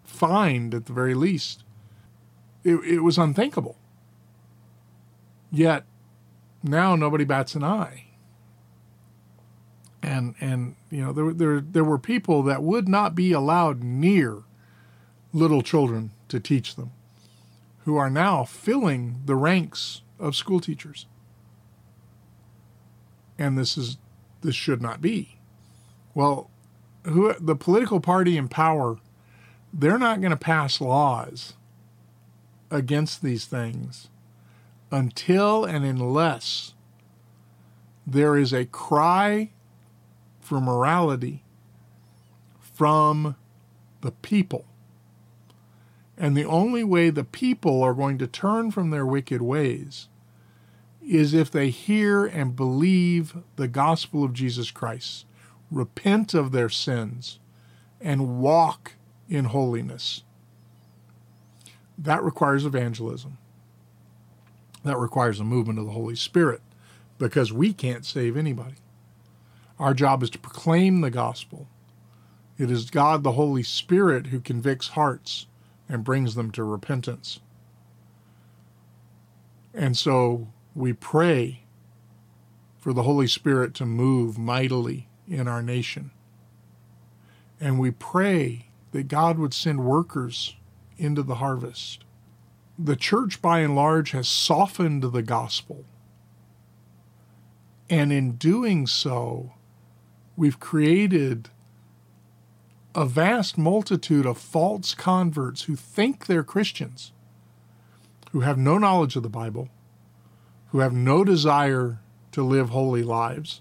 fined 0.04 0.74
at 0.74 0.86
the 0.86 0.92
very 0.92 1.14
least. 1.14 1.64
It, 2.62 2.76
it 2.84 3.00
was 3.00 3.18
unthinkable. 3.18 3.76
Yet 5.50 5.84
now 6.62 6.94
nobody 6.94 7.24
bats 7.24 7.56
an 7.56 7.64
eye. 7.64 8.06
And 10.02 10.34
and 10.40 10.76
you 10.90 11.02
know 11.04 11.12
there 11.12 11.32
there 11.32 11.60
there 11.60 11.84
were 11.84 11.98
people 11.98 12.42
that 12.44 12.62
would 12.62 12.88
not 12.88 13.14
be 13.14 13.32
allowed 13.32 13.82
near 13.82 14.42
little 15.32 15.62
children 15.62 16.12
to 16.28 16.38
teach 16.38 16.76
them, 16.76 16.92
who 17.84 17.96
are 17.96 18.10
now 18.10 18.44
filling 18.44 19.22
the 19.24 19.34
ranks 19.34 20.02
of 20.18 20.36
school 20.36 20.60
teachers. 20.60 21.06
And 23.38 23.58
this 23.58 23.76
is 23.76 23.96
this 24.42 24.54
should 24.54 24.82
not 24.82 25.00
be. 25.00 25.38
Well, 26.14 26.50
who 27.04 27.34
the 27.34 27.56
political 27.56 28.00
party 28.00 28.36
in 28.36 28.48
power, 28.48 28.98
they're 29.72 29.98
not 29.98 30.20
going 30.20 30.30
to 30.30 30.36
pass 30.36 30.80
laws 30.80 31.54
against 32.70 33.22
these 33.22 33.44
things 33.44 34.08
until 34.90 35.64
and 35.64 35.84
unless 35.84 36.74
there 38.06 38.36
is 38.36 38.52
a 38.52 38.64
cry 38.66 39.50
for 40.40 40.60
morality 40.60 41.42
from 42.60 43.36
the 44.02 44.10
people. 44.10 44.66
And 46.16 46.36
the 46.36 46.44
only 46.44 46.84
way 46.84 47.10
the 47.10 47.24
people 47.24 47.82
are 47.82 47.94
going 47.94 48.18
to 48.18 48.26
turn 48.26 48.70
from 48.70 48.90
their 48.90 49.06
wicked 49.06 49.42
ways 49.42 50.08
is 51.02 51.34
if 51.34 51.50
they 51.50 51.70
hear 51.70 52.24
and 52.24 52.56
believe 52.56 53.36
the 53.56 53.68
gospel 53.68 54.24
of 54.24 54.32
Jesus 54.32 54.70
Christ, 54.70 55.26
repent 55.74 56.34
of 56.34 56.52
their 56.52 56.68
sins, 56.68 57.38
and 58.00 58.40
walk 58.40 58.92
in 59.28 59.46
holiness. 59.46 60.22
That 61.98 62.22
requires 62.22 62.64
evangelism. 62.64 63.38
That 64.84 64.98
requires 64.98 65.40
a 65.40 65.44
movement 65.44 65.78
of 65.78 65.86
the 65.86 65.92
Holy 65.92 66.16
Spirit 66.16 66.60
because 67.18 67.52
we 67.52 67.72
can't 67.72 68.04
save 68.04 68.36
anybody. 68.36 68.76
Our 69.78 69.94
job 69.94 70.22
is 70.22 70.30
to 70.30 70.38
proclaim 70.38 71.00
the 71.00 71.10
gospel. 71.10 71.68
It 72.58 72.70
is 72.70 72.90
God, 72.90 73.22
the 73.22 73.32
Holy 73.32 73.62
Spirit, 73.62 74.28
who 74.28 74.40
convicts 74.40 74.88
hearts 74.88 75.46
and 75.88 76.04
brings 76.04 76.34
them 76.34 76.50
to 76.52 76.62
repentance. 76.62 77.40
And 79.72 79.96
so 79.96 80.48
we 80.74 80.92
pray 80.92 81.64
for 82.78 82.92
the 82.92 83.02
Holy 83.02 83.26
Spirit 83.26 83.74
to 83.74 83.86
move 83.86 84.38
mightily 84.38 85.08
in 85.28 85.48
our 85.48 85.62
nation. 85.62 86.10
And 87.60 87.78
we 87.78 87.90
pray 87.90 88.66
that 88.92 89.08
God 89.08 89.38
would 89.38 89.54
send 89.54 89.84
workers 89.84 90.56
into 90.98 91.22
the 91.22 91.36
harvest. 91.36 92.04
The 92.78 92.96
church, 92.96 93.40
by 93.40 93.60
and 93.60 93.74
large, 93.74 94.10
has 94.10 94.28
softened 94.28 95.02
the 95.02 95.22
gospel. 95.22 95.84
And 97.88 98.12
in 98.12 98.32
doing 98.32 98.86
so, 98.86 99.52
we've 100.36 100.58
created 100.58 101.50
a 102.94 103.04
vast 103.04 103.58
multitude 103.58 104.26
of 104.26 104.38
false 104.38 104.94
converts 104.94 105.62
who 105.62 105.76
think 105.76 106.26
they're 106.26 106.44
Christians, 106.44 107.12
who 108.30 108.40
have 108.40 108.58
no 108.58 108.78
knowledge 108.78 109.16
of 109.16 109.22
the 109.22 109.28
Bible, 109.28 109.68
who 110.68 110.78
have 110.78 110.92
no 110.92 111.24
desire 111.24 112.00
to 112.32 112.42
live 112.42 112.70
holy 112.70 113.02
lives. 113.02 113.60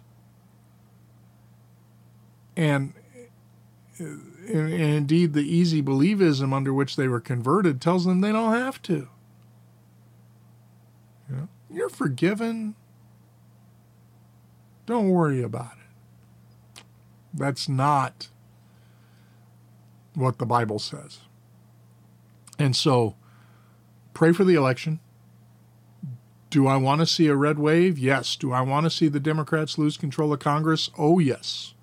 And 2.56 2.94
and, 4.00 4.72
indeed, 4.72 5.34
the 5.34 5.42
easy 5.42 5.82
believism 5.82 6.54
under 6.54 6.74
which 6.74 6.96
they 6.96 7.08
were 7.08 7.22
converted 7.22 7.80
tells 7.80 8.06
them 8.06 8.22
they 8.22 8.32
don't 8.32 8.54
have 8.54 8.82
to. 8.84 9.08
You're 11.70 11.90
forgiven. 11.90 12.76
Don't 14.86 15.10
worry 15.10 15.42
about 15.42 15.72
it. 15.74 16.84
That's 17.34 17.68
not 17.68 18.28
what 20.14 20.38
the 20.38 20.46
Bible 20.46 20.78
says. 20.78 21.22
And 22.60 22.76
so, 22.76 23.16
pray 24.14 24.34
for 24.34 24.44
the 24.44 24.54
election. 24.54 25.00
Do 26.52 26.68
I 26.68 26.78
want 26.78 27.02
to 27.02 27.08
see 27.08 27.26
a 27.28 27.36
red 27.36 27.58
wave? 27.58 27.98
Yes. 27.98 28.36
Do 28.36 28.52
I 28.52 28.62
want 28.62 28.84
to 28.84 28.92
see 28.92 29.08
the 29.08 29.20
Democrats 29.20 29.80
lose 29.80 29.98
control 29.98 30.32
of 30.32 30.40
Congress? 30.40 30.92
Oh, 30.96 31.18
yes. 31.18 31.74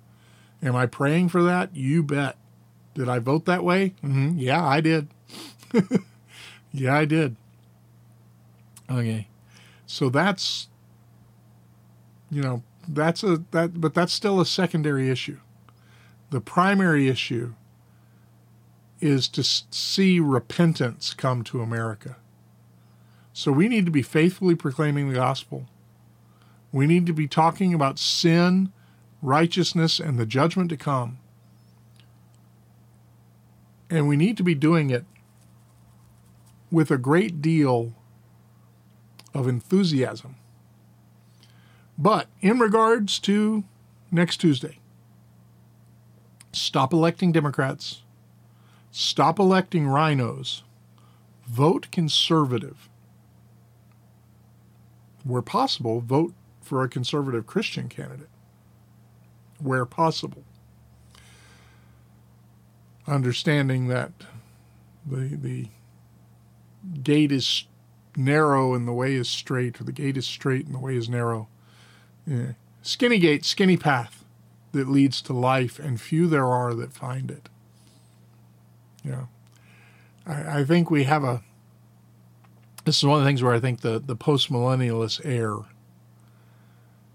Am 0.63 0.75
I 0.75 0.85
praying 0.85 1.29
for 1.29 1.43
that? 1.43 1.75
You 1.75 2.03
bet. 2.03 2.37
Did 2.93 3.09
I 3.09 3.19
vote 3.19 3.45
that 3.45 3.63
way? 3.63 3.95
Mm-hmm. 4.03 4.37
Yeah, 4.37 4.65
I 4.65 4.81
did. 4.81 5.07
yeah, 6.71 6.95
I 6.95 7.05
did. 7.05 7.35
Okay. 8.89 9.27
So 9.85 10.09
that's 10.09 10.67
you 12.29 12.41
know, 12.41 12.63
that's 12.87 13.23
a 13.23 13.43
that 13.51 13.79
but 13.79 13.93
that's 13.93 14.13
still 14.13 14.39
a 14.39 14.45
secondary 14.45 15.09
issue. 15.09 15.37
The 16.29 16.41
primary 16.41 17.09
issue 17.09 17.53
is 19.01 19.27
to 19.29 19.43
see 19.43 20.19
repentance 20.19 21.13
come 21.13 21.43
to 21.43 21.61
America. 21.61 22.17
So 23.33 23.51
we 23.51 23.67
need 23.67 23.85
to 23.85 23.91
be 23.91 24.01
faithfully 24.01 24.55
proclaiming 24.55 25.09
the 25.09 25.15
gospel. 25.15 25.67
We 26.71 26.87
need 26.87 27.05
to 27.07 27.13
be 27.13 27.27
talking 27.27 27.73
about 27.73 27.99
sin, 27.99 28.71
righteousness, 29.21 29.99
and 29.99 30.17
the 30.17 30.25
judgment 30.25 30.69
to 30.69 30.77
come. 30.77 31.19
And 33.89 34.07
we 34.07 34.15
need 34.15 34.37
to 34.37 34.43
be 34.43 34.55
doing 34.55 34.89
it 34.89 35.05
with 36.71 36.89
a 36.89 36.97
great 36.97 37.41
deal 37.41 37.93
of 39.33 39.47
enthusiasm. 39.47 40.35
But 41.97 42.27
in 42.39 42.57
regards 42.59 43.19
to 43.19 43.63
next 44.09 44.37
Tuesday, 44.37 44.79
stop 46.51 46.93
electing 46.93 47.31
Democrats, 47.31 48.01
stop 48.91 49.37
electing 49.37 49.85
RINOs, 49.85 50.63
vote 51.45 51.91
conservative. 51.91 52.89
Where 55.23 55.43
possible, 55.43 55.99
vote 56.01 56.33
for 56.61 56.83
a 56.83 56.89
conservative 56.89 57.45
Christian 57.45 57.89
candidate. 57.89 58.29
Where 59.61 59.85
possible. 59.85 60.43
Understanding 63.07 63.87
that 63.87 64.11
the, 65.05 65.35
the 65.35 65.67
gate 67.03 67.31
is 67.31 67.65
narrow 68.15 68.73
and 68.73 68.87
the 68.87 68.93
way 68.93 69.13
is 69.13 69.29
straight, 69.29 69.79
or 69.79 69.83
the 69.83 69.91
gate 69.91 70.17
is 70.17 70.25
straight 70.27 70.65
and 70.65 70.75
the 70.75 70.79
way 70.79 70.95
is 70.95 71.09
narrow. 71.09 71.47
Yeah. 72.25 72.53
Skinny 72.81 73.19
gate, 73.19 73.45
skinny 73.45 73.77
path 73.77 74.23
that 74.71 74.87
leads 74.87 75.21
to 75.23 75.33
life, 75.33 75.79
and 75.79 75.99
few 75.99 76.27
there 76.27 76.47
are 76.47 76.73
that 76.73 76.93
find 76.93 77.29
it. 77.29 77.49
Yeah. 79.03 79.25
I, 80.25 80.59
I 80.59 80.63
think 80.63 80.89
we 80.89 81.03
have 81.03 81.23
a. 81.23 81.43
This 82.85 82.97
is 82.97 83.05
one 83.05 83.19
of 83.19 83.23
the 83.23 83.29
things 83.29 83.43
where 83.43 83.53
I 83.53 83.59
think 83.59 83.81
the, 83.81 83.99
the 83.99 84.15
post 84.15 84.51
millennialist 84.51 85.21
err, 85.23 85.65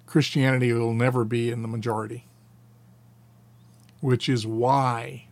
Christianity 0.07 0.73
will 0.73 0.95
never 0.95 1.25
be 1.25 1.51
in 1.51 1.63
the 1.63 1.69
majority, 1.69 2.25
which 4.07 4.29
is 4.29 4.47
why 4.47 5.27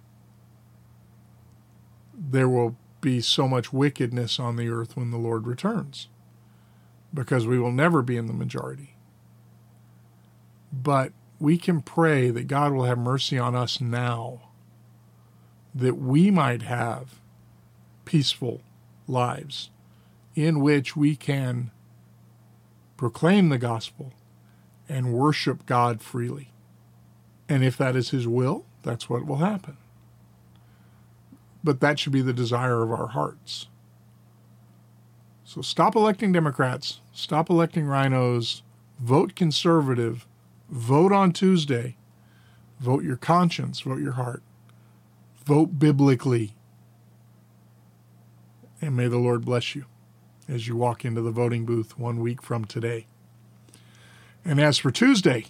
there 2.12 2.48
will 2.48 2.76
be 3.00 3.20
so 3.20 3.46
much 3.46 3.72
wickedness 3.72 4.40
on 4.40 4.56
the 4.56 4.68
earth 4.68 4.96
when 4.96 5.12
the 5.12 5.16
Lord 5.16 5.46
returns, 5.46 6.08
because 7.14 7.46
we 7.46 7.56
will 7.56 7.70
never 7.70 8.02
be 8.02 8.16
in 8.16 8.26
the 8.26 8.32
majority. 8.32 8.96
But 10.72 11.12
we 11.38 11.56
can 11.56 11.82
pray 11.82 12.30
that 12.30 12.48
God 12.48 12.72
will 12.72 12.82
have 12.82 12.98
mercy 12.98 13.38
on 13.38 13.54
us 13.54 13.80
now, 13.80 14.40
that 15.72 15.96
we 15.96 16.32
might 16.32 16.62
have 16.62 17.20
peaceful 18.04 18.60
lives 19.06 19.70
in 20.34 20.58
which 20.58 20.96
we 20.96 21.14
can 21.14 21.70
proclaim 22.96 23.50
the 23.50 23.58
gospel 23.58 24.12
and 24.88 25.12
worship 25.12 25.64
God 25.64 26.02
freely. 26.02 26.50
And 27.48 27.64
if 27.64 27.76
that 27.76 27.96
is 27.96 28.10
His 28.10 28.26
will, 28.26 28.64
that's 28.82 29.08
what 29.08 29.26
will 29.26 29.36
happen 29.36 29.76
but 31.64 31.80
that 31.80 31.98
should 31.98 32.12
be 32.12 32.20
the 32.20 32.34
desire 32.34 32.82
of 32.82 32.92
our 32.92 33.08
hearts. 33.08 33.66
So 35.44 35.62
stop 35.62 35.96
electing 35.96 36.30
Democrats, 36.30 37.00
stop 37.12 37.48
electing 37.48 37.86
RINOs, 37.86 38.60
vote 39.00 39.34
conservative, 39.34 40.26
vote 40.68 41.12
on 41.12 41.32
Tuesday, 41.32 41.96
vote 42.78 43.02
your 43.02 43.16
conscience, 43.16 43.80
vote 43.80 44.00
your 44.00 44.12
heart, 44.12 44.42
vote 45.44 45.78
biblically. 45.78 46.54
And 48.82 48.94
may 48.94 49.08
the 49.08 49.18
Lord 49.18 49.46
bless 49.46 49.74
you 49.74 49.86
as 50.46 50.68
you 50.68 50.76
walk 50.76 51.04
into 51.04 51.22
the 51.22 51.30
voting 51.30 51.64
booth 51.64 51.98
one 51.98 52.20
week 52.20 52.42
from 52.42 52.66
today. 52.66 53.06
And 54.44 54.60
as 54.60 54.76
for 54.76 54.90
Tuesday, 54.90 55.46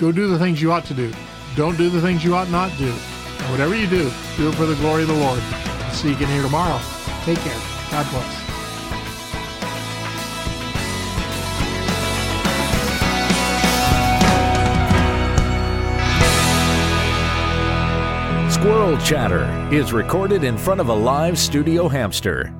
go 0.00 0.10
do 0.10 0.28
the 0.28 0.38
things 0.38 0.62
you 0.62 0.72
ought 0.72 0.86
to 0.86 0.94
do. 0.94 1.12
Don't 1.56 1.76
do 1.76 1.90
the 1.90 2.00
things 2.00 2.24
you 2.24 2.34
ought 2.34 2.48
not 2.48 2.76
do. 2.78 2.86
And 2.86 3.50
Whatever 3.50 3.74
you 3.74 3.86
do, 3.86 4.10
do 4.38 4.48
it 4.48 4.54
for 4.54 4.64
the 4.64 4.74
glory 4.76 5.02
of 5.02 5.08
the 5.08 5.14
Lord. 5.14 5.42
See 5.92 6.08
you 6.08 6.16
again 6.16 6.28
here 6.28 6.42
tomorrow. 6.42 6.80
Take 7.24 7.38
care. 7.40 7.52
God 7.90 8.06
bless. 8.10 8.40
Squirrel 18.54 18.96
Chatter 18.98 19.74
is 19.74 19.92
recorded 19.92 20.44
in 20.44 20.56
front 20.56 20.80
of 20.80 20.88
a 20.88 20.94
live 20.94 21.38
studio 21.38 21.88
hamster 21.88 22.54